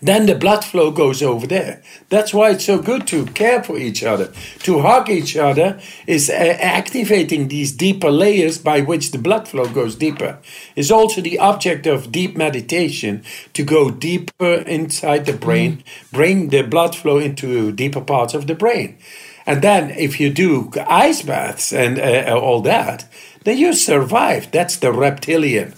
then 0.00 0.26
the 0.26 0.34
blood 0.34 0.64
flow 0.64 0.90
goes 0.90 1.22
over 1.22 1.46
there. 1.46 1.82
That's 2.08 2.32
why 2.32 2.50
it's 2.50 2.64
so 2.64 2.80
good 2.80 3.06
to 3.08 3.26
care 3.26 3.62
for 3.62 3.78
each 3.78 4.02
other. 4.02 4.32
To 4.60 4.80
hug 4.80 5.10
each 5.10 5.36
other 5.36 5.80
is 6.06 6.30
uh, 6.30 6.32
activating 6.32 7.48
these 7.48 7.72
deeper 7.72 8.10
layers 8.10 8.58
by 8.58 8.80
which 8.80 9.10
the 9.10 9.18
blood 9.18 9.48
flow 9.48 9.66
goes 9.66 9.94
deeper. 9.94 10.38
Is 10.74 10.90
also 10.90 11.20
the 11.20 11.38
object 11.38 11.86
of 11.86 12.12
deep 12.12 12.36
meditation 12.36 13.22
to 13.54 13.62
go 13.62 13.90
deeper 13.90 14.54
inside 14.66 15.26
the 15.26 15.32
brain, 15.32 15.78
mm. 15.78 16.12
bring 16.12 16.48
the 16.48 16.62
blood 16.62 16.94
flow 16.94 17.18
into 17.18 17.72
deeper 17.72 18.00
parts 18.00 18.34
of 18.34 18.46
the 18.46 18.54
brain. 18.54 18.98
And 19.46 19.62
then 19.62 19.90
if 19.90 20.20
you 20.20 20.30
do 20.30 20.70
ice 20.86 21.22
baths 21.22 21.72
and 21.72 21.98
uh, 21.98 22.38
all 22.38 22.60
that, 22.62 23.06
then 23.44 23.56
you 23.56 23.72
survive. 23.72 24.50
That's 24.50 24.76
the 24.76 24.92
reptilian. 24.92 25.74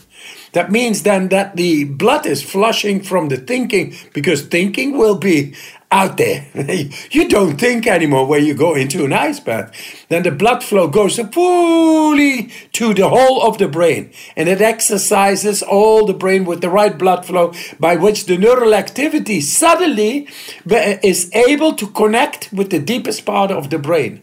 That 0.52 0.70
means 0.70 1.02
then 1.02 1.28
that 1.28 1.56
the 1.56 1.84
blood 1.84 2.26
is 2.26 2.42
flushing 2.42 3.02
from 3.02 3.28
the 3.28 3.36
thinking 3.36 3.94
because 4.12 4.42
thinking 4.42 4.96
will 4.98 5.16
be 5.16 5.54
out 5.92 6.16
there. 6.16 6.46
you 7.10 7.28
don't 7.28 7.58
think 7.58 7.86
anymore 7.86 8.26
when 8.26 8.44
you 8.44 8.54
go 8.54 8.74
into 8.74 9.04
an 9.04 9.12
ice 9.12 9.40
bath. 9.40 9.72
Then 10.08 10.22
the 10.22 10.30
blood 10.30 10.62
flow 10.62 10.86
goes 10.88 11.18
fully 11.18 12.50
to 12.72 12.94
the 12.94 13.08
whole 13.08 13.42
of 13.42 13.58
the 13.58 13.68
brain 13.68 14.12
and 14.36 14.48
it 14.48 14.60
exercises 14.60 15.62
all 15.62 16.06
the 16.06 16.14
brain 16.14 16.44
with 16.44 16.60
the 16.60 16.70
right 16.70 16.96
blood 16.96 17.26
flow 17.26 17.52
by 17.78 17.96
which 17.96 18.26
the 18.26 18.38
neural 18.38 18.74
activity 18.74 19.40
suddenly 19.40 20.28
is 20.66 21.30
able 21.34 21.74
to 21.74 21.86
connect 21.88 22.52
with 22.52 22.70
the 22.70 22.78
deepest 22.78 23.24
part 23.24 23.50
of 23.50 23.70
the 23.70 23.78
brain 23.78 24.22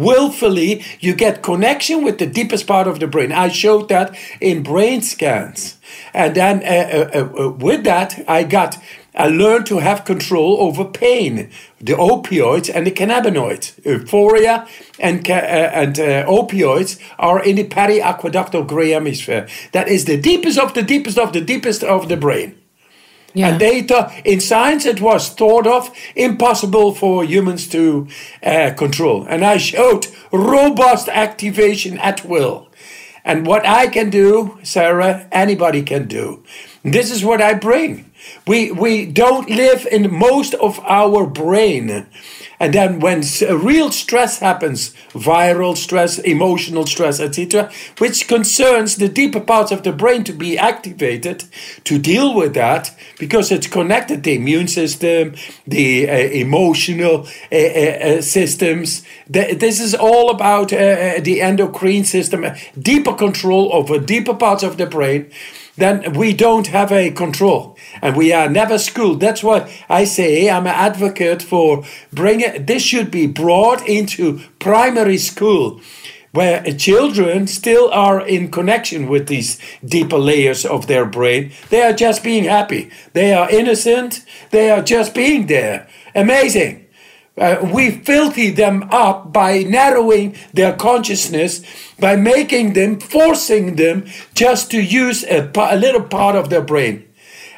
willfully, 0.00 0.84
you 1.00 1.14
get 1.14 1.42
connection 1.42 2.04
with 2.04 2.18
the 2.18 2.26
deepest 2.26 2.66
part 2.66 2.86
of 2.86 3.00
the 3.00 3.06
brain. 3.06 3.32
I 3.32 3.48
showed 3.48 3.88
that 3.88 4.16
in 4.40 4.62
brain 4.62 5.02
scans. 5.02 5.78
And 6.14 6.34
then 6.34 6.62
uh, 6.62 7.10
uh, 7.14 7.44
uh, 7.44 7.48
with 7.50 7.84
that, 7.84 8.22
I 8.28 8.44
got, 8.44 8.78
I 9.14 9.28
learned 9.28 9.66
to 9.66 9.78
have 9.78 10.04
control 10.04 10.60
over 10.60 10.84
pain, 10.84 11.50
the 11.80 11.94
opioids 11.94 12.70
and 12.72 12.86
the 12.86 12.90
cannabinoids. 12.92 13.84
Euphoria 13.84 14.66
and, 14.98 15.28
uh, 15.28 15.32
and 15.32 15.98
uh, 15.98 16.26
opioids 16.26 17.00
are 17.18 17.42
in 17.42 17.56
the 17.56 17.68
periaqueductal 17.68 18.66
gray 18.66 18.90
hemisphere. 18.90 19.48
That 19.72 19.88
is 19.88 20.04
the 20.04 20.20
deepest 20.20 20.58
of 20.58 20.74
the 20.74 20.82
deepest 20.82 21.18
of 21.18 21.32
the 21.32 21.40
deepest 21.40 21.82
of 21.82 22.08
the 22.08 22.16
brain. 22.16 22.56
Yeah. 23.32 23.50
And 23.50 23.60
data 23.60 24.12
in 24.24 24.40
science, 24.40 24.84
it 24.86 25.00
was 25.00 25.28
thought 25.30 25.66
of 25.66 25.90
impossible 26.16 26.94
for 26.94 27.24
humans 27.24 27.68
to 27.68 28.08
uh, 28.42 28.72
control. 28.76 29.24
And 29.28 29.44
I 29.44 29.56
showed 29.58 30.08
robust 30.32 31.08
activation 31.08 31.98
at 31.98 32.24
will. 32.24 32.68
And 33.24 33.46
what 33.46 33.66
I 33.66 33.86
can 33.86 34.10
do, 34.10 34.58
Sarah, 34.62 35.28
anybody 35.30 35.82
can 35.82 36.08
do. 36.08 36.42
This 36.82 37.10
is 37.10 37.24
what 37.24 37.40
I 37.42 37.54
bring. 37.54 38.10
We, 38.46 38.72
we 38.72 39.06
don't 39.06 39.48
live 39.48 39.86
in 39.90 40.12
most 40.12 40.54
of 40.54 40.80
our 40.80 41.26
brain. 41.26 42.06
And 42.60 42.74
then 42.74 43.00
when 43.00 43.22
real 43.48 43.90
stress 43.90 44.38
happens, 44.38 44.94
viral 45.12 45.74
stress, 45.74 46.18
emotional 46.18 46.86
stress, 46.86 47.18
etc., 47.18 47.72
which 47.96 48.28
concerns 48.28 48.96
the 48.96 49.08
deeper 49.08 49.40
parts 49.40 49.72
of 49.72 49.82
the 49.82 49.92
brain 49.92 50.24
to 50.24 50.32
be 50.34 50.58
activated 50.58 51.44
to 51.84 51.98
deal 51.98 52.34
with 52.34 52.52
that, 52.54 52.94
because 53.18 53.50
it's 53.50 53.66
connected 53.66 54.22
the 54.22 54.34
immune 54.34 54.68
system, 54.68 55.34
the 55.66 56.08
uh, 56.08 56.12
emotional 56.12 57.26
uh, 57.50 57.56
uh, 57.56 58.20
systems. 58.20 59.04
The, 59.26 59.54
this 59.54 59.80
is 59.80 59.94
all 59.94 60.30
about 60.30 60.70
uh, 60.70 60.76
uh, 60.76 61.20
the 61.20 61.40
endocrine 61.40 62.04
system, 62.04 62.44
deeper 62.78 63.14
control 63.14 63.72
over 63.72 63.98
deeper 63.98 64.34
parts 64.34 64.62
of 64.62 64.76
the 64.76 64.86
brain 64.86 65.30
then 65.80 66.12
we 66.12 66.32
don't 66.32 66.68
have 66.68 66.92
a 66.92 67.10
control 67.10 67.76
and 68.02 68.16
we 68.16 68.32
are 68.32 68.48
never 68.48 68.78
schooled. 68.78 69.20
That's 69.20 69.42
why 69.42 69.70
I 69.88 70.04
say 70.04 70.48
I'm 70.48 70.66
an 70.66 70.74
advocate 70.74 71.42
for 71.42 71.84
bring 72.12 72.40
it, 72.40 72.66
this 72.66 72.82
should 72.82 73.10
be 73.10 73.26
brought 73.26 73.86
into 73.88 74.40
primary 74.58 75.18
school 75.18 75.80
where 76.32 76.62
children 76.74 77.46
still 77.46 77.90
are 77.90 78.24
in 78.24 78.50
connection 78.50 79.08
with 79.08 79.26
these 79.26 79.58
deeper 79.84 80.18
layers 80.18 80.64
of 80.64 80.86
their 80.86 81.04
brain. 81.04 81.52
They 81.70 81.82
are 81.82 81.92
just 81.92 82.22
being 82.22 82.44
happy. 82.44 82.90
They 83.14 83.32
are 83.32 83.50
innocent. 83.50 84.24
They 84.50 84.70
are 84.70 84.82
just 84.82 85.14
being 85.14 85.46
there. 85.46 85.88
Amazing. 86.14 86.79
Uh, 87.40 87.56
we 87.72 87.90
filthy 87.90 88.50
them 88.50 88.86
up 88.90 89.32
by 89.32 89.62
narrowing 89.62 90.36
their 90.52 90.74
consciousness, 90.76 91.62
by 91.98 92.14
making 92.14 92.74
them, 92.74 93.00
forcing 93.00 93.76
them 93.76 94.06
just 94.34 94.70
to 94.70 94.80
use 94.80 95.24
a, 95.24 95.50
a 95.56 95.76
little 95.76 96.02
part 96.02 96.36
of 96.36 96.50
their 96.50 96.62
brain. 96.62 97.02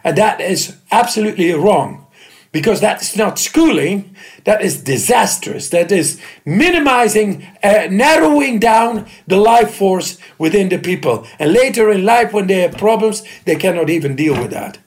And 0.05 0.16
that 0.16 0.41
is 0.41 0.76
absolutely 0.91 1.53
wrong 1.53 2.07
because 2.53 2.80
that's 2.80 3.16
not 3.16 3.39
schooling, 3.39 4.14
that 4.45 4.62
is 4.62 4.83
disastrous. 4.83 5.70
That 5.70 5.91
is 5.91 6.20
minimizing, 6.45 7.47
uh, 7.62 7.89
narrowing 7.91 8.59
down 8.59 9.09
the 9.26 9.39
life 9.39 9.74
force 9.74 10.18
within 10.39 10.68
the 10.68 10.78
people. 10.78 11.26
And 11.39 11.53
later 11.53 11.91
in 11.91 12.05
life, 12.05 12.33
when 12.33 12.47
they 12.47 12.61
have 12.61 12.76
problems, 12.76 13.22
they 13.47 13.57
cannot 13.57 13.89
even 13.89 14.16
deal 14.16 14.39
with 14.41 14.51
that. 14.51 14.78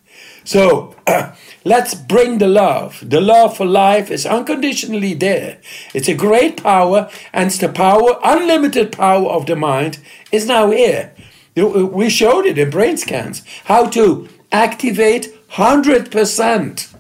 So 0.44 0.96
uh, 1.08 1.34
let's 1.66 1.94
bring 1.94 2.38
the 2.38 2.48
love. 2.48 3.04
The 3.04 3.20
love 3.20 3.58
for 3.58 3.66
life 3.66 4.10
is 4.10 4.26
unconditionally 4.26 5.14
there. 5.14 5.58
It's 5.94 6.08
a 6.08 6.14
great 6.14 6.64
power, 6.64 7.10
and 7.34 7.48
it's 7.48 7.58
the 7.58 7.68
power, 7.68 8.20
unlimited 8.24 8.94
power 8.94 9.28
of 9.28 9.46
the 9.48 9.58
mind, 9.58 10.00
is 10.32 10.48
now 10.48 10.72
here. 10.72 11.14
Uh, 11.58 11.86
we 11.86 12.10
showed 12.10 12.46
it 12.46 12.58
in 12.58 12.70
brain 12.70 12.96
scans 12.98 13.44
how 13.66 13.90
to 13.90 14.30
activate 14.52 15.34
100% 15.54 16.96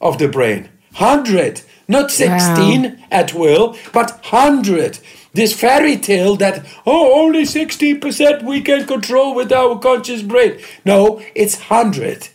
of 0.00 0.18
the 0.18 0.28
brain. 0.28 0.68
100, 0.96 1.62
not 1.86 2.10
16 2.10 2.82
wow. 2.82 2.96
at 3.10 3.34
will, 3.34 3.76
but 3.92 4.10
100 4.30 4.98
this 5.34 5.52
fairy 5.52 5.98
tale 5.98 6.34
that, 6.36 6.64
oh, 6.86 7.22
only 7.22 7.42
60% 7.42 8.42
we 8.42 8.62
can 8.62 8.86
control 8.86 9.34
with 9.34 9.52
our 9.52 9.78
conscious 9.78 10.22
brain. 10.22 10.58
No, 10.82 11.20
it's 11.34 11.58
100. 11.68 12.30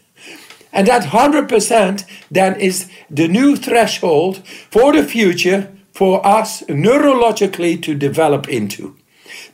And 0.73 0.87
that 0.87 1.03
100% 1.03 2.05
then 2.29 2.59
is 2.59 2.89
the 3.09 3.27
new 3.27 3.55
threshold 3.55 4.45
for 4.69 4.93
the 4.93 5.03
future 5.03 5.71
for 5.93 6.25
us 6.25 6.61
neurologically 6.63 7.81
to 7.83 7.93
develop 7.95 8.47
into. 8.47 8.95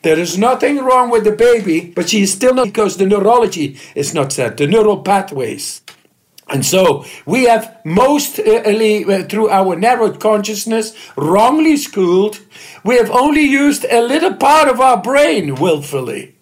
There 0.04 0.20
is 0.20 0.38
nothing 0.38 0.78
wrong 0.78 1.10
with 1.10 1.24
the 1.24 1.32
baby, 1.32 1.92
but 1.96 2.10
she 2.10 2.22
is 2.22 2.32
still 2.32 2.54
not 2.54 2.68
because 2.68 2.98
the 2.98 3.06
neurology 3.06 3.78
is 3.96 4.14
not 4.14 4.32
set, 4.32 4.58
the 4.58 4.68
neural 4.68 5.02
pathways. 5.02 5.82
And 6.50 6.66
so 6.66 7.04
we 7.26 7.46
have 7.46 7.78
mostly, 7.84 9.04
uh, 9.04 9.24
through 9.24 9.50
our 9.50 9.76
narrowed 9.76 10.20
consciousness, 10.20 10.96
wrongly 11.18 11.76
schooled, 11.76 12.40
we 12.86 12.96
have 12.96 13.12
only 13.12 13.42
used 13.42 13.86
a 13.90 14.02
little 14.02 14.34
part 14.34 14.70
of 14.70 14.80
our 14.80 15.02
brain 15.02 15.56
willfully. 15.56 16.37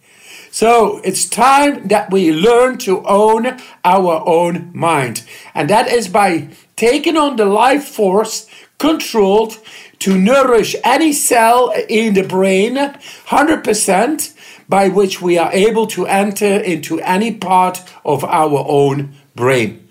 So 0.55 1.01
it's 1.03 1.27
time 1.27 1.89
that 1.89 2.11
we 2.11 2.31
learn 2.31 2.77
to 2.87 3.03
own 3.03 3.59
our 3.83 4.23
own 4.25 4.71
mind. 4.73 5.21
And 5.53 5.69
that 5.69 5.89
is 5.89 6.07
by 6.07 6.47
taking 6.77 7.17
on 7.17 7.35
the 7.35 7.43
life 7.43 7.83
force 7.83 8.47
controlled 8.77 9.57
to 9.99 10.17
nourish 10.17 10.73
any 10.81 11.11
cell 11.11 11.73
in 11.89 12.13
the 12.13 12.23
brain 12.23 12.77
100% 12.77 14.33
by 14.69 14.87
which 14.87 15.21
we 15.21 15.37
are 15.37 15.51
able 15.51 15.87
to 15.87 16.07
enter 16.07 16.45
into 16.61 17.01
any 17.01 17.33
part 17.33 17.83
of 18.05 18.23
our 18.23 18.63
own 18.65 19.13
brain. 19.35 19.89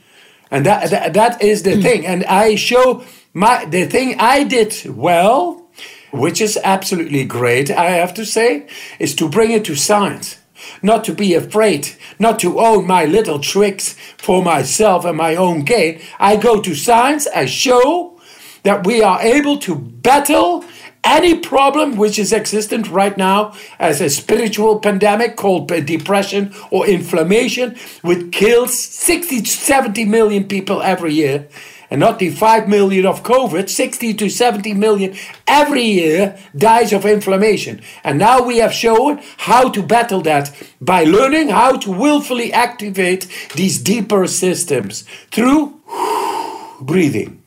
And 0.51 0.65
that, 0.65 0.89
that, 0.89 1.12
that 1.12 1.43
is 1.43 1.62
the 1.62 1.83
thing. 1.83 2.07
And 2.07 2.25
I 2.25 2.55
show 2.55 3.05
my 3.35 3.67
the 3.67 3.85
thing 3.85 4.17
I 4.19 4.45
did 4.45 4.75
well, 4.87 5.69
which 6.11 6.41
is 6.41 6.59
absolutely 6.65 7.27
great, 7.27 7.71
I 7.71 7.91
have 7.91 8.15
to 8.15 8.25
say, 8.25 8.67
is 8.99 9.15
to 9.17 9.29
bring 9.29 9.51
it 9.51 9.67
to 9.67 9.75
science. 9.75 10.39
Not 10.83 11.05
to 11.05 11.12
be 11.12 11.35
afraid, 11.35 11.91
not 12.19 12.39
to 12.41 12.61
own 12.61 12.87
my 12.87 13.05
little 13.05 13.39
tricks 13.39 13.97
for 14.17 14.43
myself 14.43 15.05
and 15.05 15.17
my 15.17 15.37
own 15.37 15.65
gain. 15.65 16.01
I 16.19 16.37
go 16.37 16.61
to 16.61 16.75
science, 16.75 17.27
I 17.35 17.47
show 17.47 18.21
that 18.62 18.87
we 18.87 19.03
are 19.03 19.21
able 19.21 19.59
to 19.59 19.75
battle 19.75 20.65
any 21.05 21.39
problem 21.39 21.97
which 21.97 22.19
is 22.19 22.33
existent 22.33 22.89
right 22.91 23.17
now 23.17 23.55
as 23.79 24.01
a 24.01 24.09
spiritual 24.09 24.81
pandemic 24.81 25.37
called 25.37 25.69
depression 25.69 26.53
or 26.71 26.87
inflammation, 26.87 27.77
which 28.03 28.33
kills 28.33 28.79
60 28.79 29.45
70 29.45 30.07
million 30.07 30.45
people 30.45 30.83
every 30.83 31.12
year. 31.12 31.47
And 31.95 32.01
not 32.01 32.18
the 32.18 32.30
5 32.30 32.68
million 32.68 33.07
of 33.07 33.22
COVID, 33.22 33.70
60 33.70 34.14
to 34.14 34.28
70 34.28 34.74
million 34.74 35.14
every 35.47 35.84
year 35.84 36.36
dies 36.57 36.92
of 36.92 37.07
inflammation. 37.07 37.80
And 38.03 38.18
now 38.18 38.42
we 38.42 38.59
have 38.59 38.72
shown 38.72 39.22
how 39.36 39.68
to 39.70 39.80
battle 39.80 40.20
that 40.22 40.51
by 40.80 41.05
learning 41.05 41.51
how 41.51 41.76
to 41.76 41.92
willfully 41.92 42.53
activate 42.53 43.28
these 43.55 43.80
deeper 43.80 44.26
systems 44.26 45.05
through 45.30 45.80
breathing. 46.80 47.40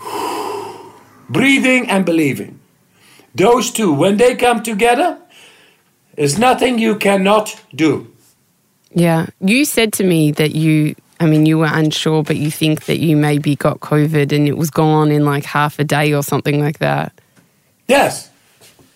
breathing 1.28 1.90
and 1.90 2.06
believing. 2.06 2.60
Those 3.34 3.72
two, 3.72 3.92
when 3.92 4.16
they 4.16 4.36
come 4.36 4.62
together, 4.62 5.18
is 6.16 6.38
nothing 6.38 6.78
you 6.78 6.94
cannot 6.94 7.60
do. 7.74 8.14
Yeah. 8.92 9.26
You 9.40 9.64
said 9.64 9.92
to 9.94 10.04
me 10.04 10.30
that 10.32 10.54
you, 10.54 10.94
I 11.20 11.26
mean, 11.26 11.44
you 11.44 11.58
were 11.58 11.70
unsure, 11.70 12.22
but 12.22 12.36
you 12.36 12.50
think 12.50 12.86
that 12.86 12.98
you 12.98 13.16
maybe 13.16 13.54
got 13.54 13.80
COVID 13.80 14.32
and 14.32 14.48
it 14.48 14.56
was 14.56 14.70
gone 14.70 15.10
in 15.10 15.24
like 15.24 15.44
half 15.44 15.78
a 15.78 15.84
day 15.84 16.14
or 16.14 16.22
something 16.22 16.60
like 16.60 16.78
that. 16.78 17.12
Yes. 17.86 18.30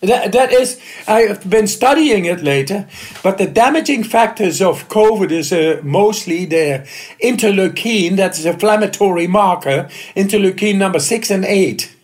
That, 0.01 0.31
that 0.33 0.51
is, 0.51 0.79
I've 1.07 1.49
been 1.49 1.67
studying 1.67 2.25
it 2.25 2.43
later, 2.43 2.87
but 3.23 3.37
the 3.37 3.47
damaging 3.47 4.03
factors 4.03 4.61
of 4.61 4.87
COVID 4.89 5.31
is 5.31 5.51
uh, 5.53 5.79
mostly 5.83 6.45
the 6.45 6.87
interleukin, 7.23 8.15
that's 8.15 8.43
inflammatory 8.43 9.27
marker, 9.27 9.89
interleukin 10.15 10.77
number 10.77 10.99
six 10.99 11.31
and 11.31 11.45
eight 11.45 11.95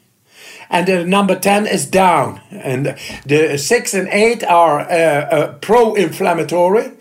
and 0.71 0.87
the 0.87 1.05
number 1.05 1.37
10 1.37 1.67
is 1.67 1.85
down. 1.85 2.41
And 2.49 2.97
the 3.25 3.57
6 3.57 3.93
and 3.93 4.07
8 4.07 4.43
are 4.45 4.79
uh, 4.79 4.85
uh, 4.85 5.53
pro 5.55 5.93
inflammatory 5.93 6.91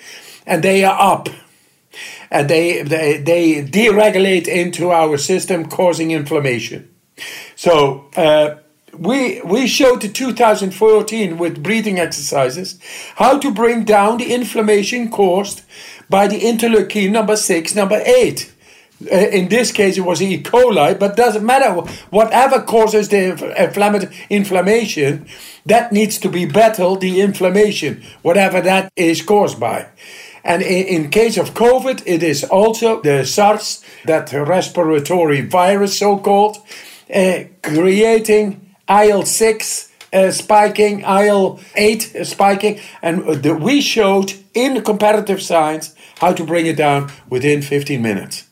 and 0.45 0.63
they 0.63 0.85
are 0.85 1.01
up. 1.01 1.29
And 2.31 2.49
they, 2.49 2.83
they, 2.83 3.19
they 3.19 3.65
deregulate 3.65 4.47
into 4.47 4.91
our 4.91 5.19
system, 5.19 5.67
causing 5.67 6.11
inflammation. 6.11 6.95
So, 7.57 8.09
uh, 8.17 8.57
we 8.99 9.41
we 9.43 9.67
showed 9.69 10.05
in 10.05 10.13
2014 10.13 11.39
with 11.39 11.63
breathing 11.63 12.01
exercises 12.01 12.79
how 13.15 13.39
to 13.39 13.53
bring 13.53 13.85
down 13.85 14.19
the 14.19 14.35
inflammation 14.35 15.11
caused 15.11 15.63
by 16.09 16.27
the 16.27 16.41
interleukin 16.41 17.13
number 17.13 17.37
6 17.37 17.75
number 17.77 18.03
8 18.05 18.53
uh, 19.11 19.17
in 19.17 19.49
this 19.49 19.73
case 19.73 19.97
it 19.97 20.03
was 20.03 20.21
E. 20.21 20.43
coli, 20.43 20.99
but 20.99 21.17
doesn't 21.17 21.45
matter. 21.45 21.73
Whatever 22.11 22.61
causes 22.61 23.09
the 23.09 24.13
inflammation, 24.29 25.27
that 25.65 25.91
needs 25.91 26.19
to 26.19 26.29
be 26.29 26.45
battled, 26.45 27.01
the 27.01 27.21
inflammation, 27.21 28.03
whatever 28.21 28.61
that 28.61 28.93
is 28.97 29.23
caused 29.23 29.59
by. 29.59 29.89
And 30.45 30.63
in, 30.63 30.87
in 31.05 31.11
case 31.11 31.37
of 31.37 31.55
COVID, 31.55 32.03
it 32.07 32.23
is 32.23 32.45
also 32.45 33.01
the 33.01 33.25
SARS, 33.25 33.85
that 34.05 34.33
respiratory 34.33 35.43
virus, 35.43 35.99
so 35.99 36.19
called, 36.19 36.59
uh, 37.15 37.45
creating 37.63 38.75
IL 38.89 39.25
6 39.25 39.93
uh, 40.13 40.31
spiking, 40.31 41.01
IL 41.01 41.61
8 41.77 42.17
uh, 42.17 42.25
spiking. 42.25 42.81
And 43.03 43.43
the, 43.43 43.55
we 43.55 43.81
showed 43.81 44.35
in 44.55 44.83
comparative 44.83 45.43
science 45.43 45.95
how 46.21 46.33
to 46.33 46.45
bring 46.45 46.67
it 46.67 46.77
down 46.77 47.11
within 47.29 47.63
15 47.63 48.03
minutes. 48.03 48.49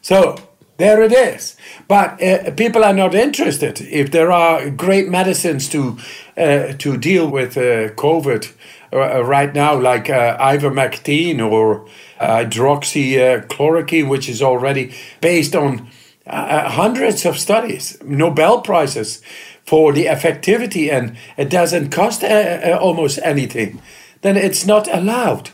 So 0.00 0.36
there 0.76 1.02
it 1.02 1.12
is. 1.12 1.56
But 1.86 2.22
uh, 2.22 2.50
people 2.52 2.84
are 2.84 2.92
not 2.92 3.14
interested. 3.14 3.80
If 3.80 4.10
there 4.10 4.32
are 4.32 4.70
great 4.70 5.08
medicines 5.08 5.68
to 5.70 5.98
uh, 6.36 6.72
to 6.78 6.96
deal 6.96 7.28
with 7.30 7.56
uh, 7.56 7.94
COVID 7.94 8.52
uh, 8.94 9.16
uh, 9.16 9.24
right 9.24 9.52
now, 9.52 9.74
like 9.74 10.08
uh, 10.08 10.38
ivermectin 10.38 11.40
or 11.40 11.84
hydroxychloroquine, 12.20 14.08
which 14.08 14.28
is 14.28 14.40
already 14.40 14.94
based 15.20 15.56
on 15.56 15.90
hundreds 16.26 17.26
of 17.26 17.38
studies, 17.38 17.98
Nobel 18.02 18.62
prizes 18.62 19.20
for 19.66 19.92
the 19.92 20.06
effectivity, 20.06 20.90
and 20.90 21.16
it 21.36 21.50
doesn't 21.50 21.90
cost 21.90 22.22
almost 22.24 23.18
anything, 23.22 23.82
then 24.22 24.36
it's 24.36 24.64
not 24.64 24.88
allowed. 24.94 25.50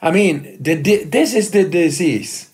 I 0.00 0.10
mean, 0.12 0.56
the, 0.60 0.74
this 1.04 1.34
is 1.34 1.50
the 1.50 1.64
disease 1.68 2.50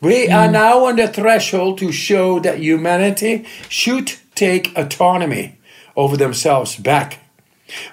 we 0.00 0.28
are 0.28 0.50
now 0.50 0.84
on 0.86 0.96
the 0.96 1.08
threshold 1.08 1.78
to 1.78 1.92
show 1.92 2.40
that 2.40 2.58
humanity 2.60 3.44
should 3.68 4.14
take 4.34 4.76
autonomy 4.76 5.58
over 5.96 6.16
themselves 6.16 6.76
back. 6.76 7.20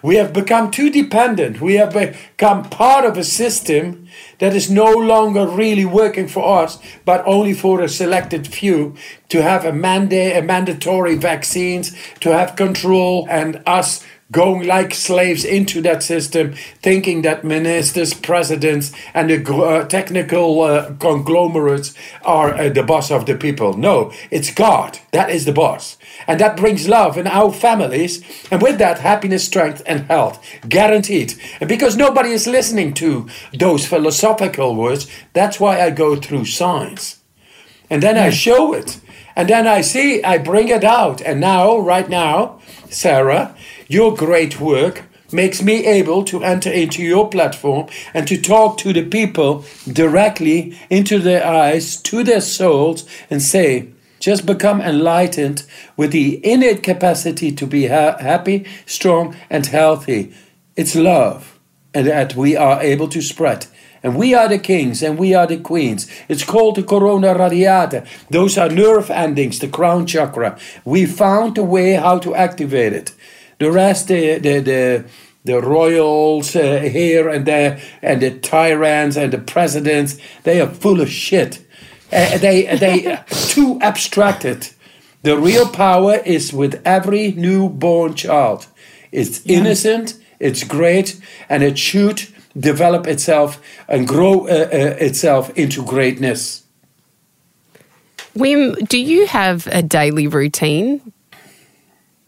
We 0.02 0.16
have 0.16 0.34
become 0.34 0.72
too 0.72 0.90
dependent. 0.90 1.62
We 1.62 1.76
have 1.76 1.94
become 1.94 2.70
part 2.70 3.06
of 3.06 3.18
a 3.18 3.24
system 3.24 4.08
that 4.40 4.56
is 4.56 4.70
no 4.70 4.92
longer 4.92 5.48
really 5.48 5.86
working 5.86 6.28
for 6.28 6.64
us, 6.64 6.80
but 7.04 7.26
only 7.26 7.54
for 7.54 7.82
a 7.82 7.90
selected 7.90 8.48
few 8.48 8.96
to 9.30 9.42
have 9.42 9.66
a 9.66 9.74
mandate, 9.74 10.38
a 10.38 10.42
mandatory 10.42 11.16
vaccines, 11.16 11.96
to 12.22 12.32
have 12.32 12.56
control, 12.56 13.28
and 13.30 13.62
us 13.66 14.06
going 14.32 14.66
like 14.68 14.94
slaves 14.94 15.46
into 15.46 15.82
that 15.82 16.02
system, 16.02 16.54
thinking 16.82 17.22
that 17.22 17.44
ministers, 17.44 18.14
presidents, 18.14 18.92
and 19.14 19.30
the 19.30 19.56
uh, 19.56 19.86
technical 19.88 20.62
uh, 20.62 20.94
conglomerates 20.96 21.94
are 22.24 22.54
uh, 22.56 22.70
the 22.70 22.84
boss 22.84 23.12
of 23.12 23.26
the 23.26 23.36
people. 23.36 23.78
No, 23.78 24.12
it's 24.32 24.54
God. 24.54 25.00
That 25.12 25.30
is 25.30 25.46
the 25.46 25.54
boss. 25.54 25.98
And 26.28 26.40
that 26.40 26.58
brings 26.58 26.88
love 26.88 27.18
in 27.18 27.28
our 27.28 27.54
families, 27.54 28.24
and 28.50 28.62
with 28.62 28.80
that, 28.80 29.00
happiness, 29.00 29.46
strength, 29.46 29.84
and 29.86 30.08
health. 30.08 30.44
Guaranteed. 30.68 31.36
And 31.60 31.70
because 31.70 31.96
nobody 31.96 32.32
is 32.32 32.48
listening 32.48 32.94
to 32.96 33.28
those 33.54 33.86
philosophical 33.86 34.76
words, 34.76 35.08
that's 35.34 35.60
why 35.60 35.82
I 35.82 35.92
go 35.92 36.16
through 36.16 36.46
science. 36.46 37.22
And 37.90 38.02
then 38.02 38.18
I 38.18 38.32
show 38.32 38.74
it. 38.74 39.00
And 39.36 39.50
then 39.50 39.68
I 39.68 39.82
see, 39.82 40.24
I 40.24 40.38
bring 40.38 40.70
it 40.70 40.84
out. 40.84 41.22
And 41.22 41.40
now, 41.42 41.78
right 41.78 42.10
now, 42.10 42.60
Sarah, 42.90 43.56
your 43.88 44.16
great 44.16 44.60
work 44.60 45.04
makes 45.32 45.62
me 45.62 45.86
able 45.86 46.24
to 46.24 46.44
enter 46.44 46.72
into 46.72 47.02
your 47.04 47.30
platform 47.30 47.88
and 48.14 48.28
to 48.28 48.40
talk 48.42 48.78
to 48.78 48.94
the 48.94 49.04
people 49.04 49.66
directly 49.92 50.78
into 50.90 51.20
their 51.20 51.46
eyes, 51.46 51.98
to 52.02 52.24
their 52.24 52.42
souls, 52.42 53.06
and 53.30 53.42
say, 53.42 53.90
just 54.20 54.46
become 54.46 54.82
enlightened 54.82 55.64
with 55.98 56.12
the 56.12 56.40
innate 56.46 56.84
capacity 56.84 57.52
to 57.52 57.68
be 57.68 57.88
ha- 57.88 58.18
happy, 58.20 58.66
strong, 58.86 59.36
and 59.50 59.66
healthy. 59.68 60.34
It's 60.76 60.96
love. 60.96 61.52
and 61.96 62.08
that 62.08 62.36
we 62.36 62.58
are 62.58 62.82
able 62.82 63.08
to 63.08 63.22
spread. 63.22 63.68
And 64.04 64.18
we 64.18 64.36
are 64.36 64.50
the 64.50 64.60
kings 64.60 65.02
and 65.02 65.18
we 65.18 65.34
are 65.34 65.48
the 65.48 65.58
queens. 65.58 66.08
It's 66.28 66.44
called 66.44 66.76
the 66.76 66.84
corona 66.84 67.34
radiata. 67.34 68.06
Those 68.30 68.58
are 68.58 68.70
nerve 68.70 69.10
endings, 69.10 69.60
the 69.60 69.70
crown 69.70 70.06
chakra. 70.06 70.60
We 70.84 71.06
found 71.06 71.58
a 71.58 71.64
way 71.64 71.94
how 71.94 72.20
to 72.20 72.36
activate 72.36 72.94
it. 72.94 73.14
The 73.60 73.72
rest, 73.72 74.08
the, 74.08 74.38
the, 74.40 74.60
the, 74.60 75.06
the 75.46 75.62
royals 75.62 76.56
uh, 76.56 76.80
here 76.82 77.30
and 77.30 77.46
there, 77.46 77.80
and 78.02 78.22
the 78.22 78.32
tyrants 78.40 79.16
and 79.16 79.32
the 79.32 79.38
presidents, 79.38 80.18
they 80.44 80.60
are 80.60 80.68
full 80.68 81.02
of 81.02 81.10
shit. 81.10 81.66
Uh, 82.12 82.38
they 82.38 82.76
they 82.78 83.20
too 83.30 83.80
abstracted. 83.82 84.70
The 85.24 85.38
real 85.38 85.68
power 85.68 86.18
is 86.18 86.54
with 86.54 86.82
every 86.86 87.32
newborn 87.32 88.14
child. 88.14 88.68
It's 89.12 89.44
yeah. 89.46 89.58
innocent, 89.58 90.16
it's 90.40 90.64
great, 90.64 91.20
and 91.50 91.64
it 91.64 91.80
should 91.80 92.28
develop 92.58 93.08
itself 93.08 93.62
and 93.88 94.08
grow 94.08 94.48
uh, 94.48 94.70
uh, 94.72 94.96
itself 95.00 95.50
into 95.58 95.84
greatness. 95.84 96.64
Wim, 98.36 98.88
do 98.88 98.98
you 98.98 99.26
have 99.28 99.68
a 99.68 99.82
daily 99.82 100.28
routine? 100.28 101.14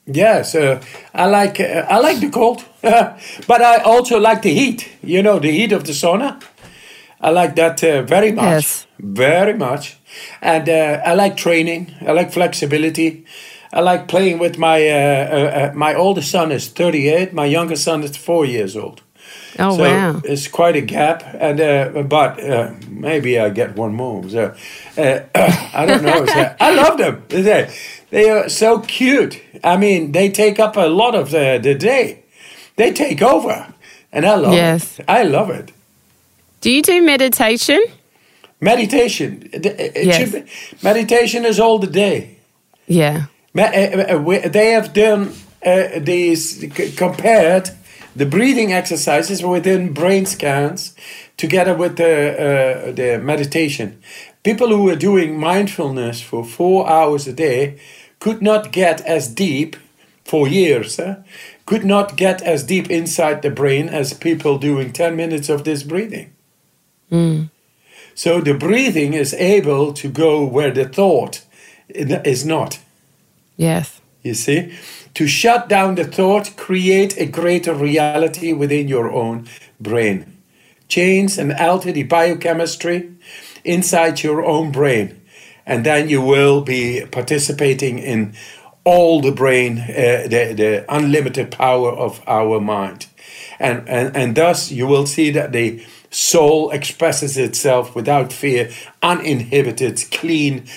Yes, 0.07 0.55
uh, 0.55 0.81
I 1.13 1.25
like 1.25 1.59
uh, 1.59 1.85
I 1.89 1.99
like 1.99 2.21
the 2.21 2.29
cold, 2.29 2.63
but 2.81 3.61
I 3.61 3.77
also 3.83 4.19
like 4.19 4.41
the 4.41 4.53
heat. 4.53 4.89
You 5.03 5.21
know, 5.21 5.37
the 5.37 5.51
heat 5.51 5.73
of 5.73 5.83
the 5.83 5.91
sauna. 5.91 6.41
I 7.19 7.31
like 7.31 7.55
that 7.55 7.83
uh, 7.83 8.03
very 8.03 8.31
much, 8.31 8.45
yes. 8.45 8.87
very 8.99 9.53
much, 9.53 9.97
and 10.41 10.69
uh, 10.69 11.01
I 11.05 11.13
like 11.13 11.35
training. 11.35 11.93
I 12.01 12.13
like 12.13 12.31
flexibility. 12.31 13.25
I 13.73 13.81
like 13.81 14.07
playing 14.07 14.39
with 14.39 14.57
my 14.57 14.87
uh, 14.87 15.73
my 15.75 15.93
oldest 15.93 16.31
son 16.31 16.53
is 16.53 16.69
thirty 16.69 17.09
eight. 17.09 17.33
My 17.33 17.45
youngest 17.45 17.83
son 17.83 18.03
is 18.03 18.15
four 18.15 18.45
years 18.45 18.77
old. 18.77 19.01
Oh 19.59 19.75
so 19.75 19.83
wow! 19.83 20.21
It's 20.23 20.47
quite 20.47 20.75
a 20.75 20.81
gap, 20.81 21.23
and 21.39 21.59
uh, 21.59 22.03
but 22.03 22.43
uh, 22.43 22.73
maybe 22.89 23.39
I 23.39 23.49
get 23.49 23.75
one 23.75 23.93
more. 23.93 24.29
So 24.29 24.55
uh, 24.97 25.19
I 25.73 25.85
don't 25.85 26.03
know. 26.03 26.25
so, 26.25 26.55
I 26.59 26.75
love 26.75 26.97
them. 26.97 27.23
They 27.29 27.73
they 28.09 28.29
are 28.29 28.49
so 28.49 28.79
cute. 28.79 29.41
I 29.63 29.77
mean, 29.77 30.11
they 30.11 30.29
take 30.29 30.59
up 30.59 30.77
a 30.77 30.87
lot 30.87 31.15
of 31.15 31.31
the 31.31 31.59
the 31.61 31.75
day. 31.75 32.23
They 32.75 32.93
take 32.93 33.21
over, 33.21 33.73
and 34.11 34.25
I 34.25 34.35
love 34.35 34.53
yes. 34.53 34.99
it. 34.99 35.05
I 35.07 35.23
love 35.23 35.49
it. 35.49 35.71
Do 36.61 36.71
you 36.71 36.81
do 36.81 37.01
meditation? 37.01 37.83
Meditation. 38.59 39.49
It 39.53 39.65
yes. 39.95 40.31
Be, 40.31 40.43
meditation 40.83 41.45
is 41.45 41.59
all 41.59 41.79
the 41.79 41.87
day. 41.87 42.37
Yeah. 42.87 43.25
Uh, 43.55 43.61
uh, 43.61 44.47
they 44.49 44.71
have 44.71 44.93
done 44.93 45.33
uh, 45.65 45.99
these 45.99 46.65
compared 46.95 47.71
the 48.17 48.25
breathing 48.25 48.73
exercises 48.73 49.43
were 49.43 49.51
within 49.51 49.93
brain 49.93 50.25
scans 50.25 50.95
together 51.37 51.75
with 51.75 51.97
the, 51.97 52.31
uh, 52.47 52.91
the 52.91 53.19
meditation. 53.19 54.01
People 54.43 54.69
who 54.69 54.83
were 54.83 54.95
doing 54.95 55.39
mindfulness 55.39 56.19
for 56.21 56.43
four 56.43 56.89
hours 56.89 57.27
a 57.27 57.33
day 57.33 57.79
could 58.19 58.41
not 58.41 58.71
get 58.71 59.01
as 59.01 59.27
deep 59.27 59.75
for 60.25 60.47
years, 60.47 60.99
eh? 60.99 61.15
could 61.67 61.85
not 61.85 62.17
get 62.17 62.41
as 62.41 62.63
deep 62.63 62.89
inside 62.89 63.43
the 63.43 63.51
brain 63.51 63.87
as 63.87 64.13
people 64.13 64.57
doing 64.57 64.91
10 64.91 65.15
minutes 65.15 65.47
of 65.47 65.63
this 65.63 65.83
breathing. 65.83 66.33
Mm. 67.11 67.51
So 68.15 68.41
the 68.41 68.55
breathing 68.55 69.13
is 69.13 69.33
able 69.35 69.93
to 69.93 70.09
go 70.09 70.43
where 70.43 70.71
the 70.71 70.89
thought 70.89 71.43
is 71.87 72.43
not. 72.43 72.79
Yes. 73.57 74.01
You 74.23 74.33
see? 74.33 74.73
To 75.17 75.25
shut 75.25 75.67
down 75.67 75.95
the 75.95 76.03
thought, 76.03 76.55
create 76.57 77.17
a 77.17 77.25
greater 77.25 77.73
reality 77.73 78.53
within 78.53 78.87
your 78.87 79.11
own 79.11 79.47
brain. 79.79 80.37
Change 80.89 81.39
and 81.39 81.53
alter 81.53 81.91
the 81.91 82.03
biochemistry 82.03 83.13
inside 83.63 84.21
your 84.21 84.45
own 84.45 84.71
brain. 84.71 85.19
And 85.65 85.83
then 85.83 86.07
you 86.07 86.21
will 86.21 86.61
be 86.61 87.03
participating 87.09 87.97
in 87.97 88.35
all 88.83 89.19
the 89.19 89.31
brain, 89.31 89.79
uh, 89.79 90.27
the, 90.29 90.53
the 90.55 90.85
unlimited 90.87 91.49
power 91.49 91.91
of 91.91 92.21
our 92.27 92.61
mind. 92.61 93.07
And, 93.57 93.89
and, 93.89 94.15
and 94.15 94.37
thus 94.37 94.71
you 94.71 94.85
will 94.85 95.07
see 95.07 95.31
that 95.31 95.51
the 95.51 95.83
soul 96.11 96.69
expresses 96.69 97.39
itself 97.39 97.95
without 97.95 98.31
fear, 98.31 98.69
uninhibited, 99.01 99.99
clean, 100.11 100.67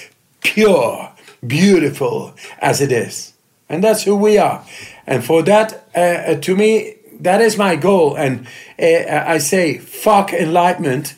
pure, 0.40 1.12
beautiful 1.46 2.34
as 2.62 2.80
it 2.80 2.90
is. 2.90 3.29
And 3.70 3.84
that's 3.84 4.02
who 4.02 4.16
we 4.16 4.36
are. 4.36 4.66
And 5.06 5.24
for 5.24 5.42
that, 5.44 5.86
uh, 5.94 6.00
uh, 6.00 6.34
to 6.40 6.56
me, 6.56 6.96
that 7.20 7.40
is 7.40 7.56
my 7.56 7.76
goal. 7.76 8.16
And 8.16 8.46
uh, 8.78 9.24
I 9.26 9.38
say, 9.38 9.78
fuck 9.78 10.32
enlightenment. 10.32 11.14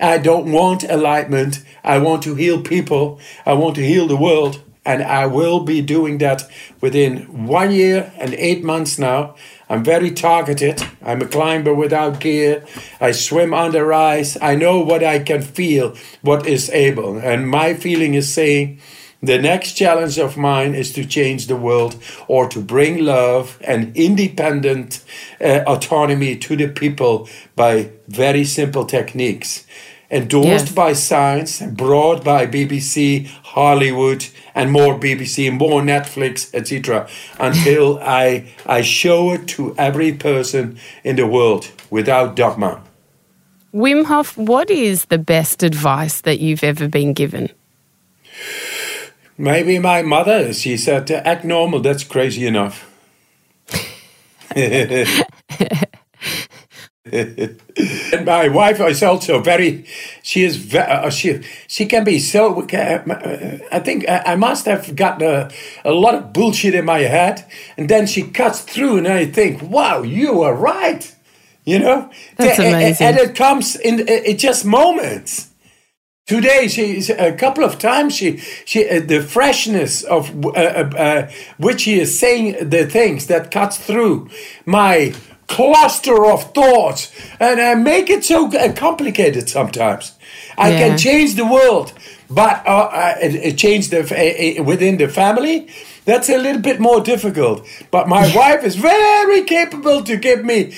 I 0.00 0.18
don't 0.18 0.50
want 0.50 0.82
enlightenment. 0.82 1.64
I 1.84 1.98
want 1.98 2.24
to 2.24 2.34
heal 2.34 2.60
people. 2.60 3.20
I 3.46 3.52
want 3.52 3.76
to 3.76 3.86
heal 3.86 4.08
the 4.08 4.16
world. 4.16 4.60
And 4.84 5.02
I 5.02 5.26
will 5.26 5.60
be 5.60 5.80
doing 5.80 6.18
that 6.18 6.42
within 6.80 7.46
one 7.46 7.70
year 7.70 8.12
and 8.18 8.34
eight 8.34 8.64
months 8.64 8.98
now. 8.98 9.36
I'm 9.70 9.82
very 9.82 10.10
targeted. 10.10 10.82
I'm 11.00 11.22
a 11.22 11.26
climber 11.26 11.72
without 11.72 12.20
gear. 12.20 12.66
I 13.00 13.12
swim 13.12 13.54
under 13.54 13.92
ice. 13.94 14.36
I 14.42 14.56
know 14.56 14.80
what 14.80 15.02
I 15.02 15.20
can 15.20 15.40
feel, 15.40 15.96
what 16.22 16.46
is 16.46 16.68
able. 16.70 17.16
And 17.16 17.48
my 17.48 17.72
feeling 17.72 18.14
is 18.14 18.34
saying, 18.34 18.80
the 19.26 19.38
next 19.38 19.72
challenge 19.72 20.18
of 20.18 20.36
mine 20.36 20.74
is 20.74 20.92
to 20.92 21.04
change 21.04 21.46
the 21.46 21.56
world 21.56 21.96
or 22.28 22.48
to 22.48 22.60
bring 22.60 23.04
love 23.04 23.58
and 23.60 23.96
independent 23.96 25.04
uh, 25.40 25.62
autonomy 25.66 26.36
to 26.36 26.56
the 26.56 26.68
people 26.68 27.28
by 27.56 27.90
very 28.08 28.44
simple 28.44 28.84
techniques. 28.84 29.66
Endorsed 30.10 30.66
yes. 30.66 30.72
by 30.72 30.92
science, 30.92 31.60
brought 31.62 32.22
by 32.22 32.46
BBC, 32.46 33.26
Hollywood, 33.26 34.26
and 34.54 34.70
more 34.70 34.98
BBC, 34.98 35.52
more 35.52 35.82
Netflix, 35.82 36.54
etc. 36.54 37.08
Until 37.40 37.98
I, 38.02 38.46
I 38.66 38.82
show 38.82 39.32
it 39.32 39.48
to 39.48 39.74
every 39.76 40.12
person 40.12 40.78
in 41.02 41.16
the 41.16 41.26
world 41.26 41.70
without 41.90 42.36
dogma. 42.36 42.82
Wim 43.74 44.04
Hof, 44.04 44.36
what 44.38 44.70
is 44.70 45.06
the 45.06 45.18
best 45.18 45.64
advice 45.64 46.20
that 46.20 46.38
you've 46.38 46.62
ever 46.62 46.86
been 46.86 47.12
given? 47.12 47.50
Maybe 49.36 49.78
my 49.78 50.02
mother, 50.02 50.52
she 50.52 50.76
said, 50.76 51.10
act 51.10 51.44
normal, 51.44 51.80
that's 51.80 52.04
crazy 52.04 52.46
enough. 52.46 52.90
and 57.06 58.24
my 58.24 58.48
wife 58.48 58.80
is 58.80 59.02
also 59.02 59.40
very 59.40 59.84
she 60.22 60.42
is 60.44 60.56
very, 60.56 60.90
uh, 60.90 61.10
she 61.10 61.40
she 61.66 61.86
can 61.86 62.02
be 62.04 62.18
so 62.18 62.62
uh, 62.62 63.58
i 63.72 63.78
think 63.78 64.04
i 64.08 64.34
must 64.36 64.64
have 64.64 64.94
got 64.96 65.20
a, 65.20 65.50
a 65.84 65.92
lot 65.92 66.14
of 66.14 66.32
bullshit 66.32 66.74
in 66.74 66.84
my 66.84 67.00
head 67.00 67.44
and 67.76 67.88
then 67.90 68.06
she 68.06 68.22
cuts 68.22 68.60
through 68.60 68.96
and 68.96 69.08
i 69.08 69.26
think 69.26 69.60
wow 69.62 70.02
you 70.02 70.42
are 70.42 70.54
right 70.54 71.14
you 71.64 71.78
know 71.78 72.10
That's 72.36 72.58
amazing. 72.58 73.06
and 73.06 73.18
it 73.18 73.34
comes 73.34 73.76
in 73.76 74.08
it 74.08 74.38
just 74.38 74.64
moments 74.64 75.50
Today, 76.26 76.68
she 76.68 77.02
a 77.12 77.34
couple 77.36 77.64
of 77.64 77.78
times 77.78 78.16
she 78.16 78.38
she 78.64 78.88
uh, 78.88 79.00
the 79.00 79.20
freshness 79.20 80.02
of 80.02 80.34
uh, 80.46 80.50
uh, 80.52 80.90
uh, 80.96 81.30
which 81.58 81.82
she 81.82 82.00
is 82.00 82.18
saying 82.18 82.70
the 82.70 82.86
things 82.86 83.26
that 83.26 83.50
cuts 83.50 83.76
through 83.76 84.30
my 84.64 85.14
cluster 85.48 86.24
of 86.24 86.54
thoughts 86.54 87.12
and 87.38 87.60
I 87.60 87.74
make 87.74 88.08
it 88.08 88.24
so 88.24 88.50
uh, 88.56 88.72
complicated 88.72 89.50
sometimes. 89.50 90.12
I 90.56 90.70
yeah. 90.70 90.78
can 90.78 90.96
change 90.96 91.34
the 91.34 91.44
world, 91.44 91.92
but 92.30 92.66
uh, 92.66 93.16
change 93.52 93.90
the 93.90 94.62
within 94.64 94.96
the 94.96 95.08
family. 95.08 95.68
That's 96.06 96.30
a 96.30 96.38
little 96.38 96.62
bit 96.62 96.80
more 96.80 97.02
difficult. 97.02 97.66
But 97.90 98.08
my 98.08 98.34
wife 98.40 98.64
is 98.64 98.76
very 98.76 99.42
capable 99.44 100.02
to 100.04 100.16
give 100.16 100.42
me 100.42 100.72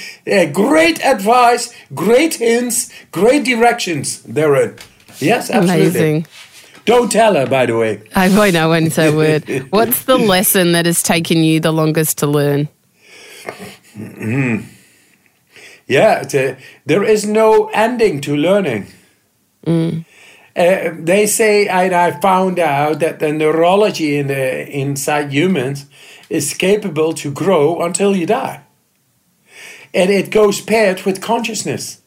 great 0.52 1.00
advice, 1.04 1.72
great 1.94 2.34
hints, 2.34 2.90
great 3.12 3.44
directions 3.44 4.24
therein. 4.24 4.76
Yes, 5.20 5.50
absolutely. 5.50 5.86
Amazing. 5.86 6.26
Don't 6.84 7.10
tell 7.10 7.34
her, 7.34 7.46
by 7.46 7.66
the 7.66 7.76
way. 7.76 8.02
I, 8.14 8.26
I 8.26 8.50
know, 8.50 8.68
won't 8.68 8.92
say 8.92 9.08
a 9.08 9.16
word. 9.16 9.48
What's 9.70 10.04
the 10.04 10.16
lesson 10.16 10.72
that 10.72 10.86
has 10.86 11.02
taken 11.02 11.38
you 11.38 11.58
the 11.60 11.72
longest 11.72 12.18
to 12.18 12.26
learn? 12.26 12.68
Mm-hmm. 13.94 14.68
Yeah, 15.88 16.24
a, 16.32 16.56
there 16.84 17.04
is 17.04 17.26
no 17.26 17.70
ending 17.72 18.20
to 18.22 18.36
learning. 18.36 18.86
Mm. 19.66 20.04
Uh, 20.56 20.90
they 20.98 21.26
say, 21.26 21.68
and 21.68 21.94
I 21.94 22.18
found 22.20 22.58
out 22.58 23.00
that 23.00 23.18
the 23.18 23.32
neurology 23.32 24.16
in 24.16 24.28
the, 24.28 24.68
inside 24.68 25.32
humans 25.32 25.86
is 26.30 26.54
capable 26.54 27.12
to 27.14 27.30
grow 27.30 27.82
until 27.82 28.16
you 28.16 28.26
die. 28.26 28.62
And 29.92 30.10
it 30.10 30.30
goes 30.30 30.60
paired 30.60 31.02
with 31.02 31.20
consciousness. 31.20 32.02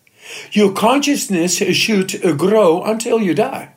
Your 0.52 0.74
consciousness 0.74 1.58
should 1.58 2.38
grow 2.38 2.84
until 2.84 3.22
you 3.22 3.34
die. 3.34 3.74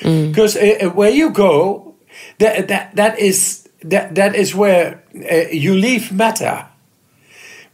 Because 0.00 0.54
mm. 0.56 0.84
uh, 0.84 0.90
where 0.90 1.10
you 1.10 1.30
go, 1.30 1.94
that, 2.38 2.68
that, 2.68 2.94
that, 2.96 3.18
is, 3.18 3.68
that, 3.82 4.14
that 4.14 4.34
is 4.34 4.54
where 4.54 5.02
uh, 5.30 5.48
you 5.50 5.74
leave 5.74 6.12
matter. 6.12 6.66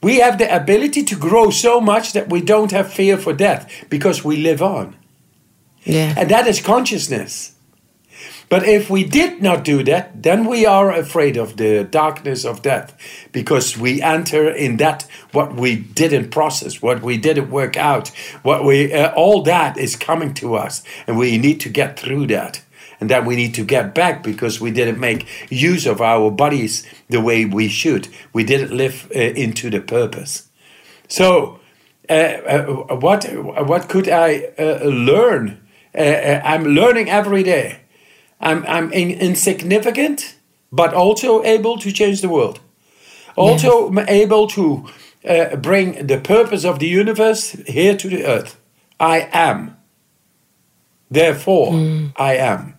We 0.03 0.19
have 0.21 0.39
the 0.39 0.55
ability 0.55 1.03
to 1.05 1.17
grow 1.17 1.51
so 1.51 1.81
much 1.81 2.13
that 2.13 2.29
we 2.29 2.43
don't 2.43 2.71
have 2.73 2.93
fear 2.93 3.17
for 3.17 3.33
death 3.33 3.87
because 3.89 4.25
we 4.25 4.37
live 4.37 4.63
on. 4.63 4.97
Yeah. 5.85 6.15
And 6.17 6.31
that 6.31 6.47
is 6.47 6.61
consciousness. 6.61 7.54
But 8.49 8.67
if 8.69 8.91
we 8.91 9.05
did 9.05 9.43
not 9.43 9.65
do 9.65 9.83
that, 9.85 10.23
then 10.23 10.45
we 10.47 10.67
are 10.67 10.91
afraid 10.93 11.37
of 11.37 11.57
the 11.57 11.85
darkness 11.85 12.45
of 12.45 12.63
death 12.63 12.97
because 13.33 13.79
we 13.79 14.03
enter 14.03 14.49
in 14.49 14.77
that 14.77 15.07
what 15.33 15.55
we 15.55 15.77
didn't 15.77 16.31
process, 16.31 16.83
what 16.83 17.03
we 17.03 17.17
didn't 17.17 17.51
work 17.51 17.77
out, 17.77 18.09
what 18.43 18.65
we 18.65 18.93
uh, 18.93 19.13
all 19.15 19.43
that 19.43 19.79
is 19.79 19.97
coming 19.97 20.35
to 20.35 20.55
us, 20.57 20.83
and 21.07 21.19
we 21.19 21.39
need 21.39 21.61
to 21.61 21.69
get 21.69 21.99
through 21.99 22.27
that. 22.29 22.63
And 23.01 23.11
then 23.11 23.25
we 23.25 23.37
need 23.37 23.55
to 23.55 23.65
get 23.65 23.95
back 23.95 24.23
because 24.23 24.61
we 24.61 24.71
didn't 24.71 25.01
make 25.01 25.27
use 25.51 25.85
of 25.85 26.01
our 26.01 26.31
bodies 26.31 26.87
the 27.09 27.21
way 27.21 27.45
we 27.45 27.69
should. 27.69 28.09
We 28.33 28.45
didn't 28.45 28.77
live 28.77 29.11
uh, 29.15 29.19
into 29.19 29.69
the 29.69 29.81
purpose. 29.81 30.49
So, 31.09 31.61
uh, 32.09 32.13
uh, 32.13 32.97
what 32.97 33.25
what 33.67 33.89
could 33.89 34.09
I 34.09 34.53
uh, 34.59 34.85
learn? 34.85 35.61
Uh, 35.97 36.41
I'm 36.45 36.65
learning 36.65 37.09
every 37.09 37.43
day 37.43 37.84
I'm, 38.45 38.65
I'm 38.67 38.93
in, 38.93 39.11
insignificant, 39.11 40.37
but 40.71 40.95
also 40.95 41.43
able 41.45 41.79
to 41.79 41.91
change 41.91 42.21
the 42.21 42.29
world. 42.29 42.61
Also 43.37 43.93
yes. 43.93 44.09
able 44.09 44.47
to 44.49 44.87
uh, 45.29 45.57
bring 45.57 46.07
the 46.07 46.19
purpose 46.19 46.65
of 46.65 46.79
the 46.79 46.87
universe 46.87 47.53
here 47.67 47.97
to 47.97 48.09
the 48.09 48.25
earth. 48.25 48.61
I 49.01 49.29
am. 49.33 49.77
Therefore, 51.11 51.73
mm. 51.73 52.13
I 52.17 52.37
am. 52.37 52.75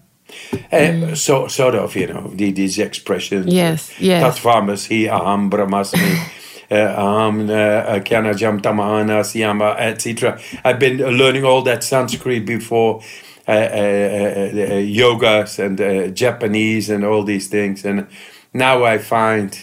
Uh, 0.53 0.57
mm. 0.72 1.18
So, 1.18 1.47
sort 1.47 1.76
of, 1.76 1.95
you 1.95 2.07
know, 2.07 2.32
the, 2.34 2.51
these 2.51 2.80
expressions. 2.80 3.53
Yes, 3.53 3.99
yes. 3.99 4.39
Tatvamasi, 4.39 5.07
aham, 5.09 5.49
brahmasmi. 5.49 6.32
um, 6.97 7.41
uh, 7.49 7.99
Kyana 7.99 8.34
Jamtamana, 8.34 9.22
Siyama, 9.22 9.76
etc. 9.78 10.39
I've 10.63 10.80
been 10.80 10.97
learning 10.97 11.45
all 11.45 11.61
that 11.63 11.84
Sanskrit 11.84 12.45
before 12.45 13.01
uh, 13.01 13.03
uh, 13.03 13.03
uh, 13.03 13.35
Uh, 13.48 13.52
uh, 13.52 13.54
uh, 13.54 14.82
yogas 14.82 15.60
and 15.60 16.16
Japanese 16.16 16.89
and 16.89 17.06
all 17.06 17.24
these 17.24 17.48
things. 17.48 17.86
And 17.86 18.08
now 18.54 18.84
I 18.84 18.98
find 18.98 19.56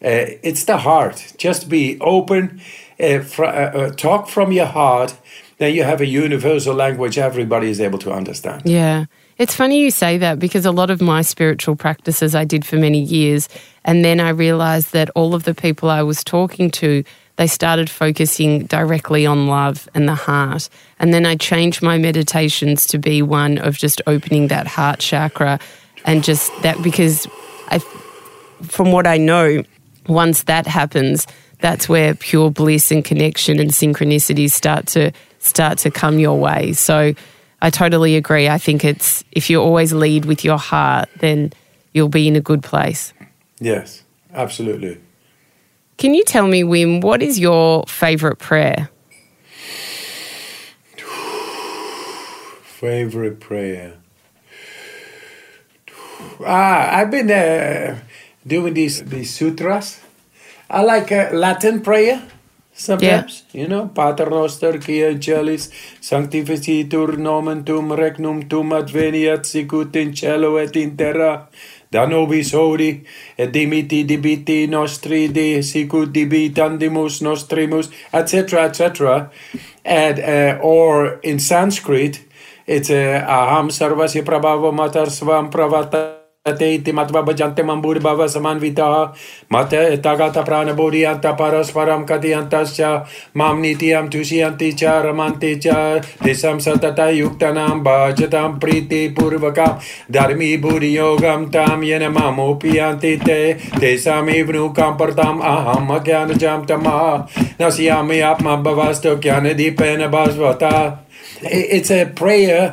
it's 0.00 0.64
the 0.64 0.78
heart. 0.78 1.34
Just 1.36 1.68
be 1.68 1.98
open, 2.00 2.62
fr- 2.98 3.90
talk 3.96 4.28
from 4.28 4.52
your 4.52 4.64
heart. 4.64 5.18
Then 5.58 5.74
you 5.74 5.84
have 5.84 6.00
a 6.00 6.06
universal 6.06 6.74
language 6.74 7.18
everybody 7.18 7.68
is 7.68 7.78
able 7.78 7.98
to 7.98 8.10
understand. 8.10 8.62
Yeah. 8.64 9.04
It's 9.36 9.54
funny 9.54 9.80
you 9.80 9.90
say 9.90 10.16
that 10.16 10.38
because 10.38 10.64
a 10.64 10.72
lot 10.72 10.90
of 10.90 11.02
my 11.02 11.20
spiritual 11.20 11.76
practices 11.76 12.34
I 12.34 12.44
did 12.44 12.64
for 12.64 12.76
many 12.76 13.00
years. 13.00 13.50
And 13.84 14.02
then 14.02 14.18
I 14.18 14.30
realized 14.30 14.92
that 14.92 15.10
all 15.10 15.34
of 15.34 15.44
the 15.44 15.54
people 15.54 15.90
I 15.90 16.02
was 16.02 16.24
talking 16.24 16.70
to 16.72 17.04
they 17.36 17.46
started 17.46 17.90
focusing 17.90 18.64
directly 18.66 19.26
on 19.26 19.46
love 19.46 19.88
and 19.94 20.08
the 20.08 20.14
heart. 20.14 20.68
And 20.98 21.12
then 21.12 21.26
I 21.26 21.36
changed 21.36 21.82
my 21.82 21.98
meditations 21.98 22.86
to 22.88 22.98
be 22.98 23.22
one 23.22 23.58
of 23.58 23.76
just 23.76 24.00
opening 24.06 24.48
that 24.48 24.66
heart 24.66 25.00
chakra 25.00 25.58
and 26.04 26.24
just 26.24 26.50
that 26.62 26.82
because 26.82 27.26
I, 27.68 27.78
from 28.62 28.92
what 28.92 29.06
I 29.06 29.18
know, 29.18 29.62
once 30.08 30.44
that 30.44 30.66
happens, 30.66 31.26
that's 31.60 31.88
where 31.88 32.14
pure 32.14 32.50
bliss 32.50 32.90
and 32.90 33.04
connection 33.04 33.58
and 33.58 33.70
synchronicities 33.70 34.50
start 34.50 34.86
to 34.88 35.12
start 35.38 35.78
to 35.78 35.90
come 35.90 36.18
your 36.18 36.38
way. 36.38 36.72
So 36.72 37.14
I 37.60 37.70
totally 37.70 38.16
agree. 38.16 38.48
I 38.48 38.58
think 38.58 38.84
it's 38.84 39.24
if 39.32 39.50
you 39.50 39.60
always 39.60 39.92
lead 39.92 40.24
with 40.24 40.44
your 40.44 40.58
heart, 40.58 41.08
then 41.20 41.52
you'll 41.92 42.08
be 42.08 42.28
in 42.28 42.36
a 42.36 42.40
good 42.40 42.62
place. 42.62 43.12
Yes, 43.58 44.02
absolutely. 44.32 45.00
Can 45.98 46.14
you 46.14 46.24
tell 46.24 46.46
me, 46.46 46.62
Wim, 46.62 47.00
what 47.02 47.22
is 47.22 47.38
your 47.38 47.84
favourite 47.88 48.38
prayer? 48.38 48.90
favorite 52.76 53.40
prayer. 53.40 53.94
Ah, 56.44 56.98
I've 56.98 57.10
been 57.10 57.30
uh, 57.30 57.98
doing 58.46 58.74
these 58.74 59.02
these 59.04 59.34
sutras. 59.34 60.00
I 60.68 60.82
like 60.82 61.10
uh, 61.10 61.30
Latin 61.32 61.80
prayer 61.80 62.20
sometimes. 62.74 63.44
Yeah. 63.52 63.62
You 63.62 63.68
know, 63.68 63.88
Pater 63.88 64.28
Noster, 64.28 64.74
Quia 64.74 65.16
Celis, 65.16 65.70
Sanctificetur 66.00 67.16
nomen 67.16 67.64
tum, 67.64 67.88
regnum 67.90 68.48
tum 68.48 68.70
adveniat 68.72 69.46
sicut 69.46 69.96
in 69.96 70.14
cielo 70.14 70.56
et 70.56 70.76
in 70.76 70.96
terra 70.96 71.48
da 71.90 72.06
nobis 72.06 72.54
odi, 72.54 73.02
et 73.38 73.52
dimiti 73.52 74.04
dibiti 74.04 74.66
nostri 74.66 75.28
de 75.28 75.62
sicut 75.62 76.12
dibitandimus 76.12 77.20
nostrimus, 77.22 77.90
etc., 78.12 78.66
etc. 78.66 79.30
And, 79.84 80.18
uh, 80.20 80.58
or 80.62 81.20
in 81.22 81.38
Sanskrit, 81.38 82.20
it's 82.66 82.90
uh, 82.90 83.24
aham 83.26 83.70
sarvasya 83.70 84.24
prabhava 84.24 84.72
matar 84.72 85.06
svam 85.06 85.50
pravata 85.50 86.25
इति 86.48 86.92
मत्वा 86.92 87.22
भजन्ते 87.22 87.62
मम्बूर्भव 87.62 88.28
समन्वितः। 88.28 89.08
मत 89.52 89.70
तगत 89.74 90.38
प्राणभूरियन्त 90.38 91.26
परस्परं 91.26 92.04
कथयन्तश्च। 92.04 92.80
माँ 93.36 93.60
नीतियं 93.60 94.08
तुष्यन्ति 94.08 94.72
च, 94.72 94.84
रमन्ति 94.84 95.54
च। 95.54 95.68
दिशं 96.22 96.58
सततयुक्तनां 96.58 97.68
भजतां 97.68 98.58
प्रीतिपूर्वकां 98.58 99.78
धर्मी 100.12 100.56
भूरियोगं 100.56 101.44
तां 101.44 101.82
येन 101.82 102.08
मामोपीयन्ति 102.08 103.16
ते। 103.16 103.52
तेषामेव 103.52 104.50
नूकां 104.50 104.98
परताम्, 104.98 105.40
अहम् 105.40 105.90
अज्ञानजां 105.90 106.64
तमः। 106.64 107.24
नश्यामि 107.62 108.20
आत्मभवस्तु 108.20 109.16
ज्ञानदीपेन 109.16 110.06
भास्वता। 110.06 111.02
It's 111.74 111.90
a 111.90 112.04
prayer 112.06 112.68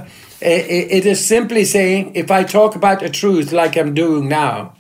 it 0.46 1.06
is 1.06 1.26
simply 1.26 1.66
saying 1.66 2.16
if 2.16 2.30
I 2.32 2.44
talk 2.44 2.76
about 2.76 3.00
the 3.00 3.10
truth 3.10 3.52
like 3.52 3.78
I'm 3.78 3.94
doing 3.94 4.28
now, 4.30 4.74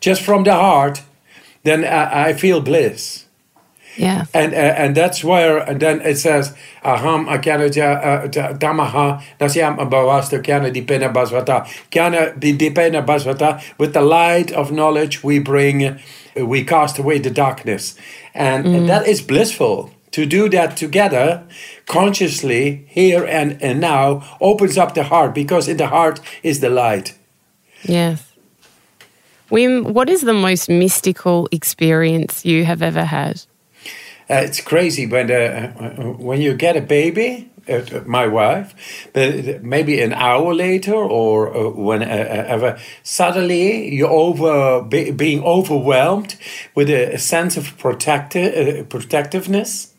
just 0.00 0.22
from 0.22 0.44
the 0.44 0.52
heart, 0.52 1.02
then 1.62 1.84
I, 1.84 2.34
feel 2.34 2.60
bliss. 2.60 3.24
Yeah. 3.96 4.26
And 4.34 4.52
uh, 4.52 4.56
and 4.56 4.96
that's 4.96 5.22
where 5.22 5.58
and 5.58 5.80
then 5.80 6.00
it 6.00 6.16
says 6.16 6.52
aham 6.84 7.26
akana 7.28 7.70
tamaha 8.58 9.22
nasyam 9.38 9.78
bhavasta 9.88 10.42
kyana 10.42 10.74
dipena 10.74 11.12
basvata 11.14 11.64
kyana 11.92 12.36
dipena 12.36 13.06
basvata 13.06 13.62
with 13.78 13.94
the 13.94 14.02
light 14.02 14.50
of 14.50 14.72
knowledge 14.72 15.22
we 15.22 15.38
bring 15.38 15.96
we 16.36 16.64
cast 16.64 16.98
away 16.98 17.18
the 17.18 17.30
darkness 17.30 17.94
and 18.34 18.64
mm. 18.64 18.86
that 18.88 19.06
is 19.06 19.22
blissful 19.22 19.93
to 20.14 20.24
do 20.24 20.48
that 20.48 20.76
together 20.76 21.42
consciously 21.86 22.86
here 22.88 23.24
and, 23.24 23.60
and 23.60 23.80
now 23.80 24.22
opens 24.40 24.78
up 24.78 24.94
the 24.94 25.02
heart 25.02 25.34
because 25.34 25.66
in 25.66 25.76
the 25.76 25.88
heart 25.88 26.20
is 26.44 26.60
the 26.60 26.70
light. 26.70 27.18
Yes. 27.82 28.32
Wim, 29.50 29.92
what 29.92 30.08
is 30.08 30.20
the 30.20 30.32
most 30.32 30.68
mystical 30.68 31.48
experience 31.50 32.44
you 32.44 32.64
have 32.64 32.80
ever 32.80 33.04
had? 33.04 33.42
Uh, 34.30 34.46
it's 34.46 34.60
crazy 34.60 35.04
when 35.04 35.30
uh, 35.32 35.72
when 36.18 36.40
you 36.40 36.54
get 36.54 36.76
a 36.76 36.80
baby. 36.80 37.50
Uh, 37.66 37.80
my 38.04 38.26
wife, 38.26 38.74
but 39.14 39.62
maybe 39.62 40.02
an 40.02 40.12
hour 40.12 40.52
later 40.52 40.92
or 40.94 41.48
uh, 41.48 41.70
whenever, 41.70 42.78
suddenly 43.02 43.88
you're 43.88 44.10
over 44.10 44.82
be, 44.82 45.10
being 45.10 45.42
overwhelmed 45.42 46.36
with 46.74 46.90
a, 46.90 47.14
a 47.14 47.18
sense 47.18 47.56
of 47.56 47.64
protecti- 47.78 48.80
uh, 48.80 48.84
protectiveness 48.84 49.93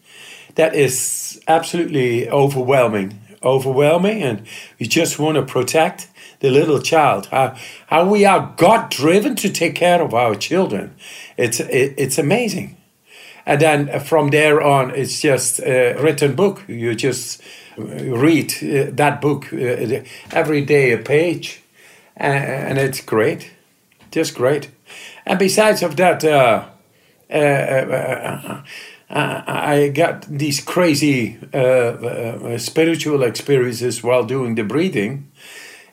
that 0.55 0.73
is 0.75 1.41
absolutely 1.47 2.29
overwhelming, 2.29 3.19
overwhelming, 3.43 4.23
and 4.23 4.45
we 4.79 4.87
just 4.87 5.19
want 5.19 5.35
to 5.35 5.43
protect 5.43 6.07
the 6.39 6.49
little 6.49 6.81
child. 6.81 7.27
How, 7.27 7.55
how 7.87 8.07
we 8.07 8.25
are 8.25 8.53
God 8.57 8.89
driven 8.89 9.35
to 9.37 9.49
take 9.49 9.75
care 9.75 10.01
of 10.01 10.13
our 10.13 10.35
children. 10.35 10.95
It's 11.37 11.59
it, 11.59 11.93
it's 11.97 12.17
amazing. 12.17 12.77
And 13.45 13.61
then 13.61 13.99
from 13.99 14.29
there 14.29 14.61
on, 14.61 14.91
it's 14.91 15.21
just 15.21 15.59
a 15.59 15.95
written 16.01 16.35
book. 16.35 16.63
You 16.67 16.95
just 16.95 17.41
read 17.77 18.53
uh, 18.63 18.91
that 18.95 19.21
book 19.21 19.53
uh, 19.53 20.01
every 20.31 20.61
day, 20.61 20.91
a 20.93 20.97
page, 20.97 21.61
and, 22.17 22.77
it's 22.77 23.01
great, 23.01 23.51
just 24.11 24.33
great. 24.35 24.69
And 25.25 25.37
besides 25.37 25.83
of 25.83 25.95
that, 25.97 26.23
uh, 26.23 26.65
uh, 27.29 27.35
uh 27.35 28.41
uh, 28.47 28.63
I 29.09 29.89
got 29.89 30.23
these 30.23 30.61
crazy 30.61 31.37
uh, 31.53 31.57
uh, 31.57 32.57
spiritual 32.57 33.23
experiences 33.23 34.03
while 34.03 34.23
doing 34.23 34.55
the 34.55 34.63
breathing 34.63 35.31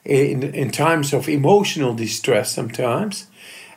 in, 0.05 0.43
in 0.43 0.71
times 0.71 1.13
of 1.13 1.29
emotional 1.29 1.95
distress 1.95 2.53
sometimes, 2.53 3.27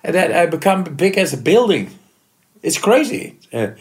and 0.04 0.16
that 0.16 0.32
I 0.32 0.46
become 0.46 0.84
big 0.84 1.18
as 1.18 1.34
a 1.34 1.38
building. 1.38 1.92
It's 2.64 2.78
crazy. 2.78 3.38
Uh, 3.52 3.72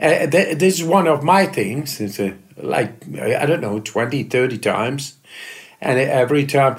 uh, 0.00 0.26
th- 0.26 0.58
this 0.58 0.80
is 0.80 0.84
one 0.84 1.06
of 1.06 1.22
my 1.22 1.46
things. 1.46 2.00
It's 2.00 2.18
uh, 2.18 2.32
like, 2.56 2.94
I 3.18 3.46
don't 3.46 3.60
know, 3.60 3.80
20, 3.80 4.24
30 4.24 4.58
times. 4.58 5.16
And 5.80 5.98
every 5.98 6.46
time 6.46 6.78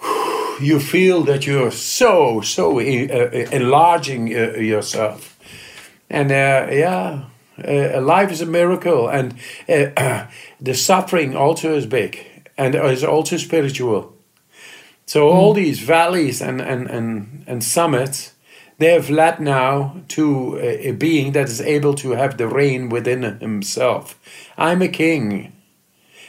you 0.60 0.80
feel 0.80 1.22
that 1.24 1.46
you're 1.46 1.70
so, 1.70 2.40
so 2.40 2.78
enlarging 2.78 4.28
yourself. 4.28 5.38
And 6.08 6.30
yeah, 6.30 7.24
Uh, 7.66 8.00
life 8.00 8.30
is 8.30 8.40
a 8.40 8.46
miracle, 8.46 9.08
and 9.08 9.34
uh, 9.68 10.26
the 10.60 10.74
suffering 10.74 11.36
also 11.36 11.74
is 11.74 11.86
big 11.86 12.26
and 12.56 12.74
is 12.74 13.04
also 13.04 13.36
spiritual. 13.36 14.14
So 15.06 15.28
mm. 15.28 15.34
all 15.34 15.54
these 15.54 15.80
valleys 15.80 16.40
and, 16.40 16.60
and, 16.60 16.88
and, 16.88 17.44
and 17.46 17.64
summits, 17.64 18.32
they 18.78 18.92
have 18.92 19.10
led 19.10 19.40
now 19.40 20.02
to 20.08 20.56
a, 20.58 20.88
a 20.88 20.92
being 20.92 21.32
that 21.32 21.48
is 21.48 21.60
able 21.60 21.94
to 21.94 22.12
have 22.12 22.36
the 22.36 22.48
reign 22.48 22.88
within 22.88 23.22
himself. 23.22 24.18
I'm 24.56 24.82
a 24.82 24.88
king, 24.88 25.52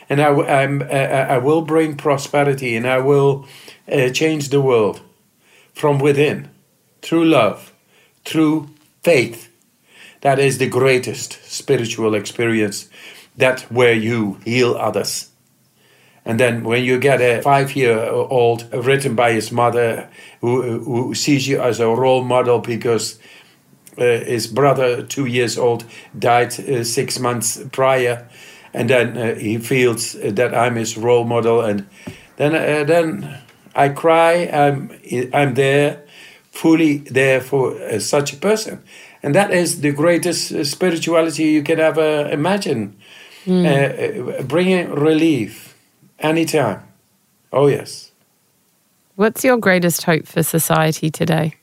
and 0.09 0.21
I, 0.21 0.27
I'm, 0.27 0.81
uh, 0.81 0.85
I 0.85 1.37
will 1.37 1.61
bring 1.61 1.97
prosperity, 1.97 2.75
and 2.75 2.87
I 2.87 2.99
will 2.99 3.45
uh, 3.91 4.09
change 4.09 4.49
the 4.49 4.61
world 4.61 5.01
from 5.73 5.99
within 5.99 6.49
through 7.03 7.25
love, 7.25 7.73
through 8.25 8.69
faith. 9.03 9.52
That 10.23 10.39
is 10.39 10.57
the 10.57 10.67
greatest 10.67 11.39
spiritual 11.43 12.15
experience. 12.15 12.89
That 13.37 13.61
where 13.71 13.93
you 13.93 14.39
heal 14.45 14.75
others. 14.75 15.29
And 16.25 16.39
then 16.39 16.63
when 16.63 16.83
you 16.85 16.99
get 16.99 17.19
a 17.19 17.41
five-year-old 17.41 18.73
written 18.73 19.15
by 19.15 19.33
his 19.33 19.51
mother 19.51 20.09
who, 20.39 20.79
who 20.79 21.13
sees 21.13 21.47
you 21.47 21.61
as 21.61 21.79
a 21.79 21.87
role 21.87 22.23
model 22.23 22.59
because 22.59 23.19
uh, 23.97 24.03
his 24.03 24.47
brother, 24.47 25.03
two 25.03 25.25
years 25.25 25.57
old, 25.57 25.83
died 26.17 26.57
uh, 26.59 26.83
six 26.83 27.19
months 27.19 27.61
prior, 27.71 28.27
and 28.73 28.89
then 28.89 29.17
uh, 29.17 29.35
he 29.35 29.57
feels 29.57 30.13
that 30.13 30.55
I'm 30.55 30.75
his 30.75 30.97
role 30.97 31.25
model, 31.25 31.61
and 31.61 31.87
then 32.37 32.55
uh, 32.55 32.85
then 32.85 33.37
I 33.75 33.89
cry. 33.89 34.49
I'm 34.51 34.89
I'm 35.33 35.53
there, 35.53 36.05
fully 36.51 36.99
there 36.99 37.39
for 37.41 37.79
uh, 37.79 37.99
such 37.99 38.33
a 38.33 38.37
person, 38.37 38.81
and 39.23 39.33
that 39.33 39.51
is 39.51 39.81
the 39.81 39.91
greatest 39.91 40.51
uh, 40.51 40.63
spirituality 40.63 41.45
you 41.45 41.63
can 41.63 41.79
ever 41.79 42.29
imagine, 42.29 42.95
mm. 43.45 44.47
bringing 44.47 44.89
relief 44.91 45.75
anytime. 46.19 46.83
Oh 47.51 47.67
yes. 47.67 48.11
What's 49.15 49.43
your 49.43 49.57
greatest 49.57 50.03
hope 50.03 50.27
for 50.27 50.43
society 50.43 51.09
today? 51.09 51.55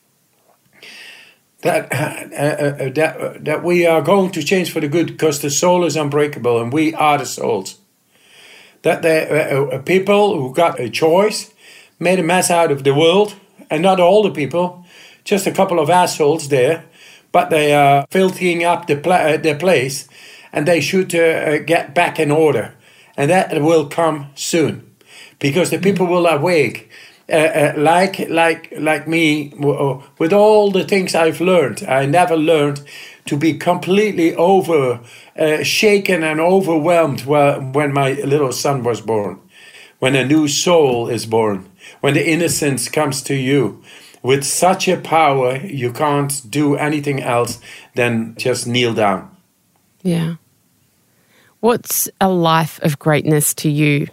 that 1.62 1.92
uh, 1.92 2.84
uh, 2.84 2.90
that 2.90 3.44
that 3.44 3.62
we 3.62 3.86
are 3.86 4.02
going 4.02 4.30
to 4.32 4.42
change 4.42 4.72
for 4.72 4.80
the 4.80 4.88
good 4.88 5.06
because 5.06 5.40
the 5.40 5.50
soul 5.50 5.84
is 5.84 5.96
unbreakable 5.96 6.60
and 6.60 6.72
we 6.72 6.94
are 6.94 7.18
the 7.18 7.26
souls. 7.26 7.78
That 8.82 9.02
the 9.02 9.28
uh, 9.30 9.76
uh, 9.76 9.82
people 9.82 10.38
who 10.38 10.54
got 10.54 10.80
a 10.80 10.88
choice 10.88 11.52
made 11.98 12.18
a 12.18 12.22
mess 12.22 12.50
out 12.50 12.70
of 12.70 12.82
the 12.84 12.94
world, 12.94 13.34
and 13.68 13.82
not 13.82 14.00
all 14.00 14.22
the 14.22 14.30
people, 14.30 14.84
just 15.24 15.46
a 15.46 15.52
couple 15.52 15.78
of 15.78 15.90
assholes 15.90 16.48
there, 16.48 16.84
but 17.32 17.50
they 17.50 17.74
are 17.74 18.06
filthying 18.10 18.62
up 18.62 18.86
the 18.86 18.96
pla- 18.96 19.34
uh, 19.34 19.58
place, 19.58 20.08
and 20.52 20.66
they 20.66 20.80
should 20.80 21.14
uh, 21.14 21.58
get 21.58 21.94
back 21.94 22.18
in 22.18 22.30
order, 22.30 22.74
and 23.16 23.30
that 23.30 23.62
will 23.62 23.86
come 23.88 24.26
soon, 24.34 24.94
because 25.38 25.70
the 25.70 25.78
people 25.78 26.06
will 26.06 26.26
awake 26.26 26.90
uh, 27.28 27.32
uh, 27.32 27.74
like 27.76 28.28
like 28.28 28.72
like 28.76 29.06
me 29.06 29.52
uh, 29.62 30.00
with 30.18 30.32
all 30.32 30.70
the 30.72 30.84
things 30.84 31.14
I've 31.14 31.40
learned. 31.40 31.84
I 31.84 32.06
never 32.06 32.36
learned 32.36 32.82
to 33.26 33.36
be 33.36 33.54
completely 33.54 34.34
over 34.34 35.00
uh, 35.38 35.62
shaken 35.62 36.24
and 36.24 36.40
overwhelmed 36.40 37.24
when 37.26 37.92
my 37.92 38.12
little 38.24 38.52
son 38.52 38.82
was 38.82 39.00
born, 39.00 39.38
when 40.00 40.16
a 40.16 40.24
new 40.24 40.48
soul 40.48 41.08
is 41.08 41.26
born, 41.26 41.68
when 42.00 42.14
the 42.14 42.28
innocence 42.28 42.88
comes 42.88 43.22
to 43.22 43.34
you. 43.34 43.82
With 44.22 44.44
such 44.44 44.86
a 44.88 44.98
power, 44.98 45.56
you 45.56 45.92
can't 45.92 46.50
do 46.50 46.76
anything 46.76 47.22
else 47.22 47.60
than 47.94 48.34
just 48.36 48.66
kneel 48.66 48.92
down. 48.92 49.34
Yeah. 50.02 50.36
What's 51.60 52.08
a 52.20 52.28
life 52.28 52.80
of 52.82 52.98
greatness 52.98 53.54
to 53.54 53.70
you? 53.70 54.08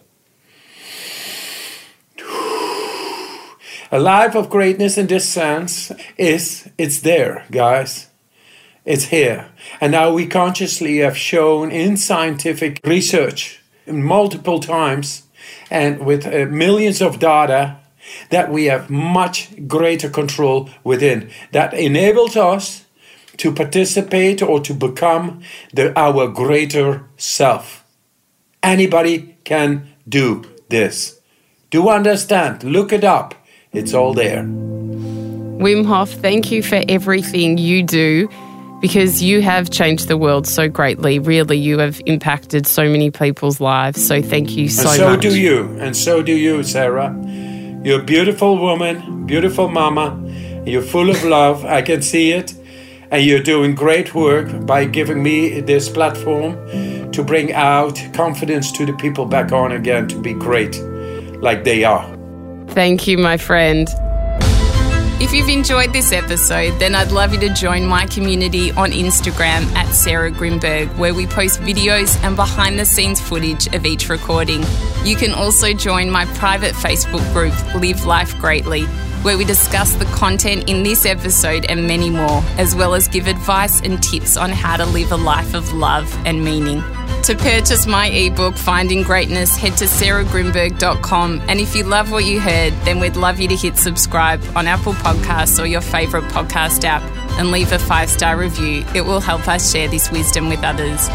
A 3.89 3.99
life 3.99 4.35
of 4.35 4.49
greatness 4.49 4.97
in 4.97 5.07
this 5.07 5.27
sense 5.27 5.93
is 6.17 6.69
it's 6.77 6.99
there, 7.01 7.45
guys. 7.51 8.07
It's 8.83 9.05
here. 9.05 9.49
And 9.79 9.93
now 9.93 10.11
we 10.11 10.27
consciously 10.27 10.97
have 10.97 11.17
shown 11.17 11.71
in 11.71 11.95
scientific 11.95 12.81
research 12.83 13.61
multiple 13.85 14.59
times 14.59 15.23
and 15.71 16.05
with 16.05 16.27
uh, 16.27 16.45
millions 16.49 17.01
of 17.01 17.19
data 17.19 17.77
that 18.29 18.51
we 18.51 18.65
have 18.65 18.89
much 18.89 19.49
greater 19.67 20.09
control 20.09 20.69
within. 20.83 21.29
That 21.51 21.73
enables 21.73 22.35
us 22.35 22.85
to 23.37 23.51
participate 23.51 24.41
or 24.41 24.59
to 24.61 24.73
become 24.73 25.41
the, 25.73 25.97
our 25.97 26.27
greater 26.27 27.05
self. 27.17 27.85
Anybody 28.63 29.37
can 29.43 29.87
do 30.07 30.43
this. 30.69 31.19
Do 31.69 31.89
understand? 31.89 32.63
Look 32.63 32.91
it 32.91 33.03
up. 33.03 33.35
It's 33.71 33.93
all 33.93 34.13
there. 34.13 34.43
Wim 34.43 35.85
Hof, 35.85 36.11
thank 36.11 36.51
you 36.51 36.63
for 36.63 36.83
everything 36.87 37.57
you 37.57 37.83
do 37.83 38.29
because 38.79 39.23
you 39.23 39.41
have 39.41 39.69
changed 39.69 40.07
the 40.07 40.17
world 40.17 40.47
so 40.47 40.69
greatly. 40.69 41.19
Really, 41.19 41.57
you 41.57 41.79
have 41.79 42.01
impacted 42.05 42.67
so 42.67 42.87
many 42.89 43.11
people's 43.11 43.59
lives. 43.59 44.05
So 44.05 44.21
thank 44.21 44.55
you 44.55 44.69
so, 44.69 44.89
and 44.89 44.97
so 44.97 45.09
much. 45.09 45.23
So 45.23 45.29
do 45.29 45.39
you. 45.39 45.77
And 45.79 45.97
so 45.97 46.21
do 46.21 46.33
you, 46.33 46.63
Sarah. 46.63 47.15
You're 47.87 48.01
a 48.01 48.03
beautiful 48.03 48.57
woman, 48.57 49.25
beautiful 49.25 49.69
mama. 49.69 50.21
You're 50.65 50.81
full 50.81 51.09
of 51.09 51.23
love. 51.23 51.63
I 51.63 51.81
can 51.81 52.01
see 52.01 52.33
it. 52.33 52.53
And 53.11 53.23
you're 53.23 53.41
doing 53.41 53.75
great 53.75 54.13
work 54.13 54.65
by 54.65 54.83
giving 54.83 55.23
me 55.23 55.61
this 55.61 55.87
platform 55.87 56.57
to 57.13 57.23
bring 57.23 57.53
out 57.53 57.97
confidence 58.11 58.73
to 58.73 58.85
the 58.85 58.91
people 58.91 59.25
back 59.25 59.53
on 59.53 59.71
again 59.71 60.09
to 60.09 60.21
be 60.21 60.33
great 60.33 60.77
like 61.41 61.63
they 61.63 61.85
are. 61.85 62.05
Thank 62.71 63.07
you, 63.07 63.17
my 63.17 63.37
friend. 63.37 63.87
If 65.19 65.33
you've 65.33 65.49
enjoyed 65.49 65.93
this 65.93 66.11
episode, 66.11 66.77
then 66.77 66.93
I'd 66.93 67.11
love 67.11 67.33
you 67.33 67.39
to 67.39 67.51
join 67.51 67.87
my 67.87 68.05
community 68.05 68.71
on 68.73 68.91
Instagram 68.91 69.65
at 69.73 69.91
Sarah 69.91 70.29
Grynberg, 70.29 70.95
where 70.95 71.15
we 71.15 71.25
post 71.25 71.59
videos 71.61 72.23
and 72.23 72.35
behind 72.35 72.77
the 72.77 72.85
scenes 72.85 73.19
footage 73.19 73.65
of 73.73 73.83
each 73.83 74.09
recording. 74.09 74.63
You 75.03 75.15
can 75.15 75.31
also 75.31 75.73
join 75.73 76.11
my 76.11 76.25
private 76.35 76.75
Facebook 76.75 77.33
group, 77.33 77.55
Live 77.73 78.05
Life 78.05 78.37
Greatly, 78.37 78.83
where 79.23 79.39
we 79.39 79.43
discuss 79.43 79.95
the 79.95 80.05
content 80.05 80.69
in 80.69 80.83
this 80.83 81.03
episode 81.03 81.65
and 81.65 81.87
many 81.87 82.11
more, 82.11 82.43
as 82.59 82.75
well 82.75 82.93
as 82.93 83.07
give 83.07 83.25
advice 83.25 83.81
and 83.81 84.01
tips 84.03 84.37
on 84.37 84.51
how 84.51 84.77
to 84.77 84.85
live 84.85 85.11
a 85.11 85.17
life 85.17 85.55
of 85.55 85.73
love 85.73 86.15
and 86.27 86.45
meaning. 86.45 86.83
To 87.23 87.35
purchase 87.35 87.85
my 87.85 88.07
ebook, 88.07 88.55
Finding 88.55 89.03
Greatness, 89.03 89.57
head 89.57 89.75
to 89.77 89.85
sarahgrynberg.com. 89.85 91.41
And 91.49 91.59
if 91.59 91.75
you 91.75 91.83
love 91.83 92.09
what 92.09 92.23
you 92.23 92.39
heard, 92.39 92.71
then 92.85 93.01
we'd 93.01 93.17
love 93.17 93.39
you 93.39 93.49
to 93.49 93.55
hit 93.55 93.75
subscribe 93.75 94.41
on 94.55 94.65
Apple 94.65 94.93
Podcasts 94.93 95.61
or 95.61 95.65
your 95.65 95.81
favourite 95.81 96.25
podcast 96.31 96.85
app 96.85 97.03
and 97.37 97.51
leave 97.51 97.73
a 97.73 97.79
five 97.79 98.09
star 98.09 98.37
review. 98.37 98.85
It 98.95 99.01
will 99.01 99.19
help 99.19 99.45
us 99.47 99.73
share 99.73 99.89
this 99.89 100.09
wisdom 100.09 100.47
with 100.47 100.63
others. 100.63 101.09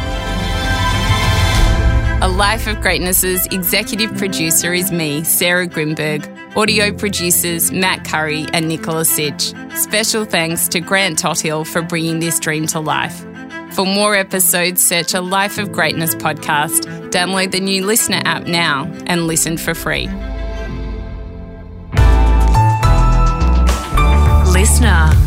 A 2.23 2.29
Life 2.29 2.67
of 2.67 2.81
Greatness's 2.81 3.47
executive 3.47 4.15
producer 4.17 4.73
is 4.73 4.93
me, 4.93 5.25
Sarah 5.25 5.67
Grynberg. 5.67 6.29
Audio 6.57 6.93
producers 6.93 7.73
Matt 7.73 8.05
Curry 8.05 8.47
and 8.53 8.69
Nicola 8.69 9.07
Sitch. 9.07 9.55
Special 9.75 10.25
thanks 10.25 10.69
to 10.69 10.81
Grant 10.81 11.19
Tothill 11.19 11.65
for 11.65 11.81
bringing 11.81 12.21
this 12.21 12.39
dream 12.39 12.67
to 12.69 12.79
life. 12.79 13.25
For 13.75 13.87
more 13.87 14.15
episodes, 14.15 14.83
search 14.83 15.15
a 15.15 15.23
Life 15.23 15.57
of 15.57 15.73
Greatness 15.73 16.15
podcast, 16.15 17.11
download 17.11 17.53
the 17.53 17.61
new 17.61 17.87
Listener 17.87 18.21
app 18.27 18.47
now, 18.47 18.85
and 19.07 19.27
listen 19.27 19.57
for 19.57 19.75
free. 19.75 20.09
Listener. 24.53 25.22